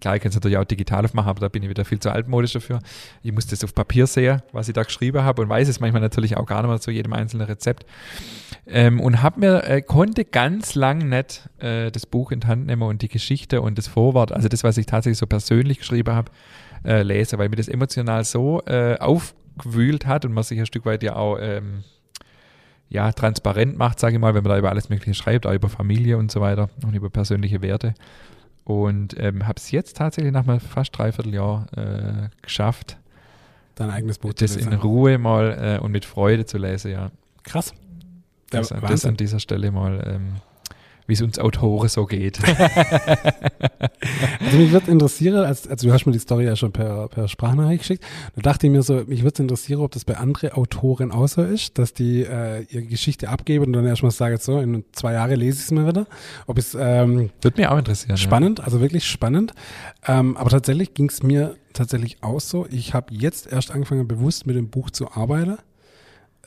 klar, 0.00 0.16
ich 0.16 0.22
kann 0.22 0.30
es 0.30 0.34
natürlich 0.34 0.58
auch 0.58 0.64
digital 0.64 1.04
aufmachen, 1.04 1.30
aber 1.30 1.40
da 1.40 1.48
bin 1.48 1.62
ich 1.62 1.68
wieder 1.68 1.84
viel 1.84 2.00
zu 2.00 2.10
altmodisch 2.10 2.52
dafür. 2.52 2.80
Ich 3.22 3.32
muss 3.32 3.46
das 3.46 3.64
auf 3.64 3.74
Papier 3.74 4.06
sehen, 4.06 4.42
was 4.52 4.68
ich 4.68 4.74
da 4.74 4.82
geschrieben 4.82 5.22
habe 5.22 5.42
und 5.42 5.48
weiß 5.48 5.68
es 5.68 5.80
manchmal 5.80 6.02
natürlich 6.02 6.36
auch 6.36 6.46
gar 6.46 6.62
nicht 6.62 6.70
mehr 6.70 6.80
zu 6.80 6.90
jedem 6.90 7.12
einzelnen 7.12 7.46
Rezept. 7.46 7.86
Ähm, 8.66 9.00
und 9.00 9.22
habe 9.22 9.40
mir, 9.40 9.64
äh, 9.64 9.82
konnte 9.82 10.24
ganz 10.24 10.74
lang 10.74 11.08
nicht 11.08 11.48
äh, 11.58 11.90
das 11.90 12.06
Buch 12.06 12.32
in 12.32 12.40
die 12.40 12.46
Hand 12.46 12.66
nehmen 12.66 12.82
und 12.82 13.02
die 13.02 13.08
Geschichte 13.08 13.60
und 13.60 13.78
das 13.78 13.86
Vorwort, 13.86 14.32
also 14.32 14.48
das, 14.48 14.64
was 14.64 14.76
ich 14.78 14.86
tatsächlich 14.86 15.18
so 15.18 15.26
persönlich 15.26 15.78
geschrieben 15.78 16.14
habe, 16.14 16.30
äh, 16.84 17.02
lese, 17.02 17.38
weil 17.38 17.48
mir 17.48 17.56
das 17.56 17.68
emotional 17.68 18.24
so 18.24 18.62
äh, 18.66 18.96
aufgewühlt 18.98 20.06
hat 20.06 20.24
und 20.24 20.32
man 20.32 20.44
sich 20.44 20.58
ein 20.58 20.66
Stück 20.66 20.86
weit 20.86 21.02
ja 21.02 21.16
auch 21.16 21.38
ähm, 21.40 21.84
ja, 22.88 23.12
transparent 23.12 23.76
macht, 23.78 23.98
sage 23.98 24.14
ich 24.14 24.20
mal, 24.20 24.34
wenn 24.34 24.42
man 24.42 24.50
da 24.50 24.58
über 24.58 24.70
alles 24.70 24.88
Mögliche 24.88 25.14
schreibt, 25.14 25.46
auch 25.46 25.52
über 25.52 25.68
Familie 25.68 26.18
und 26.18 26.30
so 26.30 26.40
weiter 26.40 26.68
und 26.84 26.94
über 26.94 27.10
persönliche 27.10 27.62
Werte. 27.62 27.94
Und 28.64 29.14
ähm, 29.18 29.46
habe 29.46 29.56
es 29.58 29.70
jetzt 29.70 29.96
tatsächlich 29.96 30.32
nach 30.32 30.46
mal 30.46 30.60
fast 30.60 30.96
dreiviertel 30.96 31.34
Jahr 31.34 31.66
äh, 31.76 32.28
geschafft, 32.40 32.96
dein 33.74 33.90
eigenes 33.90 34.18
Buch 34.18 34.32
das 34.32 34.56
in 34.56 34.72
Ruhe 34.72 35.18
mal 35.18 35.78
äh, 35.78 35.84
und 35.84 35.92
mit 35.92 36.04
Freude 36.04 36.46
zu 36.46 36.58
lesen, 36.58 36.92
ja. 36.92 37.10
Krass. 37.42 37.74
Das, 38.50 38.68
das 38.68 39.04
an 39.04 39.16
dieser 39.16 39.40
Stelle 39.40 39.70
mal 39.72 40.02
ähm, 40.06 40.34
wie 41.06 41.12
es 41.12 41.22
uns 41.22 41.38
Autoren 41.38 41.88
so 41.88 42.06
geht. 42.06 42.38
also 44.40 44.56
mich 44.56 44.72
würde 44.72 44.90
interessieren, 44.90 45.44
als, 45.44 45.68
also 45.68 45.88
du 45.88 45.92
hast 45.92 46.06
mir 46.06 46.12
die 46.12 46.18
Story 46.18 46.44
ja 46.46 46.56
schon 46.56 46.72
per, 46.72 47.08
per 47.08 47.28
Sprachnachricht 47.28 47.80
geschickt, 47.80 48.04
da 48.36 48.42
dachte 48.42 48.66
ich 48.66 48.72
mir 48.72 48.82
so, 48.82 49.02
mich 49.06 49.22
würde 49.22 49.42
interessieren, 49.42 49.80
ob 49.80 49.92
das 49.92 50.04
bei 50.04 50.16
anderen 50.16 50.52
Autoren 50.52 51.12
auch 51.12 51.28
so 51.28 51.42
ist, 51.42 51.78
dass 51.78 51.92
die 51.92 52.22
äh, 52.22 52.62
ihre 52.70 52.84
Geschichte 52.84 53.28
abgeben 53.28 53.66
und 53.66 53.72
dann 53.74 53.86
erstmal 53.86 54.12
sagen, 54.12 54.38
so, 54.38 54.58
in 54.60 54.84
zwei 54.92 55.12
Jahren 55.12 55.38
lese 55.38 55.58
ich 55.58 55.64
es 55.64 55.70
mal 55.70 55.86
wieder. 55.86 56.06
Ob 56.46 56.58
es 56.58 56.74
ähm, 56.78 57.30
Würde 57.42 57.60
mich 57.60 57.66
auch 57.68 57.78
interessieren. 57.78 58.16
Spannend, 58.16 58.58
ja. 58.60 58.64
also 58.64 58.80
wirklich 58.80 59.04
spannend. 59.04 59.52
Ähm, 60.06 60.36
aber 60.36 60.50
tatsächlich 60.50 60.94
ging 60.94 61.08
es 61.08 61.22
mir 61.22 61.56
tatsächlich 61.72 62.22
auch 62.22 62.40
so. 62.40 62.66
Ich 62.70 62.94
habe 62.94 63.12
jetzt 63.12 63.50
erst 63.52 63.70
angefangen, 63.72 64.08
bewusst 64.08 64.46
mit 64.46 64.56
dem 64.56 64.68
Buch 64.68 64.90
zu 64.90 65.10
arbeiten 65.12 65.58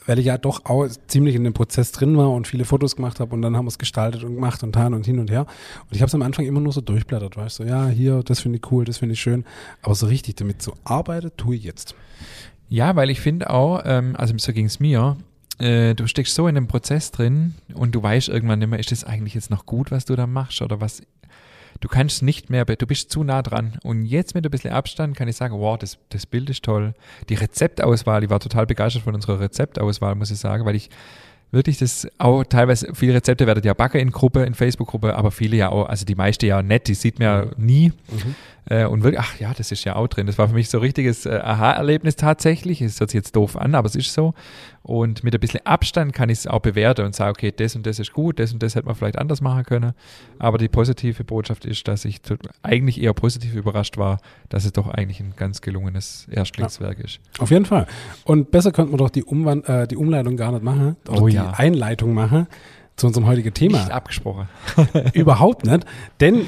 weil 0.08 0.18
ich 0.18 0.26
ja 0.26 0.38
doch 0.38 0.64
auch 0.64 0.88
ziemlich 1.06 1.34
in 1.34 1.44
dem 1.44 1.52
Prozess 1.52 1.92
drin 1.92 2.16
war 2.16 2.30
und 2.30 2.46
viele 2.46 2.64
Fotos 2.64 2.96
gemacht 2.96 3.20
habe 3.20 3.34
und 3.34 3.42
dann 3.42 3.56
haben 3.56 3.66
wir 3.66 3.68
es 3.68 3.78
gestaltet 3.78 4.24
und 4.24 4.36
gemacht 4.36 4.62
und 4.62 4.72
tan 4.72 4.94
und 4.94 5.04
hin 5.04 5.18
und 5.18 5.30
her. 5.30 5.42
Und 5.42 5.94
ich 5.94 6.00
habe 6.00 6.08
es 6.08 6.14
am 6.14 6.22
Anfang 6.22 6.46
immer 6.46 6.60
nur 6.60 6.72
so 6.72 6.80
durchblättert, 6.80 7.36
weißt 7.36 7.58
du, 7.58 7.64
so, 7.64 7.68
ja, 7.68 7.88
hier, 7.88 8.22
das 8.22 8.40
finde 8.40 8.56
ich 8.56 8.72
cool, 8.72 8.86
das 8.86 8.96
finde 8.96 9.12
ich 9.12 9.20
schön. 9.20 9.44
Aber 9.82 9.94
so 9.94 10.06
richtig 10.06 10.36
damit 10.36 10.62
zu 10.62 10.72
arbeiten, 10.82 11.30
tue 11.36 11.56
ich 11.56 11.64
jetzt. 11.64 11.94
Ja, 12.70 12.96
weil 12.96 13.10
ich 13.10 13.20
finde 13.20 13.50
auch, 13.50 13.82
ähm, 13.84 14.16
also 14.16 14.32
so 14.38 14.52
ging 14.54 14.64
es 14.64 14.80
mir, 14.80 15.18
äh, 15.58 15.94
du 15.94 16.06
steckst 16.06 16.34
so 16.34 16.48
in 16.48 16.54
dem 16.54 16.68
Prozess 16.68 17.10
drin 17.10 17.54
und 17.74 17.94
du 17.94 18.02
weißt 18.02 18.30
irgendwann 18.30 18.60
nicht 18.60 18.68
mehr, 18.68 18.78
ist 18.78 18.90
das 18.90 19.04
eigentlich 19.04 19.34
jetzt 19.34 19.50
noch 19.50 19.66
gut, 19.66 19.90
was 19.90 20.06
du 20.06 20.16
da 20.16 20.26
machst 20.26 20.62
oder 20.62 20.80
was 20.80 21.02
du 21.80 21.88
kannst 21.88 22.22
nicht 22.22 22.50
mehr, 22.50 22.64
du 22.64 22.86
bist 22.86 23.10
zu 23.10 23.24
nah 23.24 23.42
dran. 23.42 23.78
Und 23.82 24.04
jetzt 24.04 24.34
mit 24.34 24.44
ein 24.44 24.50
bisschen 24.50 24.72
Abstand 24.72 25.16
kann 25.16 25.28
ich 25.28 25.36
sagen, 25.36 25.58
wow, 25.58 25.78
das, 25.78 25.98
das 26.10 26.26
Bild 26.26 26.50
ist 26.50 26.64
toll. 26.64 26.94
Die 27.28 27.34
Rezeptauswahl, 27.34 28.24
ich 28.24 28.30
war 28.30 28.40
total 28.40 28.66
begeistert 28.66 29.02
von 29.02 29.14
unserer 29.14 29.40
Rezeptauswahl, 29.40 30.14
muss 30.14 30.30
ich 30.30 30.38
sagen, 30.38 30.64
weil 30.64 30.74
ich 30.74 30.90
wirklich 31.50 31.78
das 31.78 32.06
auch 32.18 32.44
teilweise, 32.44 32.94
viele 32.94 33.14
Rezepte 33.14 33.46
werden 33.46 33.64
ja 33.64 33.74
backen 33.74 33.98
in 33.98 34.10
Gruppe, 34.10 34.44
in 34.44 34.54
Facebook-Gruppe, 34.54 35.16
aber 35.16 35.30
viele 35.30 35.56
ja 35.56 35.70
auch, 35.70 35.88
also 35.88 36.04
die 36.04 36.14
meiste 36.14 36.46
ja 36.46 36.62
nett, 36.62 36.88
die 36.88 36.94
sieht 36.94 37.18
man 37.18 37.26
ja 37.26 37.46
nie. 37.56 37.92
Mhm. 38.10 38.34
Äh, 38.70 38.84
und 38.84 39.02
wirklich, 39.02 39.20
ach 39.20 39.38
ja, 39.40 39.54
das 39.54 39.72
ist 39.72 39.84
ja 39.84 39.96
auch 39.96 40.08
drin. 40.08 40.26
Das 40.26 40.36
war 40.36 40.48
für 40.48 40.54
mich 40.54 40.68
so 40.68 40.78
ein 40.78 40.82
richtiges 40.82 41.24
äh, 41.24 41.40
Aha-Erlebnis 41.42 42.16
tatsächlich. 42.16 42.82
Es 42.82 43.00
hört 43.00 43.10
sich 43.10 43.18
jetzt 43.18 43.34
doof 43.34 43.56
an, 43.56 43.74
aber 43.74 43.86
es 43.86 43.96
ist 43.96 44.12
so. 44.12 44.34
Und 44.88 45.22
mit 45.22 45.34
ein 45.34 45.40
bisschen 45.40 45.60
Abstand 45.66 46.14
kann 46.14 46.30
ich 46.30 46.38
es 46.38 46.46
auch 46.46 46.60
bewerten 46.60 47.04
und 47.04 47.14
sagen, 47.14 47.32
okay, 47.32 47.52
das 47.54 47.76
und 47.76 47.84
das 47.84 47.98
ist 47.98 48.14
gut, 48.14 48.38
das 48.38 48.54
und 48.54 48.62
das 48.62 48.74
hätte 48.74 48.86
man 48.86 48.94
vielleicht 48.94 49.18
anders 49.18 49.42
machen 49.42 49.64
können. 49.64 49.92
Aber 50.38 50.56
die 50.56 50.68
positive 50.68 51.24
Botschaft 51.24 51.66
ist, 51.66 51.86
dass 51.88 52.06
ich 52.06 52.22
eigentlich 52.62 53.02
eher 53.02 53.12
positiv 53.12 53.54
überrascht 53.54 53.98
war, 53.98 54.18
dass 54.48 54.64
es 54.64 54.72
doch 54.72 54.88
eigentlich 54.88 55.20
ein 55.20 55.34
ganz 55.36 55.60
gelungenes 55.60 56.26
Erstlingswerk 56.30 57.00
ja. 57.00 57.04
ist. 57.04 57.20
Auf 57.38 57.50
jeden 57.50 57.66
Fall. 57.66 57.86
Und 58.24 58.50
besser 58.50 58.72
könnte 58.72 58.92
man 58.92 58.96
doch 58.96 59.10
die, 59.10 59.24
Umwand 59.24 59.68
äh, 59.68 59.86
die 59.86 59.96
Umleitung 59.98 60.38
gar 60.38 60.52
nicht 60.52 60.64
machen 60.64 60.96
oder 61.06 61.20
oh, 61.20 61.28
die 61.28 61.34
ja. 61.34 61.50
Einleitung 61.50 62.14
machen 62.14 62.46
zu 62.96 63.08
unserem 63.08 63.26
heutigen 63.26 63.52
Thema. 63.52 63.80
Nicht 63.80 63.90
abgesprochen. 63.90 64.48
Überhaupt 65.12 65.66
nicht. 65.66 65.84
Denn 66.20 66.46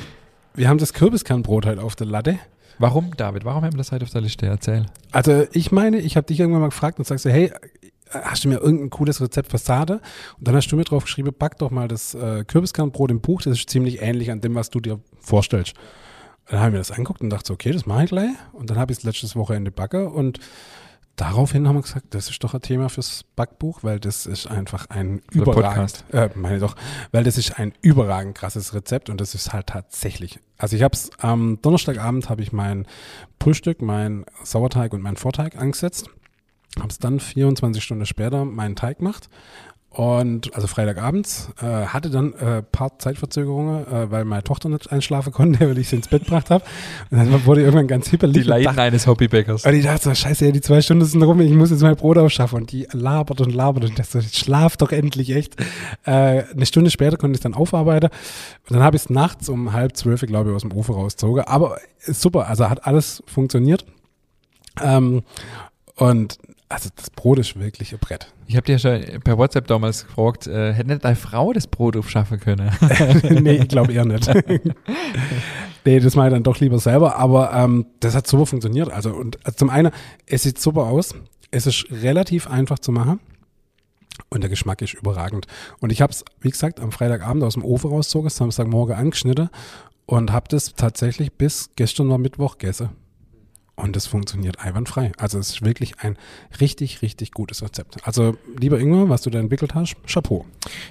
wir 0.54 0.70
haben 0.70 0.78
das 0.78 0.94
Kürbiskernbrot 0.94 1.66
halt 1.66 1.78
auf 1.78 1.94
der 1.94 2.06
Latte. 2.06 2.38
Warum, 2.78 3.14
David? 3.14 3.44
Warum 3.44 3.62
haben 3.64 3.74
wir 3.74 3.78
das 3.78 3.92
halt 3.92 4.02
auf 4.02 4.08
der 4.08 4.22
Liste? 4.22 4.46
Erzähl. 4.46 4.86
Also 5.12 5.44
ich 5.52 5.70
meine, 5.70 5.98
ich 5.98 6.16
habe 6.16 6.26
dich 6.26 6.40
irgendwann 6.40 6.62
mal 6.62 6.70
gefragt 6.70 6.98
und 6.98 7.06
sagst 7.06 7.26
hey, 7.26 7.52
hast 8.12 8.44
du 8.44 8.48
mir 8.48 8.58
irgendein 8.60 8.90
cooles 8.90 9.20
Rezept 9.20 9.50
für 9.50 9.58
Sade? 9.58 10.00
Und 10.38 10.48
dann 10.48 10.54
hast 10.54 10.68
du 10.68 10.76
mir 10.76 10.84
drauf 10.84 11.04
geschrieben, 11.04 11.32
back 11.38 11.58
doch 11.58 11.70
mal 11.70 11.88
das 11.88 12.14
äh, 12.14 12.44
Kürbiskernbrot 12.44 13.10
im 13.10 13.20
Buch, 13.20 13.42
das 13.42 13.58
ist 13.58 13.70
ziemlich 13.70 14.02
ähnlich 14.02 14.30
an 14.30 14.40
dem, 14.40 14.54
was 14.54 14.70
du 14.70 14.80
dir 14.80 15.00
vorstellst. 15.20 15.74
Dann 16.46 16.58
habe 16.58 16.70
ich 16.70 16.72
mir 16.72 16.78
das 16.78 16.90
angeguckt 16.90 17.20
und 17.20 17.30
dachte 17.30 17.48
so, 17.48 17.54
okay, 17.54 17.72
das 17.72 17.86
mache 17.86 18.04
ich 18.04 18.10
gleich. 18.10 18.30
Und 18.52 18.70
dann 18.70 18.78
habe 18.78 18.92
ich 18.92 18.98
es 18.98 19.04
letztes 19.04 19.36
Wochenende 19.36 19.70
backe 19.70 20.08
und 20.08 20.40
daraufhin 21.20 21.68
haben 21.68 21.76
wir 21.76 21.82
gesagt, 21.82 22.06
das 22.10 22.30
ist 22.30 22.42
doch 22.42 22.54
ein 22.54 22.62
Thema 22.62 22.88
fürs 22.88 23.24
Backbuch, 23.36 23.82
weil 23.82 24.00
das 24.00 24.26
ist 24.26 24.46
einfach 24.46 24.86
ein 24.88 25.20
Für 25.30 25.40
überragend, 25.40 26.04
äh, 26.12 26.30
meine 26.34 26.58
doch, 26.58 26.76
weil 27.12 27.24
das 27.24 27.36
ist 27.36 27.58
ein 27.58 27.72
überragend 27.82 28.34
krasses 28.34 28.74
Rezept 28.74 29.10
und 29.10 29.20
das 29.20 29.34
ist 29.34 29.52
halt 29.52 29.66
tatsächlich. 29.68 30.40
Also 30.56 30.76
ich 30.76 30.82
habe 30.82 30.94
es 30.94 31.10
am 31.18 31.60
Donnerstagabend 31.62 32.28
habe 32.30 32.42
ich 32.42 32.52
mein 32.52 32.86
Frühstück, 33.40 33.82
mein 33.82 34.24
Sauerteig 34.42 34.92
und 34.92 35.02
mein 35.02 35.16
Vorteig 35.16 35.56
angesetzt, 35.56 36.08
habe 36.78 36.88
es 36.88 36.98
dann 36.98 37.20
24 37.20 37.82
Stunden 37.82 38.06
später 38.06 38.44
meinen 38.44 38.76
Teig 38.76 38.98
gemacht 38.98 39.28
und 39.92 40.54
also 40.54 40.68
Freitagabends 40.68 41.50
äh, 41.60 41.66
hatte 41.66 42.10
dann 42.10 42.32
äh, 42.34 42.62
paar 42.62 42.96
Zeitverzögerungen, 43.00 43.88
äh, 43.88 44.08
weil 44.08 44.24
meine 44.24 44.44
Tochter 44.44 44.68
nicht 44.68 44.92
einschlafen 44.92 45.32
konnte, 45.32 45.68
weil 45.68 45.78
ich 45.78 45.88
sie 45.88 45.96
ins 45.96 46.06
Bett 46.06 46.26
gebracht 46.26 46.48
habe. 46.50 46.64
Und 47.10 47.18
dann 47.18 47.44
wurde 47.44 47.62
ich 47.62 47.64
irgendwann 47.64 47.88
ganz 47.88 48.08
hippelig. 48.08 48.44
Die 48.44 48.48
Leiden 48.48 48.78
eines 48.78 49.08
Hobbybäckers. 49.08 49.66
Und 49.66 49.74
ich 49.74 49.84
dachte 49.84 50.04
so, 50.04 50.14
scheiße, 50.14 50.46
ja, 50.46 50.52
die 50.52 50.60
zwei 50.60 50.80
Stunden 50.80 51.04
sind 51.04 51.20
rum, 51.24 51.40
ich 51.40 51.50
muss 51.50 51.70
jetzt 51.72 51.82
mein 51.82 51.96
Brot 51.96 52.18
aufschaffen. 52.18 52.60
Und 52.60 52.70
die 52.70 52.86
labert 52.92 53.40
und 53.40 53.52
labert 53.52 53.82
und 53.82 53.90
ich 53.90 53.96
dachte 53.96 54.20
so, 54.20 54.28
schlaf 54.28 54.76
doch 54.76 54.92
endlich 54.92 55.30
echt. 55.30 55.56
Äh, 56.04 56.44
eine 56.44 56.66
Stunde 56.66 56.92
später 56.92 57.16
konnte 57.16 57.36
ich 57.36 57.42
dann 57.42 57.54
aufarbeiten. 57.54 58.10
Und 58.68 58.76
dann 58.76 58.84
habe 58.84 58.96
ich 58.96 59.02
es 59.02 59.10
nachts 59.10 59.48
um 59.48 59.72
halb 59.72 59.96
zwölf, 59.96 60.20
glaube 60.20 60.50
ich, 60.50 60.54
aus 60.54 60.62
dem 60.62 60.72
Ofen 60.72 60.94
rausgezogen. 60.94 61.42
Aber 61.42 61.78
super, 62.06 62.46
also 62.46 62.70
hat 62.70 62.86
alles 62.86 63.24
funktioniert. 63.26 63.84
Ähm, 64.80 65.24
und 65.96 66.38
also 66.70 66.88
das 66.94 67.10
Brot 67.10 67.38
ist 67.38 67.58
wirklich 67.58 67.92
ein 67.92 67.98
Brett. 67.98 68.32
Ich 68.46 68.56
habe 68.56 68.64
dir 68.64 68.78
schon 68.78 69.02
per 69.24 69.36
WhatsApp 69.36 69.66
damals 69.66 70.06
gefragt, 70.06 70.46
äh, 70.46 70.72
hätte 70.72 70.88
nicht 70.88 71.04
deine 71.04 71.16
Frau 71.16 71.52
das 71.52 71.66
Brot 71.66 71.96
aufschaffen 71.96 72.38
können? 72.38 72.70
nee, 73.42 73.56
ich 73.56 73.68
glaube 73.68 73.92
eher 73.92 74.04
nicht. 74.04 74.30
nee, 75.84 76.00
das 76.00 76.14
mache 76.14 76.28
ich 76.28 76.32
dann 76.32 76.44
doch 76.44 76.60
lieber 76.60 76.78
selber, 76.78 77.16
aber 77.16 77.52
ähm, 77.52 77.86
das 77.98 78.14
hat 78.14 78.26
super 78.26 78.46
funktioniert. 78.46 78.90
Also 78.90 79.12
und 79.12 79.44
also 79.44 79.56
zum 79.56 79.68
einen, 79.68 79.90
es 80.26 80.44
sieht 80.44 80.60
super 80.60 80.82
aus, 80.82 81.14
es 81.50 81.66
ist 81.66 81.86
relativ 81.90 82.46
einfach 82.46 82.78
zu 82.78 82.92
machen. 82.92 83.20
Und 84.28 84.42
der 84.42 84.50
Geschmack 84.50 84.80
ist 84.82 84.94
überragend. 84.94 85.46
Und 85.80 85.90
ich 85.90 86.02
habe 86.02 86.12
es, 86.12 86.24
wie 86.40 86.50
gesagt, 86.50 86.78
am 86.78 86.92
Freitagabend 86.92 87.42
aus 87.42 87.54
dem 87.54 87.64
Ofen 87.64 87.90
rausgezogen, 87.90 88.30
Samstagmorgen 88.30 88.94
angeschnitten 88.94 89.48
und 90.06 90.30
habe 90.30 90.46
das 90.48 90.74
tatsächlich 90.74 91.32
bis 91.32 91.70
gestern 91.74 92.08
war 92.10 92.18
Mittwoch 92.18 92.58
gegessen. 92.58 92.90
Und 93.80 93.96
es 93.96 94.06
funktioniert 94.06 94.60
einwandfrei. 94.60 95.12
Also 95.18 95.38
es 95.38 95.50
ist 95.50 95.62
wirklich 95.62 95.98
ein 96.00 96.16
richtig, 96.60 97.02
richtig 97.02 97.32
gutes 97.32 97.62
Rezept. 97.62 97.96
Also 98.06 98.36
lieber 98.58 98.78
Ingwer, 98.78 99.08
was 99.08 99.22
du 99.22 99.30
da 99.30 99.38
entwickelt 99.38 99.74
hast, 99.74 99.96
Chapeau. 100.06 100.44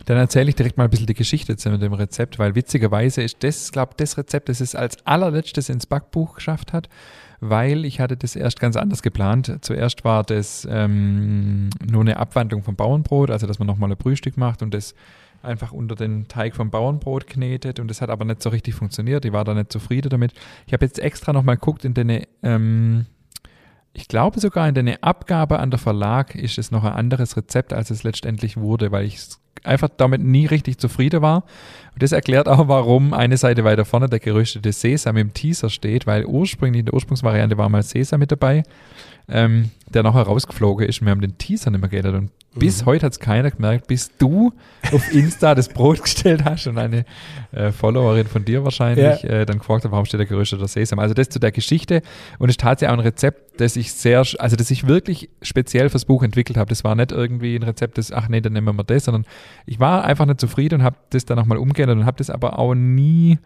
Dann 0.05 0.17
erzähle 0.17 0.49
ich 0.49 0.55
direkt 0.55 0.77
mal 0.77 0.85
ein 0.85 0.89
bisschen 0.89 1.05
die 1.05 1.13
Geschichte 1.13 1.57
zu 1.57 1.77
dem 1.77 1.93
Rezept, 1.93 2.39
weil 2.39 2.55
witzigerweise 2.55 3.21
ist 3.21 3.43
das, 3.43 3.71
glaube 3.71 3.91
ich, 3.91 3.97
das 3.97 4.17
Rezept, 4.17 4.49
das 4.49 4.61
es 4.61 4.75
als 4.75 5.05
allerletztes 5.05 5.69
ins 5.69 5.85
Backbuch 5.85 6.35
geschafft 6.35 6.73
hat, 6.73 6.89
weil 7.39 7.85
ich 7.85 7.99
hatte 7.99 8.17
das 8.17 8.35
erst 8.35 8.59
ganz 8.59 8.75
anders 8.75 9.01
geplant. 9.01 9.59
Zuerst 9.61 10.03
war 10.03 10.23
das 10.23 10.67
ähm, 10.69 11.69
nur 11.89 12.01
eine 12.01 12.17
Abwandlung 12.17 12.63
vom 12.63 12.75
Bauernbrot, 12.75 13.29
also 13.31 13.47
dass 13.47 13.59
man 13.59 13.67
nochmal 13.67 13.91
ein 13.91 13.97
Brühstück 13.97 14.37
macht 14.37 14.61
und 14.61 14.73
das 14.73 14.95
einfach 15.41 15.71
unter 15.71 15.95
den 15.95 16.27
Teig 16.27 16.55
vom 16.55 16.69
Bauernbrot 16.69 17.27
knetet 17.27 17.79
und 17.79 17.87
das 17.87 18.01
hat 18.01 18.09
aber 18.09 18.25
nicht 18.25 18.41
so 18.41 18.49
richtig 18.49 18.75
funktioniert. 18.75 19.25
Ich 19.25 19.33
war 19.33 19.45
da 19.45 19.53
nicht 19.53 19.71
zufrieden 19.71 20.09
damit. 20.09 20.33
Ich 20.67 20.73
habe 20.73 20.85
jetzt 20.85 20.99
extra 20.99 21.33
nochmal 21.33 21.55
geguckt 21.55 21.85
in 21.85 21.93
den, 21.93 22.23
ähm, 22.43 23.05
ich 23.93 24.07
glaube 24.07 24.39
sogar 24.39 24.67
in 24.67 24.75
der 24.75 25.03
Abgabe 25.03 25.59
an 25.59 25.71
der 25.71 25.79
Verlag 25.79 26.35
ist 26.35 26.57
es 26.57 26.71
noch 26.71 26.83
ein 26.83 26.93
anderes 26.93 27.37
Rezept, 27.37 27.73
als 27.73 27.89
es 27.89 28.03
letztendlich 28.03 28.57
wurde, 28.57 28.91
weil 28.91 29.05
ich 29.05 29.19
einfach 29.63 29.89
damit 29.95 30.21
nie 30.21 30.45
richtig 30.45 30.77
zufrieden 30.77 31.21
war. 31.21 31.43
Und 31.99 32.03
das 32.03 32.13
erklärt 32.13 32.47
auch, 32.47 32.69
warum 32.69 33.13
eine 33.13 33.35
Seite 33.35 33.65
weiter 33.65 33.83
vorne 33.83 34.07
der 34.07 34.19
geröstete 34.19 34.71
Sesam 34.71 35.17
im 35.17 35.33
Teaser 35.33 35.69
steht, 35.69 36.07
weil 36.07 36.23
ursprünglich 36.23 36.79
in 36.79 36.85
der 36.85 36.93
Ursprungsvariante 36.93 37.57
war 37.57 37.67
mal 37.67 37.83
Sesam 37.83 38.21
mit 38.21 38.31
dabei 38.31 38.63
ähm, 39.29 39.71
der 39.87 40.03
noch 40.03 40.15
herausgeflogen 40.15 40.87
ist. 40.87 41.01
Wir 41.01 41.09
haben 41.09 41.21
den 41.21 41.37
Teaser 41.37 41.71
nicht 41.71 41.81
mehr 41.81 41.89
geändert. 41.89 42.15
Und 42.15 42.31
bis 42.55 42.81
mhm. 42.81 42.85
heute 42.87 43.05
hat 43.05 43.13
es 43.13 43.19
keiner 43.19 43.49
gemerkt, 43.49 43.87
bis 43.87 44.15
du 44.17 44.53
auf 44.91 45.13
Insta 45.13 45.55
das 45.55 45.69
Brot 45.69 46.01
gestellt 46.03 46.43
hast 46.45 46.67
und 46.67 46.77
eine 46.77 47.05
äh, 47.51 47.71
Followerin 47.71 48.27
von 48.27 48.45
dir 48.45 48.63
wahrscheinlich 48.63 49.23
ja. 49.23 49.29
äh, 49.29 49.45
dann 49.45 49.59
gefragt 49.59 49.85
hat, 49.85 49.91
warum 49.91 50.05
steht 50.05 50.19
der 50.19 50.27
gerösteter 50.27 50.67
Sesam. 50.67 50.99
Also 50.99 51.13
das 51.13 51.29
zu 51.29 51.39
der 51.39 51.51
Geschichte. 51.51 52.01
Und 52.37 52.49
es 52.49 52.53
ist 52.53 52.61
tatsächlich 52.61 52.93
auch 52.93 52.99
ein 52.99 53.05
Rezept, 53.05 53.59
das 53.61 53.75
ich 53.75 53.93
sehr, 53.93 54.23
also 54.39 54.55
das 54.55 54.71
ich 54.71 54.87
wirklich 54.87 55.29
speziell 55.41 55.89
fürs 55.89 56.05
Buch 56.05 56.23
entwickelt 56.23 56.57
habe. 56.57 56.69
Das 56.69 56.83
war 56.83 56.95
nicht 56.95 57.11
irgendwie 57.11 57.55
ein 57.55 57.63
Rezept, 57.63 57.97
das, 57.97 58.11
ach 58.11 58.29
nee, 58.29 58.41
dann 58.41 58.53
nehmen 58.53 58.67
wir 58.67 58.73
mal 58.73 58.83
das, 58.83 59.05
sondern 59.05 59.25
ich 59.65 59.79
war 59.79 60.03
einfach 60.03 60.25
nicht 60.25 60.39
zufrieden 60.39 60.75
und 60.75 60.83
habe 60.83 60.97
das 61.09 61.25
dann 61.25 61.37
nochmal 61.37 61.57
umgeändert 61.57 61.88
und 61.89 62.05
habe 62.05 62.17
das 62.17 62.29
aber 62.29 62.59
auch 62.59 62.75
nie 62.75 63.39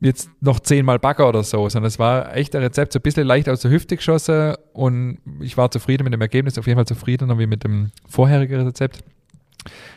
jetzt 0.00 0.30
noch 0.40 0.60
zehnmal 0.60 0.98
Backer 0.98 1.28
oder 1.28 1.42
so, 1.42 1.68
sondern 1.68 1.88
es 1.88 1.98
war 1.98 2.36
echt 2.36 2.54
ein 2.54 2.62
Rezept, 2.62 2.92
so 2.92 2.98
ein 2.98 3.02
bisschen 3.02 3.26
leicht 3.26 3.48
aus 3.48 3.60
der 3.60 3.70
Hüfte 3.70 3.96
geschossen 3.96 4.54
und 4.72 5.18
ich 5.40 5.56
war 5.56 5.70
zufrieden 5.70 6.04
mit 6.04 6.12
dem 6.12 6.20
Ergebnis, 6.20 6.58
auf 6.58 6.66
jeden 6.66 6.76
Fall 6.76 6.86
zufriedener 6.86 7.38
wie 7.38 7.46
mit 7.46 7.64
dem 7.64 7.90
vorherigen 8.06 8.66
Rezept. 8.66 9.02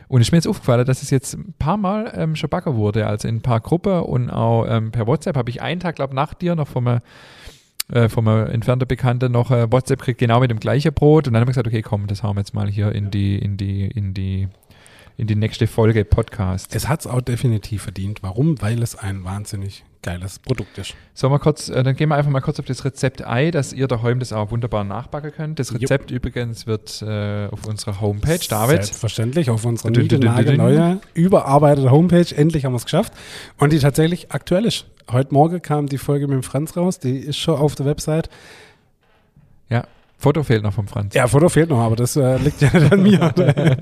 Und 0.07 0.21
ich 0.21 0.31
mir 0.31 0.37
jetzt 0.37 0.47
aufgefallen, 0.47 0.85
dass 0.85 1.03
es 1.03 1.11
jetzt 1.11 1.35
ein 1.35 1.53
paar 1.59 1.77
Mal 1.77 2.11
ähm, 2.15 2.35
schon 2.35 2.49
Backer 2.49 2.75
wurde, 2.75 3.05
also 3.05 3.27
in 3.27 3.37
ein 3.37 3.41
paar 3.41 3.59
Gruppen 3.59 4.01
und 4.01 4.29
auch 4.29 4.65
ähm, 4.67 4.91
per 4.91 5.05
WhatsApp 5.05 5.37
habe 5.37 5.49
ich 5.49 5.61
einen 5.61 5.79
Tag, 5.79 5.95
glaube 5.95 6.15
nach 6.15 6.33
dir 6.33 6.55
noch 6.55 6.67
vom 6.67 6.99
äh, 7.91 8.07
vom 8.07 8.27
entfernten 8.27 8.87
Bekannten 8.87 9.31
noch 9.31 9.51
äh, 9.51 9.71
WhatsApp 9.71 10.01
kriegt, 10.01 10.19
genau 10.19 10.39
mit 10.39 10.51
dem 10.51 10.59
gleichen 10.59 10.93
Brot. 10.93 11.27
Und 11.27 11.33
dann 11.33 11.41
habe 11.41 11.51
ich 11.51 11.55
gesagt, 11.55 11.67
okay, 11.67 11.81
komm, 11.81 12.07
das 12.07 12.21
hauen 12.21 12.35
wir 12.35 12.41
jetzt 12.41 12.53
mal 12.53 12.67
hier 12.67 12.91
in 12.91 13.09
die, 13.09 13.37
in 13.37 13.57
die, 13.57 13.87
in 13.87 14.13
die 14.13 14.47
in 15.19 15.27
die 15.27 15.35
nächste 15.35 15.67
Folge 15.67 16.05
Podcast. 16.05 16.73
Es 16.73 16.87
hat 16.87 17.01
es 17.01 17.07
auch 17.07 17.19
definitiv 17.19 17.83
verdient. 17.83 18.23
Warum? 18.23 18.61
Weil 18.61 18.81
es 18.81 18.95
ein 18.95 19.25
wahnsinnig 19.25 19.83
geiles 20.01 20.39
Produkt 20.39 20.77
ist. 20.77 20.95
So, 21.13 21.27
mal 21.27 21.39
kurz, 21.39 21.67
äh, 21.67 21.83
dann 21.83 21.97
gehen 21.97 22.07
wir 22.07 22.15
einfach 22.15 22.31
mal 22.31 22.39
kurz 22.39 22.57
auf 22.57 22.65
das 22.65 22.85
Rezept 22.85 23.21
ein, 23.23 23.51
dass 23.51 23.73
ihr 23.73 23.89
daheim 23.89 24.19
das 24.19 24.31
auch 24.31 24.49
wunderbar 24.51 24.85
nachbacken 24.85 25.33
könnt. 25.33 25.59
Das 25.59 25.73
Rezept 25.73 26.09
Jupp. 26.09 26.25
übrigens 26.25 26.67
wird 26.67 27.01
äh, 27.01 27.47
auf 27.47 27.67
unserer 27.67 27.99
Homepage, 27.99 28.39
David. 28.47 28.85
Selbstverständlich, 28.85 29.49
auf 29.49 29.65
unserer 29.65 29.91
neue, 29.91 31.01
überarbeitete 31.13 31.91
Homepage. 31.91 32.33
Endlich 32.33 32.63
haben 32.63 32.71
wir 32.71 32.77
es 32.77 32.85
geschafft. 32.85 33.11
Und 33.57 33.73
die 33.73 33.79
tatsächlich 33.79 34.31
aktuell 34.31 34.63
ist. 34.63 34.85
Heute 35.11 35.33
Morgen 35.33 35.61
kam 35.61 35.87
die 35.87 35.97
Folge 35.97 36.27
mit 36.27 36.35
dem 36.35 36.43
Franz 36.43 36.77
raus. 36.77 36.97
Die 36.99 37.17
ist 37.17 37.37
schon 37.37 37.57
auf 37.57 37.75
der 37.75 37.85
Website. 37.85 38.29
Foto 40.21 40.43
fehlt 40.43 40.63
noch 40.63 40.73
vom 40.73 40.85
Franz. 40.85 41.15
Ja, 41.15 41.27
Foto 41.27 41.47
fehlt 41.47 41.69
noch, 41.69 41.79
aber 41.79 41.95
das 41.95 42.17
äh, 42.17 42.35
liegt 42.39 42.61
ja 42.61 42.69
nicht 42.77 42.91
an 42.91 43.01
mir. 43.01 43.31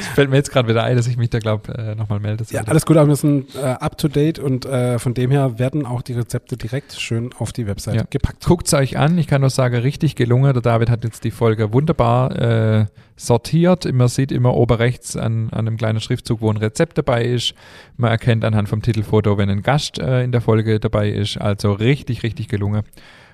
Es 0.00 0.08
fällt 0.08 0.28
mir 0.28 0.36
jetzt 0.36 0.50
gerade 0.50 0.68
wieder 0.68 0.82
ein, 0.82 0.96
dass 0.96 1.06
ich 1.06 1.16
mich 1.16 1.30
da, 1.30 1.38
glaube 1.38 1.72
äh, 1.72 1.94
nochmal 1.94 2.18
melde. 2.18 2.44
Ja, 2.50 2.62
alles 2.62 2.84
gut, 2.84 2.96
aber 2.96 3.08
wir 3.08 3.16
sind 3.16 3.54
äh, 3.54 3.60
up 3.60 3.96
to 3.96 4.08
date 4.08 4.40
und 4.40 4.64
äh, 4.66 4.98
von 4.98 5.14
dem 5.14 5.30
her 5.30 5.58
werden 5.60 5.86
auch 5.86 6.02
die 6.02 6.14
Rezepte 6.14 6.56
direkt 6.56 6.94
schön 6.94 7.30
auf 7.38 7.52
die 7.52 7.68
Website 7.68 7.94
ja. 7.94 8.02
gepackt. 8.10 8.44
Guckt 8.44 8.66
es 8.66 8.74
euch 8.74 8.98
an, 8.98 9.16
ich 9.18 9.28
kann 9.28 9.40
nur 9.40 9.50
sagen, 9.50 9.76
richtig 9.76 10.16
gelungen. 10.16 10.52
Der 10.52 10.62
David 10.62 10.90
hat 10.90 11.04
jetzt 11.04 11.22
die 11.22 11.30
Folge 11.30 11.72
wunderbar 11.72 12.80
äh, 12.80 12.86
sortiert. 13.14 13.90
Man 13.92 14.08
sieht 14.08 14.32
immer 14.32 14.54
oben 14.54 14.76
rechts 14.76 15.16
an, 15.16 15.48
an 15.50 15.68
einem 15.68 15.76
kleinen 15.76 16.00
Schriftzug, 16.00 16.40
wo 16.40 16.50
ein 16.50 16.56
Rezept 16.56 16.98
dabei 16.98 17.24
ist. 17.24 17.54
Man 17.96 18.10
erkennt 18.10 18.44
anhand 18.44 18.68
vom 18.68 18.82
Titelfoto, 18.82 19.38
wenn 19.38 19.48
ein 19.48 19.62
Gast 19.62 20.00
äh, 20.00 20.24
in 20.24 20.32
der 20.32 20.40
Folge 20.40 20.80
dabei 20.80 21.10
ist. 21.10 21.36
Also 21.36 21.72
richtig, 21.72 22.24
richtig 22.24 22.48
gelungen. 22.48 22.82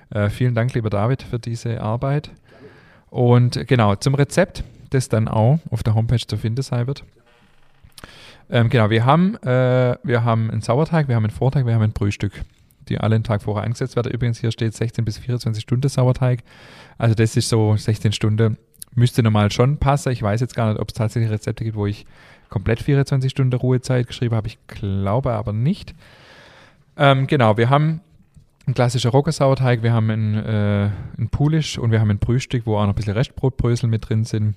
Äh, 0.09 0.29
vielen 0.29 0.55
Dank, 0.55 0.73
lieber 0.73 0.89
David, 0.89 1.23
für 1.23 1.39
diese 1.39 1.81
Arbeit. 1.81 2.31
Und 3.09 3.67
genau, 3.67 3.95
zum 3.95 4.15
Rezept, 4.15 4.63
das 4.89 5.09
dann 5.09 5.27
auch 5.27 5.59
auf 5.71 5.83
der 5.83 5.95
Homepage 5.95 6.25
zu 6.25 6.37
finden 6.37 6.61
sein 6.61 6.87
wird. 6.87 7.03
Ähm, 8.49 8.69
genau, 8.69 8.89
wir 8.89 9.05
haben, 9.05 9.35
äh, 9.37 9.97
wir 10.03 10.23
haben 10.23 10.51
einen 10.51 10.61
Sauerteig, 10.61 11.07
wir 11.07 11.15
haben 11.15 11.25
einen 11.25 11.33
Vorteig, 11.33 11.65
wir 11.65 11.73
haben 11.73 11.81
ein 11.81 11.93
Brühstück, 11.93 12.33
die 12.87 12.99
alle 12.99 13.15
einen 13.15 13.23
Tag 13.23 13.41
vorher 13.41 13.63
eingesetzt 13.63 13.95
werden. 13.95 14.11
Übrigens, 14.11 14.39
hier 14.39 14.51
steht 14.51 14.73
16 14.73 15.03
bis 15.03 15.17
24 15.17 15.63
Stunden 15.63 15.89
Sauerteig. 15.89 16.43
Also 16.97 17.15
das 17.15 17.35
ist 17.35 17.49
so 17.49 17.75
16 17.75 18.11
Stunden. 18.11 18.57
Müsste 18.93 19.23
normal 19.23 19.51
schon 19.51 19.77
passen. 19.77 20.11
Ich 20.11 20.21
weiß 20.21 20.39
jetzt 20.41 20.55
gar 20.55 20.69
nicht, 20.69 20.79
ob 20.79 20.89
es 20.89 20.93
tatsächlich 20.93 21.31
Rezepte 21.31 21.63
gibt, 21.63 21.75
wo 21.75 21.85
ich 21.85 22.05
komplett 22.49 22.81
24 22.81 23.31
Stunden 23.31 23.57
Ruhezeit 23.57 24.07
geschrieben 24.07 24.35
habe. 24.35 24.47
Ich 24.47 24.59
glaube 24.67 25.33
aber 25.33 25.51
nicht. 25.51 25.95
Ähm, 26.95 27.27
genau, 27.27 27.57
wir 27.57 27.69
haben 27.69 28.01
ein 28.67 28.73
klassischer 28.73 29.09
Roggersauerteig, 29.09 29.83
wir 29.83 29.93
haben 29.93 30.09
ein, 30.09 30.35
äh, 30.35 30.89
ein 31.17 31.29
Pulisch 31.29 31.77
und 31.77 31.91
wir 31.91 31.99
haben 31.99 32.09
ein 32.09 32.19
Brühstück, 32.19 32.65
wo 32.65 32.77
auch 32.77 32.83
noch 32.83 32.93
ein 32.93 32.95
bisschen 32.95 33.13
Restbrotbrösel 33.13 33.87
mit 33.87 34.09
drin 34.09 34.23
sind. 34.23 34.55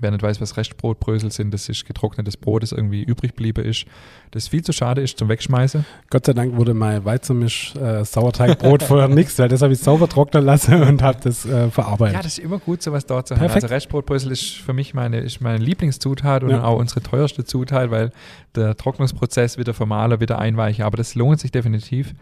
Wer 0.00 0.10
nicht 0.10 0.24
weiß, 0.24 0.40
was 0.40 0.56
Restbrotbrösel 0.56 1.30
sind, 1.30 1.54
das 1.54 1.68
ist 1.68 1.86
getrocknetes 1.86 2.36
Brot, 2.36 2.64
das 2.64 2.72
irgendwie 2.72 3.04
übrig 3.04 3.30
geblieben 3.30 3.64
ist, 3.64 3.86
das 4.32 4.48
viel 4.48 4.64
zu 4.64 4.72
schade 4.72 5.00
ist 5.00 5.18
zum 5.18 5.28
Wegschmeißen. 5.28 5.84
Gott 6.10 6.26
sei 6.26 6.32
Dank 6.32 6.56
wurde 6.56 6.74
mein 6.74 7.04
Weizenmisch 7.04 7.76
äh, 7.76 8.04
vorher 8.04 9.06
nichts, 9.06 9.38
weil 9.38 9.48
das 9.48 9.62
habe 9.62 9.72
ich 9.72 9.78
sauber 9.78 10.08
trocknen 10.08 10.44
lassen 10.44 10.82
und 10.82 11.00
habe 11.00 11.18
das 11.22 11.46
äh, 11.46 11.70
verarbeitet. 11.70 12.16
Ja, 12.16 12.22
das 12.22 12.38
ist 12.38 12.44
immer 12.44 12.58
gut, 12.58 12.82
sowas 12.82 13.06
dort 13.06 13.28
zu 13.28 13.36
haben. 13.36 13.48
Also 13.48 13.68
Restbrotbrösel 13.68 14.32
ist 14.32 14.56
für 14.56 14.72
mich 14.72 14.94
meine, 14.94 15.20
ist 15.20 15.40
meine 15.40 15.58
Lieblingszutat 15.58 16.42
und 16.42 16.50
ja. 16.50 16.64
auch 16.64 16.78
unsere 16.78 17.00
teuerste 17.00 17.44
Zutat, 17.44 17.92
weil 17.92 18.10
der 18.56 18.76
Trocknungsprozess 18.76 19.58
wieder 19.58 19.74
vermahlen, 19.74 20.18
wieder 20.18 20.40
einweichen, 20.40 20.84
aber 20.84 20.96
das 20.96 21.14
lohnt 21.14 21.38
sich 21.38 21.52
definitiv. 21.52 22.14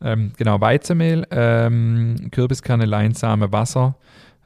Ähm, 0.00 0.32
genau, 0.36 0.60
Weizenmehl, 0.60 1.26
ähm, 1.30 2.28
Kürbiskerne, 2.30 2.84
Leinsamen, 2.84 3.52
Wasser. 3.52 3.96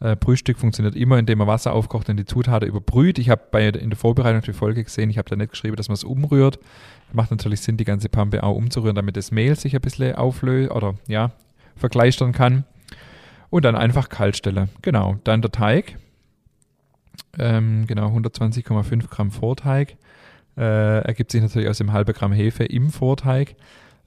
Äh, 0.00 0.16
Brühstück 0.16 0.58
funktioniert 0.58 0.94
immer, 0.94 1.18
indem 1.18 1.38
man 1.38 1.46
Wasser 1.46 1.72
aufkocht 1.72 2.08
und 2.08 2.18
die 2.18 2.26
Zutaten 2.26 2.68
überbrüht. 2.68 3.18
Ich 3.18 3.30
habe 3.30 3.58
in 3.60 3.90
der 3.90 3.96
Vorbereitung 3.96 4.42
die 4.42 4.52
Folge 4.52 4.84
gesehen, 4.84 5.08
ich 5.08 5.16
habe 5.16 5.28
da 5.30 5.36
nicht 5.36 5.52
geschrieben, 5.52 5.76
dass 5.76 5.88
man 5.88 5.94
es 5.94 6.04
umrührt. 6.04 6.58
Macht 7.12 7.30
natürlich 7.30 7.60
Sinn, 7.62 7.76
die 7.76 7.84
ganze 7.84 8.08
Pampe 8.08 8.42
auch 8.42 8.54
umzurühren, 8.54 8.96
damit 8.96 9.16
das 9.16 9.30
Mehl 9.30 9.56
sich 9.56 9.74
ein 9.74 9.80
bisschen 9.80 10.14
auflöst 10.14 10.70
oder 10.70 10.94
ja, 11.08 11.30
vergleichern 11.76 12.32
kann. 12.32 12.64
Und 13.48 13.64
dann 13.64 13.76
einfach 13.76 14.08
kalt 14.08 14.36
stellen. 14.36 14.68
Genau, 14.82 15.16
dann 15.24 15.40
der 15.40 15.52
Teig. 15.52 15.96
Ähm, 17.38 17.86
genau, 17.86 18.08
120,5 18.08 19.08
Gramm 19.08 19.30
Vorteig. 19.30 19.96
Äh, 20.58 21.00
ergibt 21.04 21.30
sich 21.30 21.42
natürlich 21.42 21.68
aus 21.68 21.78
dem 21.78 21.92
halben 21.92 22.12
Gramm 22.12 22.32
Hefe 22.32 22.64
im 22.64 22.90
Vorteig. 22.90 23.54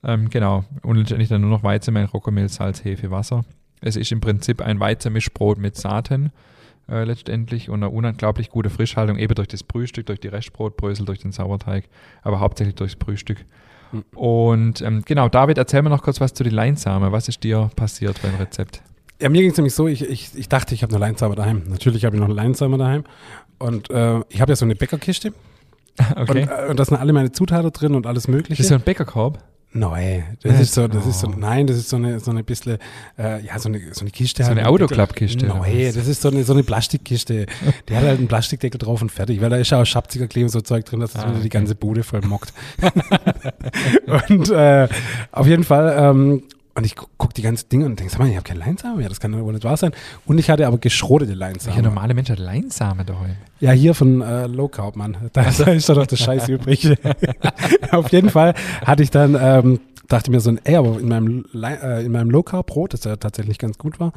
Ähm, 0.03 0.29
genau. 0.29 0.63
Und 0.81 0.97
letztendlich 0.97 1.29
dann 1.29 1.41
nur 1.41 1.49
noch 1.49 1.63
Weizenmehl, 1.63 2.05
Roggenmehl, 2.05 2.49
Salz, 2.49 2.83
Hefe, 2.83 3.11
Wasser. 3.11 3.43
Es 3.81 3.95
ist 3.95 4.11
im 4.11 4.21
Prinzip 4.21 4.61
ein 4.61 4.79
Weizenmischbrot 4.79 5.57
mit 5.57 5.75
Saaten 5.75 6.31
äh, 6.89 7.03
letztendlich 7.03 7.69
und 7.69 7.83
eine 7.83 7.89
unglaublich 7.89 8.49
gute 8.49 8.69
Frischhaltung, 8.69 9.17
eben 9.17 9.35
durch 9.35 9.47
das 9.47 9.63
Brühstück, 9.63 10.07
durch 10.07 10.19
die 10.19 10.27
Restbrotbrösel, 10.27 11.05
durch 11.05 11.19
den 11.19 11.31
Sauerteig, 11.31 11.85
aber 12.21 12.39
hauptsächlich 12.39 12.75
durchs 12.75 12.95
Brühstück. 12.95 13.45
Mhm. 13.91 14.03
Und 14.15 14.81
ähm, 14.81 15.03
genau, 15.05 15.29
David, 15.29 15.57
erzähl 15.57 15.81
mir 15.81 15.89
noch 15.89 16.03
kurz 16.03 16.19
was 16.19 16.33
zu 16.33 16.43
den 16.43 16.53
Leinsamen. 16.53 17.11
Was 17.11 17.27
ist 17.27 17.43
dir 17.43 17.69
passiert 17.75 18.21
beim 18.21 18.35
Rezept? 18.35 18.81
Ja, 19.21 19.29
mir 19.29 19.41
ging 19.41 19.51
es 19.51 19.57
nämlich 19.57 19.73
so, 19.73 19.87
ich, 19.87 20.01
ich, 20.01 20.31
ich 20.35 20.47
dachte, 20.47 20.73
ich 20.73 20.83
habe 20.83 20.93
eine 20.93 20.99
Leinsamen 20.99 21.35
daheim. 21.35 21.63
Natürlich 21.67 22.05
habe 22.05 22.15
ich 22.15 22.19
noch 22.21 22.27
eine 22.27 22.35
Leinsamen 22.35 22.79
daheim. 22.79 23.03
Und 23.57 23.89
äh, 23.89 24.21
ich 24.29 24.39
habe 24.39 24.51
ja 24.51 24.55
so 24.55 24.65
eine 24.65 24.75
Bäckerkiste. 24.75 25.33
Okay. 26.15 26.43
Und, 26.43 26.47
äh, 26.47 26.69
und 26.69 26.79
da 26.79 26.85
sind 26.85 26.95
alle 26.95 27.11
meine 27.11 27.33
Zutaten 27.33 27.73
drin 27.73 27.93
und 27.93 28.07
alles 28.07 28.29
mögliche. 28.29 28.53
Das 28.53 28.59
ist 28.61 28.69
so 28.69 28.75
ein 28.75 28.81
Bäckerkorb? 28.81 29.43
Nein, 29.71 30.37
das 30.41 30.53
ja, 30.53 30.59
ist 30.61 30.73
so, 30.73 30.87
das 30.87 31.05
oh. 31.05 31.09
ist 31.09 31.19
so, 31.19 31.27
nein, 31.27 31.67
das 31.67 31.77
ist 31.77 31.89
so 31.89 31.97
eine, 31.97 32.19
so 32.19 32.31
eine 32.31 32.43
bisschen, 32.43 32.79
äh, 33.19 33.45
ja, 33.45 33.59
so 33.59 33.69
eine, 33.69 33.93
so 33.93 34.01
eine 34.01 34.09
Kiste. 34.09 34.41
So 34.41 34.49
halt 34.49 34.57
eine 34.57 34.67
Autoklappkiste. 34.67 35.45
Nein, 35.45 35.91
das 35.93 36.07
ist 36.07 36.23
so 36.23 36.29
eine, 36.29 36.43
so 36.43 36.53
eine 36.53 36.63
Plastikkiste. 36.63 37.45
Die 37.87 37.95
hat 37.95 38.03
halt 38.03 38.17
einen 38.17 38.27
Plastikdeckel 38.27 38.79
drauf 38.79 39.01
und 39.03 39.11
fertig, 39.11 39.41
weil 39.41 39.51
da 39.51 39.57
ist 39.57 39.69
ja 39.69 39.79
auch 39.79 39.85
Schapziger 39.85 40.27
Kleben 40.27 40.49
so 40.49 40.61
Zeug 40.61 40.85
drin, 40.85 41.01
dass 41.01 41.13
das 41.13 41.23
ah, 41.23 41.29
wieder 41.29 41.41
die 41.41 41.49
ganze 41.49 41.75
Bude 41.75 42.01
voll 42.01 42.21
mockt. 42.21 42.51
und, 44.29 44.49
äh, 44.49 44.87
auf 45.31 45.45
jeden 45.45 45.63
Fall, 45.63 45.95
ähm, 45.99 46.43
und 46.75 46.85
ich 46.85 46.95
gucke 46.95 47.33
die 47.33 47.41
ganzen 47.41 47.67
Dinge 47.69 47.85
und 47.85 47.99
denke, 47.99 48.11
sag 48.11 48.19
mal, 48.19 48.29
ich 48.29 48.35
habe 48.35 48.45
keine 48.45 48.59
Leinsamen 48.59 48.97
mehr, 48.97 49.09
das 49.09 49.19
kann 49.19 49.33
wohl 49.43 49.53
nicht 49.53 49.65
wahr 49.65 49.77
sein. 49.77 49.91
Und 50.25 50.37
ich 50.37 50.49
hatte 50.49 50.65
aber 50.67 50.77
geschrodete 50.77 51.33
Leinsamen. 51.33 51.75
Welcher 51.75 51.89
normale 51.89 52.13
Mensch 52.13 52.29
hat 52.29 52.39
Leinsamen 52.39 53.05
daheim? 53.05 53.35
Ja, 53.59 53.71
hier 53.71 53.93
von 53.93 54.21
äh, 54.21 54.47
Low 54.47 54.67
Carb, 54.67 54.95
Mann. 54.95 55.17
Da, 55.33 55.43
da 55.43 55.71
ist 55.71 55.89
doch 55.89 55.95
noch 55.95 56.07
das 56.07 56.19
Scheiß 56.19 56.47
übrig. 56.49 56.87
Auf 57.91 58.11
jeden 58.11 58.29
Fall 58.29 58.53
hatte 58.85 59.03
ich 59.03 59.11
dann 59.11 59.37
ähm, 59.39 59.79
dachte 60.09 60.31
mir 60.31 60.39
so, 60.39 60.53
ey, 60.63 60.75
aber 60.75 60.99
in 60.99 61.07
meinem, 61.07 61.45
äh, 61.53 62.03
in 62.03 62.11
meinem 62.11 62.31
Low-Carb-Brot, 62.31 62.93
das 62.93 63.03
ja 63.03 63.15
tatsächlich 63.15 63.59
ganz 63.59 63.77
gut 63.77 63.99
war, 63.99 64.11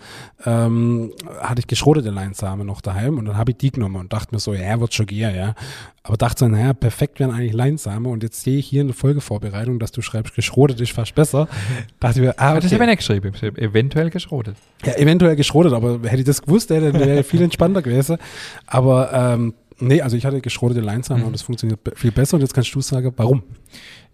ähm, 0.45 1.13
hatte 1.41 1.61
ich 1.61 1.67
geschrotete 1.67 2.11
Leinsamen 2.11 2.67
noch 2.67 2.81
daheim 2.81 3.19
und 3.19 3.27
dann 3.27 3.37
habe 3.37 3.53
ich 3.53 3.59
die 3.59 3.71
genommen 3.71 3.97
und 3.97 4.13
dachte 4.13 4.35
mir 4.35 4.41
so, 4.41 4.55
ja, 4.55 4.81
wird 4.81 4.95
schon 4.95 5.07
gehen, 5.07 5.35
ja. 5.35 5.55
Aber 6.03 6.17
dachte 6.17 6.41
so, 6.41 6.49
naja, 6.49 6.73
perfekt 6.73 7.21
wären 7.21 7.31
eigentlich 7.31 7.53
Leinsamen 7.53 8.11
und 8.11 8.23
jetzt 8.23 8.43
sehe 8.43 8.59
ich 8.59 8.67
hier 8.67 8.81
in 8.81 8.89
der 8.89 8.97
Folgevorbereitung, 8.97 9.79
dass 9.79 9.93
du 9.93 10.01
schreibst, 10.01 10.35
geschrotet 10.35 10.81
ist 10.81 10.93
fast 10.93 11.15
besser. 11.15 11.47
dachte 12.01 12.21
ich 12.21 12.27
mir, 12.27 12.39
ah, 12.39 12.53
okay. 12.53 12.61
Das 12.63 12.73
habe 12.73 12.85
ich 12.85 12.91
nicht 12.91 12.99
geschrieben, 12.99 13.33
ich 13.35 13.43
habe 13.43 13.61
eventuell 13.61 14.11
geschrotet. 14.11 14.57
Ja, 14.85 14.95
eventuell 14.95 15.37
geschrotet, 15.37 15.75
aber 15.75 16.01
hätte 16.09 16.21
ich 16.21 16.25
das 16.25 16.41
gewusst, 16.41 16.71
dann 16.71 16.95
wäre 16.95 17.23
viel 17.23 17.43
entspannter 17.43 17.83
gewesen. 17.83 18.17
Aber 18.67 19.13
ähm, 19.13 19.55
nee, 19.79 20.01
also 20.01 20.17
ich 20.17 20.25
hatte 20.25 20.41
geschrotete 20.41 20.81
Leinsamen 20.81 21.21
mhm. 21.21 21.27
und 21.27 21.33
das 21.35 21.43
funktioniert 21.43 21.81
viel 21.95 22.13
besser 22.13 22.37
und 22.37 22.41
jetzt 22.41 22.55
kannst 22.55 22.75
du 22.75 22.81
sagen, 22.81 23.13
warum? 23.17 23.43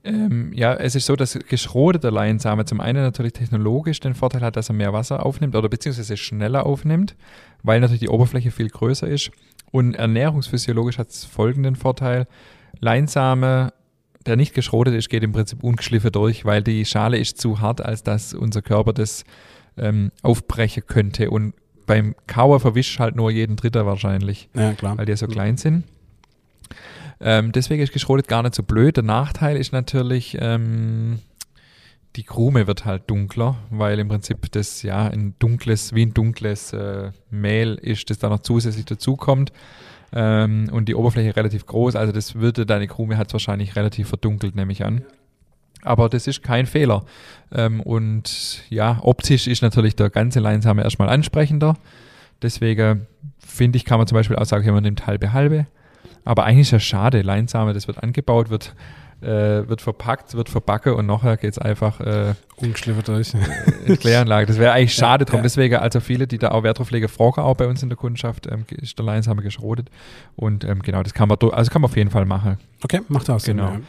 Ähm, 0.05 0.53
ja, 0.55 0.75
es 0.75 0.95
ist 0.95 1.07
so, 1.07 1.17
dass 1.17 1.39
geschroteter 1.49 2.11
Leinsame 2.11 2.65
zum 2.65 2.81
einen 2.81 3.03
natürlich 3.03 3.33
technologisch 3.33 4.01
den 4.01 4.15
Vorteil 4.15 4.43
hat, 4.43 4.57
dass 4.57 4.71
er 4.71 4.75
mehr 4.75 4.93
Wasser 4.93 5.25
aufnimmt 5.25 5.57
oder 5.57 5.69
beziehungsweise 5.69 6.17
schneller 6.17 6.67
aufnimmt, 6.67 7.17
weil 7.63 7.81
natürlich 7.81 8.01
die 8.01 8.09
Oberfläche 8.09 8.51
viel 8.51 8.69
größer 8.69 9.09
ist. 9.09 9.31
Und 9.71 9.95
ernährungsphysiologisch 9.95 10.99
hat 10.99 11.11
es 11.11 11.25
folgenden 11.25 11.77
Vorteil. 11.77 12.27
Leinsame, 12.81 13.73
der 14.25 14.37
nicht 14.37 14.55
geschrotet 14.55 14.95
ist, 14.95 15.11
geht 15.11 15.23
im 15.23 15.33
Prinzip 15.33 15.63
ungeschliffen 15.63 16.13
durch, 16.13 16.45
weil 16.45 16.63
die 16.63 16.85
Schale 16.85 17.19
ist 17.19 17.41
zu 17.41 17.61
hart, 17.61 17.81
als 17.81 18.03
dass 18.03 18.35
unser 18.35 18.63
Körper 18.63 18.93
das 18.93 19.25
ähm, 19.77 20.11
aufbrechen 20.23 20.85
könnte. 20.87 21.31
Und 21.31 21.55
beim 21.87 22.15
Kauer 22.27 22.61
verwischt 22.61 22.99
halt 22.99 23.17
nur 23.17 23.31
jeden 23.31 23.57
Dritter 23.57 23.85
wahrscheinlich, 23.85 24.49
ja, 24.55 24.73
klar. 24.75 24.97
weil 24.97 25.07
die 25.07 25.17
so 25.17 25.27
klein 25.27 25.57
sind. 25.57 25.85
Ähm, 27.21 27.53
deswegen 27.53 27.83
ist 27.83 27.93
geschrotet 27.93 28.29
gar 28.29 28.43
nicht 28.43 28.55
so 28.55 28.63
blöd. 28.63 28.97
Der 28.97 29.05
Nachteil 29.05 29.57
ist 29.57 29.73
natürlich, 29.73 30.37
ähm, 30.41 31.19
die 32.17 32.23
Krume 32.23 32.67
wird 32.67 32.85
halt 32.85 33.09
dunkler, 33.09 33.57
weil 33.71 33.99
im 33.99 34.09
Prinzip 34.09 34.51
das 34.53 34.83
ja 34.83 35.07
ein 35.07 35.35
dunkles, 35.39 35.95
wie 35.95 36.07
ein 36.07 36.15
dunkles 36.15 36.73
äh, 36.73 37.11
Mehl 37.31 37.75
ist, 37.75 38.11
das 38.11 38.19
da 38.19 38.29
noch 38.29 38.41
zusätzlich 38.41 38.85
dazukommt. 38.85 39.53
Ähm, 40.13 40.71
und 40.73 40.89
die 40.89 40.95
Oberfläche 40.95 41.37
relativ 41.37 41.67
groß, 41.67 41.97
also 41.97 42.13
das 42.13 42.37
würde 42.37 42.65
deine 42.65 42.87
Krume 42.87 43.19
hat 43.19 43.33
wahrscheinlich 43.33 43.77
relativ 43.77 44.09
verdunkelt, 44.09 44.55
nehme 44.57 44.73
ich 44.73 44.85
an. 44.85 45.05
Aber 45.83 46.09
das 46.09 46.27
ist 46.27 46.43
kein 46.43 46.67
Fehler. 46.67 47.05
Ähm, 47.53 47.81
und 47.81 48.63
ja, 48.71 48.99
optisch 49.03 49.47
ist 49.47 49.63
natürlich 49.63 49.97
der 49.97 50.11
ganze 50.11 50.41
Leinsame 50.41 50.83
erstmal 50.83 51.09
ansprechender. 51.09 51.77
Deswegen 52.43 53.07
finde 53.39 53.77
ich, 53.77 53.85
kann 53.85 53.99
man 53.99 54.07
zum 54.07 54.17
Beispiel 54.17 54.37
auch 54.37 54.45
sagen, 54.45 54.73
man 54.73 54.83
nimmt 54.83 55.07
halbe 55.07 55.33
halbe. 55.33 55.67
Aber 56.25 56.45
eigentlich 56.45 56.69
ist 56.69 56.71
ja 56.73 56.81
schade, 56.81 57.23
Leinsame, 57.23 57.73
das 57.73 57.87
wird 57.89 58.03
angebaut, 58.03 58.51
wird, 58.51 58.75
äh, 59.21 59.27
wird 59.69 59.81
verpackt, 59.81 60.35
wird 60.35 60.49
verbacken 60.49 60.95
und 60.95 61.07
nachher 61.07 61.37
geht 61.37 61.53
es 61.53 61.59
einfach 61.59 62.01
äh, 62.01 62.35
ungeschliffert 62.57 63.09
durch. 63.09 63.33
in 63.87 63.99
Kläranlage. 63.99 64.47
Das 64.47 64.59
wäre 64.59 64.73
eigentlich 64.73 64.95
schade 64.95 65.25
drum. 65.25 65.39
Ja. 65.39 65.43
Deswegen, 65.43 65.77
also 65.77 66.01
viele, 66.01 66.27
die 66.27 66.39
da 66.39 66.51
auch 66.51 66.63
Wert 66.63 66.79
drauf 66.79 66.91
legen, 66.91 67.09
fragen 67.09 67.41
auch 67.41 67.57
bei 67.57 67.67
uns 67.67 67.83
in 67.83 67.89
der 67.89 67.97
Kundschaft, 67.97 68.47
ähm, 68.47 68.65
ist 68.71 68.99
der 68.99 69.07
Leinsame 69.07 69.43
geschrotet. 69.43 69.91
Und 70.37 70.65
ähm, 70.65 70.83
genau, 70.83 71.03
das 71.03 71.15
kann 71.15 71.29
man, 71.29 71.39
also 71.53 71.71
kann 71.71 71.83
man 71.83 71.91
auf 71.91 71.97
jeden 71.97 72.11
Fall 72.11 72.27
machen. 72.27 72.59
Okay, 72.83 73.01
macht 73.09 73.29
auch 73.31 73.41
Sinn. 73.41 73.57
Genau. 73.57 73.73
Ja. 73.73 73.81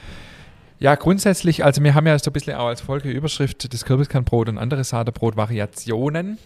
Ja, 0.81 0.95
grundsätzlich, 0.95 1.65
also 1.65 1.83
wir 1.83 1.93
haben 1.93 2.07
ja 2.07 2.17
so 2.17 2.29
ein 2.29 2.33
bisschen 2.33 2.55
auch 2.55 2.67
als 2.67 2.79
Folgeüberschrift 2.79 3.73
das 3.73 3.83
Kürbiskernbrot 3.83 4.47
und 4.47 4.57
andere 4.57 4.85
Sadebrot-Variationen. 4.85 6.37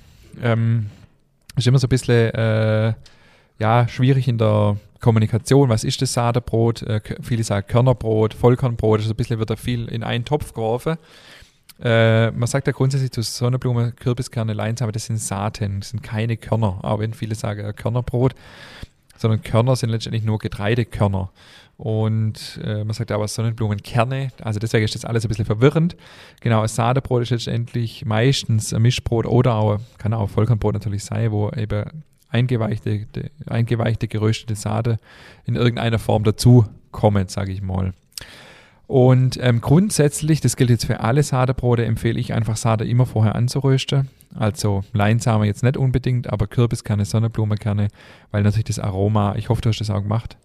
Ähm, 0.42 0.88
ist 1.56 1.68
immer 1.68 1.78
so 1.78 1.86
ein 1.86 1.90
bisschen 1.90 2.34
äh, 2.34 2.94
ja, 3.64 3.88
schwierig 3.88 4.28
in 4.28 4.38
der 4.38 4.76
Kommunikation, 5.00 5.70
was 5.70 5.86
ist 5.86 6.02
das 6.02 6.12
Sadebrot? 6.12 6.82
Äh, 6.82 7.00
viele 7.22 7.46
sagen 7.46 7.66
Körnerbrot, 7.66 8.34
Vollkornbrot, 8.34 9.00
also 9.00 9.14
ein 9.14 9.16
bisschen 9.16 9.40
wird 9.40 9.50
da 9.50 9.56
viel 9.56 9.88
in 9.88 10.04
einen 10.04 10.26
Topf 10.26 10.54
geworfen. 10.54 10.98
Äh, 11.82 12.32
man 12.32 12.48
sagt 12.48 12.68
ja 12.68 12.74
grundsätzlich 12.74 13.12
zu 13.12 13.22
Sonnenblume, 13.22 13.94
Kürbiskerne, 13.94 14.52
Leinsame, 14.52 14.92
das 14.92 15.06
sind 15.06 15.18
Saaten, 15.18 15.80
das 15.80 15.92
sind 15.92 16.04
keine 16.04 16.36
Körner, 16.36 16.80
auch 16.84 17.00
wenn 17.00 17.14
viele 17.14 17.36
sagen 17.36 17.64
äh, 17.64 17.72
Körnerbrot, 17.72 18.36
sondern 19.16 19.42
Körner 19.42 19.78
sind 19.78 19.92
letztendlich 19.92 20.26
nur 20.26 20.40
Getreidekörner. 20.40 21.32
Und 21.78 22.60
äh, 22.66 22.84
man 22.84 22.94
sagt 22.94 23.14
aber 23.14 23.30
Sonnenblumenkerne, 23.30 24.28
also 24.42 24.60
deswegen 24.60 24.84
ist 24.84 24.96
das 24.96 25.06
alles 25.06 25.24
ein 25.24 25.30
bisschen 25.30 25.46
verwirrend. 25.46 25.96
Genau, 26.42 26.64
das 26.64 26.76
Sadebrot 26.76 27.24
ist 27.24 27.30
letztendlich 27.30 28.04
meistens 28.04 28.74
ein 28.74 28.82
Mischbrot 28.82 29.26
oder 29.26 29.56
auch, 29.56 29.80
kann 30.00 30.14
auch 30.14 30.30
Vollkornbrot 30.30 30.74
natürlich 30.74 31.06
sein, 31.06 31.32
wo 31.32 31.50
eben 31.52 32.04
eingeweichte, 32.34 33.08
eingeweichte 33.46 34.08
geröstete 34.08 34.56
Sade 34.56 34.98
in 35.46 35.56
irgendeiner 35.56 36.00
Form 36.00 36.24
dazu 36.24 36.66
kommen, 36.92 37.28
sage 37.28 37.52
ich 37.52 37.62
mal. 37.62 37.94
Und 38.88 39.40
ähm, 39.42 39.62
grundsätzlich, 39.62 40.42
das 40.42 40.58
gilt 40.58 40.70
jetzt 40.70 40.86
für 40.86 41.00
alle 41.00 41.24
Sadebrote, 41.24 41.86
empfehle 41.86 42.20
ich 42.20 42.34
einfach 42.34 42.58
Sade 42.58 42.86
immer 42.86 43.06
vorher 43.06 43.36
anzurösten. 43.36 44.10
Also 44.36 44.84
Leinsamen 44.94 45.46
jetzt 45.46 45.64
nicht 45.64 45.78
unbedingt, 45.78 46.32
aber 46.32 46.48
Kürbiskerne, 46.48 47.06
Sonnenblumenkerne, 47.06 47.88
weil 48.32 48.44
natürlich 48.44 48.66
das 48.66 48.80
Aroma, 48.80 49.36
ich 49.36 49.50
hoffe, 49.50 49.62
du 49.62 49.70
hast 49.70 49.80
das 49.80 49.90
auch 49.90 50.02
gemacht. 50.02 50.38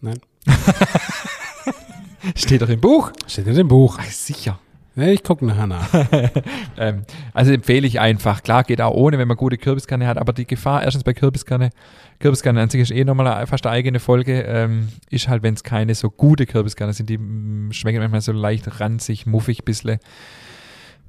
Nein. 0.00 0.18
Steht 2.34 2.62
doch 2.62 2.68
im 2.68 2.80
Buch. 2.80 3.12
Steht 3.26 3.46
in 3.46 3.54
dem 3.54 3.68
Buch. 3.68 3.98
Ach, 4.00 4.10
sicher. 4.10 4.58
Ich 5.00 5.22
gucke 5.22 5.46
nachher 5.46 5.68
nach. 5.68 5.88
ähm, 6.76 7.04
also 7.32 7.52
empfehle 7.52 7.86
ich 7.86 8.00
einfach. 8.00 8.42
Klar, 8.42 8.64
geht 8.64 8.80
auch 8.80 8.94
ohne, 8.94 9.18
wenn 9.18 9.28
man 9.28 9.36
gute 9.36 9.56
Kürbiskerne 9.56 10.06
hat, 10.06 10.18
aber 10.18 10.32
die 10.32 10.46
Gefahr, 10.46 10.82
erstens 10.82 11.04
bei 11.04 11.14
Kürbiskerne, 11.14 11.70
Kürbiskerne 12.18 12.60
an 12.60 12.68
sich 12.68 12.80
ist 12.80 12.90
eh 12.90 13.04
nochmal 13.04 13.46
fast 13.46 13.64
eine 13.66 13.74
eigene 13.74 14.00
Folge, 14.00 14.42
ähm, 14.42 14.88
ist 15.08 15.28
halt, 15.28 15.44
wenn 15.44 15.54
es 15.54 15.62
keine 15.62 15.94
so 15.94 16.10
gute 16.10 16.46
Kürbiskerne 16.46 16.92
sind, 16.92 17.08
die 17.08 17.18
mm, 17.18 17.72
schmecken 17.72 18.00
manchmal 18.00 18.22
so 18.22 18.32
leicht 18.32 18.80
ranzig, 18.80 19.24
muffig 19.24 19.60
ein 19.60 19.64
bisschen. 19.64 19.98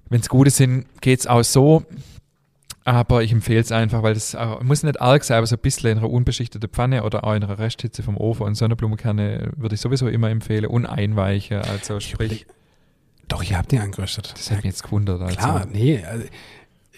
Wenn 0.10 0.22
es 0.22 0.30
gute 0.30 0.52
sind, 0.52 0.86
geht 1.02 1.22
es 1.22 1.28
auch 1.28 1.44
so. 1.44 1.84
Aber 2.86 3.24
ich 3.24 3.32
empfehle 3.32 3.60
es 3.60 3.72
einfach, 3.72 4.04
weil 4.04 4.14
das 4.14 4.36
äh, 4.36 4.46
muss 4.62 4.84
nicht 4.84 5.02
arg 5.02 5.24
sein, 5.24 5.38
aber 5.38 5.48
so 5.48 5.56
ein 5.56 5.62
bisschen 5.62 5.92
in 5.92 5.98
einer 5.98 6.10
unbeschichteten 6.10 6.70
Pfanne 6.70 7.04
oder 7.04 7.24
auch 7.24 7.34
in 7.34 7.44
einer 7.44 7.60
Resthitze 7.60 8.04
vom 8.04 8.18
Ofen 8.18 8.46
und 8.46 8.56
Sonnenblumenkerne 8.56 9.52
würde 9.58 9.76
ich 9.76 9.82
sowieso 9.82 10.08
immer 10.08 10.30
empfehlen 10.30 10.66
und 10.66 10.86
einweichen. 10.86 11.58
Also 11.58 12.00
sprich. 12.00 12.46
Doch, 13.30 13.44
ihr 13.44 13.58
habt 13.58 13.72
die 13.72 13.80
angeröstet. 13.80 14.34
Das 14.36 14.50
hat 14.50 14.58
mich 14.58 14.66
jetzt 14.66 14.84
gewundert. 14.84 15.22
Also. 15.22 15.38
Klar, 15.38 15.66
nee. 15.72 16.04
Also, 16.04 16.26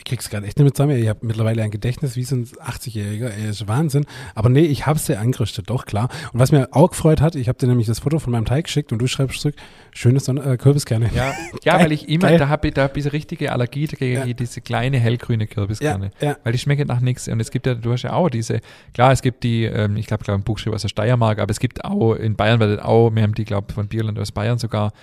ich 0.01 0.05
krieg's 0.05 0.31
gerade 0.31 0.47
echt 0.47 0.57
nicht 0.57 0.65
mit 0.65 0.75
zusammen. 0.75 0.97
Ich 0.97 1.07
habe 1.07 1.19
mittlerweile 1.21 1.61
ein 1.61 1.69
Gedächtnis 1.69 2.15
wie 2.15 2.23
so 2.23 2.35
ein 2.35 2.45
80-Jähriger. 2.45 3.29
Ey, 3.29 3.51
ist 3.51 3.67
Wahnsinn. 3.67 4.05
Aber 4.33 4.49
nee, 4.49 4.61
ich 4.61 4.87
habe 4.87 4.97
sie 4.97 5.15
angerüstet, 5.15 5.69
doch, 5.69 5.85
klar. 5.85 6.09
Und 6.33 6.39
was 6.39 6.51
mir 6.51 6.69
auch 6.71 6.89
gefreut 6.89 7.21
hat, 7.21 7.35
ich 7.35 7.47
habe 7.47 7.59
dir 7.59 7.67
nämlich 7.67 7.85
das 7.85 7.99
Foto 7.99 8.17
von 8.17 8.31
meinem 8.31 8.45
Teig 8.45 8.65
geschickt 8.65 8.91
und 8.91 8.97
du 8.97 9.05
schreibst 9.05 9.41
zurück, 9.41 9.55
schönes 9.91 10.25
Son 10.25 10.37
äh, 10.37 10.57
Kürbiskerne. 10.57 11.11
Ja, 11.13 11.33
ja 11.63 11.79
weil 11.79 11.91
ich 11.91 12.09
immer, 12.09 12.29
geil. 12.29 12.39
da 12.39 12.49
habe 12.49 12.69
ich 12.69 12.73
da 12.73 12.83
hab 12.83 12.97
ich 12.97 13.13
richtige 13.13 13.51
Allergie 13.51 13.85
dagegen, 13.85 14.27
ja. 14.27 14.33
diese 14.33 14.61
kleine 14.61 14.97
hellgrüne 14.97 15.45
Kürbiskerne. 15.45 16.09
Ja, 16.19 16.29
ja. 16.29 16.37
Weil 16.43 16.53
die 16.53 16.59
schmecken 16.59 16.87
nach 16.87 16.99
nichts. 16.99 17.27
Und 17.27 17.39
es 17.39 17.51
gibt 17.51 17.67
ja, 17.67 17.75
du 17.75 17.91
hast 17.91 18.01
ja 18.01 18.13
auch 18.13 18.29
diese, 18.29 18.59
klar, 18.95 19.11
es 19.11 19.21
gibt 19.21 19.43
die, 19.43 19.65
ähm, 19.65 19.97
ich 19.97 20.07
glaube, 20.07 20.23
glaub, 20.23 20.35
ein 20.35 20.43
Buchschreiber 20.43 20.75
aus 20.75 20.81
der 20.81 20.89
Steiermark, 20.89 21.37
aber 21.37 21.51
es 21.51 21.59
gibt 21.59 21.85
auch, 21.85 22.15
in 22.15 22.35
Bayern 22.35 22.59
wird 22.59 22.81
auch, 22.81 23.11
wir 23.11 23.21
haben 23.21 23.35
die, 23.35 23.45
glaube 23.45 23.71
von 23.71 23.87
Bierland 23.87 24.17
aus 24.17 24.31
Bayern 24.31 24.57
sogar, 24.57 24.93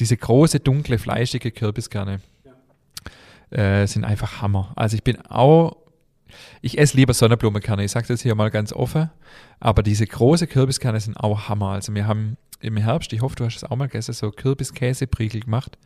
diese 0.00 0.16
große, 0.16 0.58
dunkle, 0.58 0.98
fleischige 0.98 1.52
Kürbiskerne 1.52 2.20
äh, 3.50 3.86
sind 3.86 4.04
einfach 4.04 4.42
Hammer. 4.42 4.72
Also 4.76 4.96
ich 4.96 5.04
bin 5.04 5.20
auch, 5.26 5.76
ich 6.62 6.78
esse 6.78 6.96
lieber 6.96 7.14
Sonnenblumenkerne, 7.14 7.84
ich 7.84 7.90
sage 7.90 8.08
das 8.08 8.22
hier 8.22 8.34
mal 8.34 8.50
ganz 8.50 8.72
offen, 8.72 9.10
aber 9.58 9.82
diese 9.82 10.06
große 10.06 10.46
Kürbiskerne 10.46 11.00
sind 11.00 11.16
auch 11.16 11.48
Hammer. 11.48 11.70
Also 11.70 11.94
wir 11.94 12.06
haben 12.06 12.36
im 12.60 12.76
Herbst, 12.76 13.12
ich 13.12 13.22
hoffe, 13.22 13.36
du 13.36 13.44
hast 13.44 13.56
es 13.56 13.64
auch 13.64 13.76
mal 13.76 13.86
gegessen, 13.86 14.12
so 14.12 14.30
Kürbiskäsepriegel 14.30 15.40
gemacht. 15.42 15.78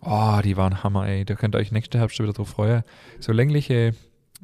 Oh, 0.00 0.38
die 0.44 0.56
waren 0.56 0.82
Hammer, 0.82 1.06
ey. 1.08 1.24
Da 1.24 1.34
könnt 1.34 1.54
ihr 1.54 1.58
euch 1.58 1.72
nächste 1.72 1.98
Herbst 1.98 2.18
wieder 2.18 2.32
drauf 2.32 2.50
freuen. 2.50 2.82
So 3.18 3.32
längliche, 3.32 3.94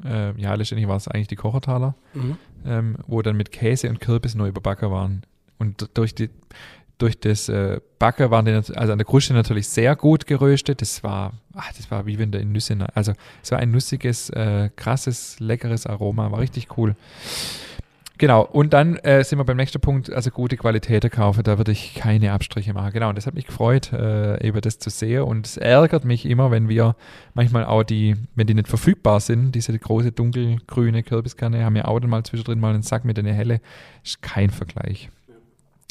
äh, 0.04 0.40
ja, 0.40 0.54
letztendlich 0.54 0.88
war 0.88 0.96
es 0.96 1.08
eigentlich 1.08 1.28
die 1.28 1.36
Kochertaler, 1.36 1.94
mhm. 2.14 2.36
ähm, 2.64 2.96
wo 3.06 3.22
dann 3.22 3.36
mit 3.36 3.52
Käse 3.52 3.88
und 3.88 4.00
Kürbis 4.00 4.34
neu 4.34 4.48
überbacken 4.48 4.90
waren. 4.90 5.22
Und 5.58 5.90
durch 5.94 6.14
die, 6.14 6.30
durch 7.02 7.18
das 7.18 7.48
äh, 7.48 7.80
Backen 7.98 8.30
waren 8.30 8.44
die, 8.44 8.52
also 8.52 8.92
an 8.92 8.98
der 8.98 9.04
Kruste 9.04 9.34
natürlich 9.34 9.66
sehr 9.66 9.96
gut 9.96 10.26
geröstet. 10.26 10.80
Das 10.80 11.02
war, 11.02 11.32
ach, 11.54 11.72
das 11.76 11.90
war 11.90 12.06
wie 12.06 12.18
wenn 12.18 12.30
der 12.30 12.40
in 12.40 12.52
Nüsse, 12.52 12.76
also 12.94 13.12
so 13.42 13.56
ein 13.56 13.72
nussiges, 13.72 14.30
äh, 14.30 14.70
krasses, 14.76 15.40
leckeres 15.40 15.86
Aroma, 15.86 16.30
war 16.30 16.38
richtig 16.38 16.78
cool. 16.78 16.94
Genau, 18.18 18.42
und 18.42 18.72
dann 18.72 18.98
äh, 18.98 19.24
sind 19.24 19.40
wir 19.40 19.44
beim 19.44 19.56
nächsten 19.56 19.80
Punkt, 19.80 20.12
also 20.12 20.30
gute 20.30 20.56
Qualität 20.56 21.10
kaufen, 21.10 21.42
da 21.42 21.58
würde 21.58 21.72
ich 21.72 21.94
keine 21.94 22.30
Abstriche 22.30 22.72
machen. 22.72 22.92
Genau, 22.92 23.08
und 23.08 23.18
das 23.18 23.26
hat 23.26 23.34
mich 23.34 23.46
gefreut, 23.46 23.92
äh, 23.92 24.46
eben 24.46 24.60
das 24.60 24.78
zu 24.78 24.90
sehen. 24.90 25.22
Und 25.22 25.46
es 25.46 25.56
ärgert 25.56 26.04
mich 26.04 26.24
immer, 26.24 26.52
wenn 26.52 26.68
wir 26.68 26.94
manchmal 27.34 27.64
auch 27.64 27.82
die, 27.82 28.14
wenn 28.36 28.46
die 28.46 28.54
nicht 28.54 28.68
verfügbar 28.68 29.18
sind, 29.18 29.56
diese 29.56 29.76
große 29.76 30.12
dunkelgrüne 30.12 31.02
Kürbiskanne, 31.02 31.64
haben 31.64 31.74
wir 31.74 31.88
auch 31.88 31.98
dann 31.98 32.10
mal 32.10 32.22
zwischendrin 32.22 32.60
mal 32.60 32.74
einen 32.74 32.84
Sack 32.84 33.04
mit 33.04 33.18
einer 33.18 33.32
helle, 33.32 33.60
ist 34.04 34.22
kein 34.22 34.50
Vergleich. 34.50 35.10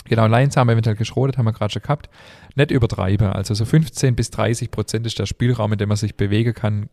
Genau, 0.06 0.28
Lions 0.28 0.58
haben 0.58 0.70
eventuell 0.70 0.96
geschrotet, 0.96 1.38
haben 1.38 1.46
wir 1.46 1.54
gerade 1.54 1.72
schon 1.72 1.82
gehabt. 1.82 2.10
Nicht 2.56 2.72
übertreiben. 2.72 3.28
Also 3.28 3.54
so 3.54 3.66
15 3.66 4.16
bis 4.16 4.32
30 4.32 4.72
Prozent 4.72 5.06
ist 5.06 5.20
der 5.20 5.26
Spielraum, 5.26 5.72
in 5.74 5.78
dem 5.78 5.90
man 5.90 5.98
sich 5.98 6.16
bewegen 6.16 6.54
kann, 6.54 6.90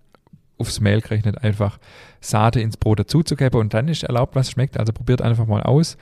aufs 0.59 0.81
Mehl 0.81 1.01
gerechnet, 1.01 1.43
einfach 1.43 1.79
Sahne 2.21 2.61
ins 2.61 2.77
Brot 2.77 2.99
dazuzugeben 2.99 3.61
und 3.61 3.75
dann 3.75 3.89
ist 3.89 4.03
erlaubt, 4.03 4.35
was 4.35 4.51
schmeckt. 4.51 4.79
Also 4.79 4.93
probiert 4.93 5.23
einfach 5.23 5.47
mal 5.47 5.63
aus. 5.63 5.97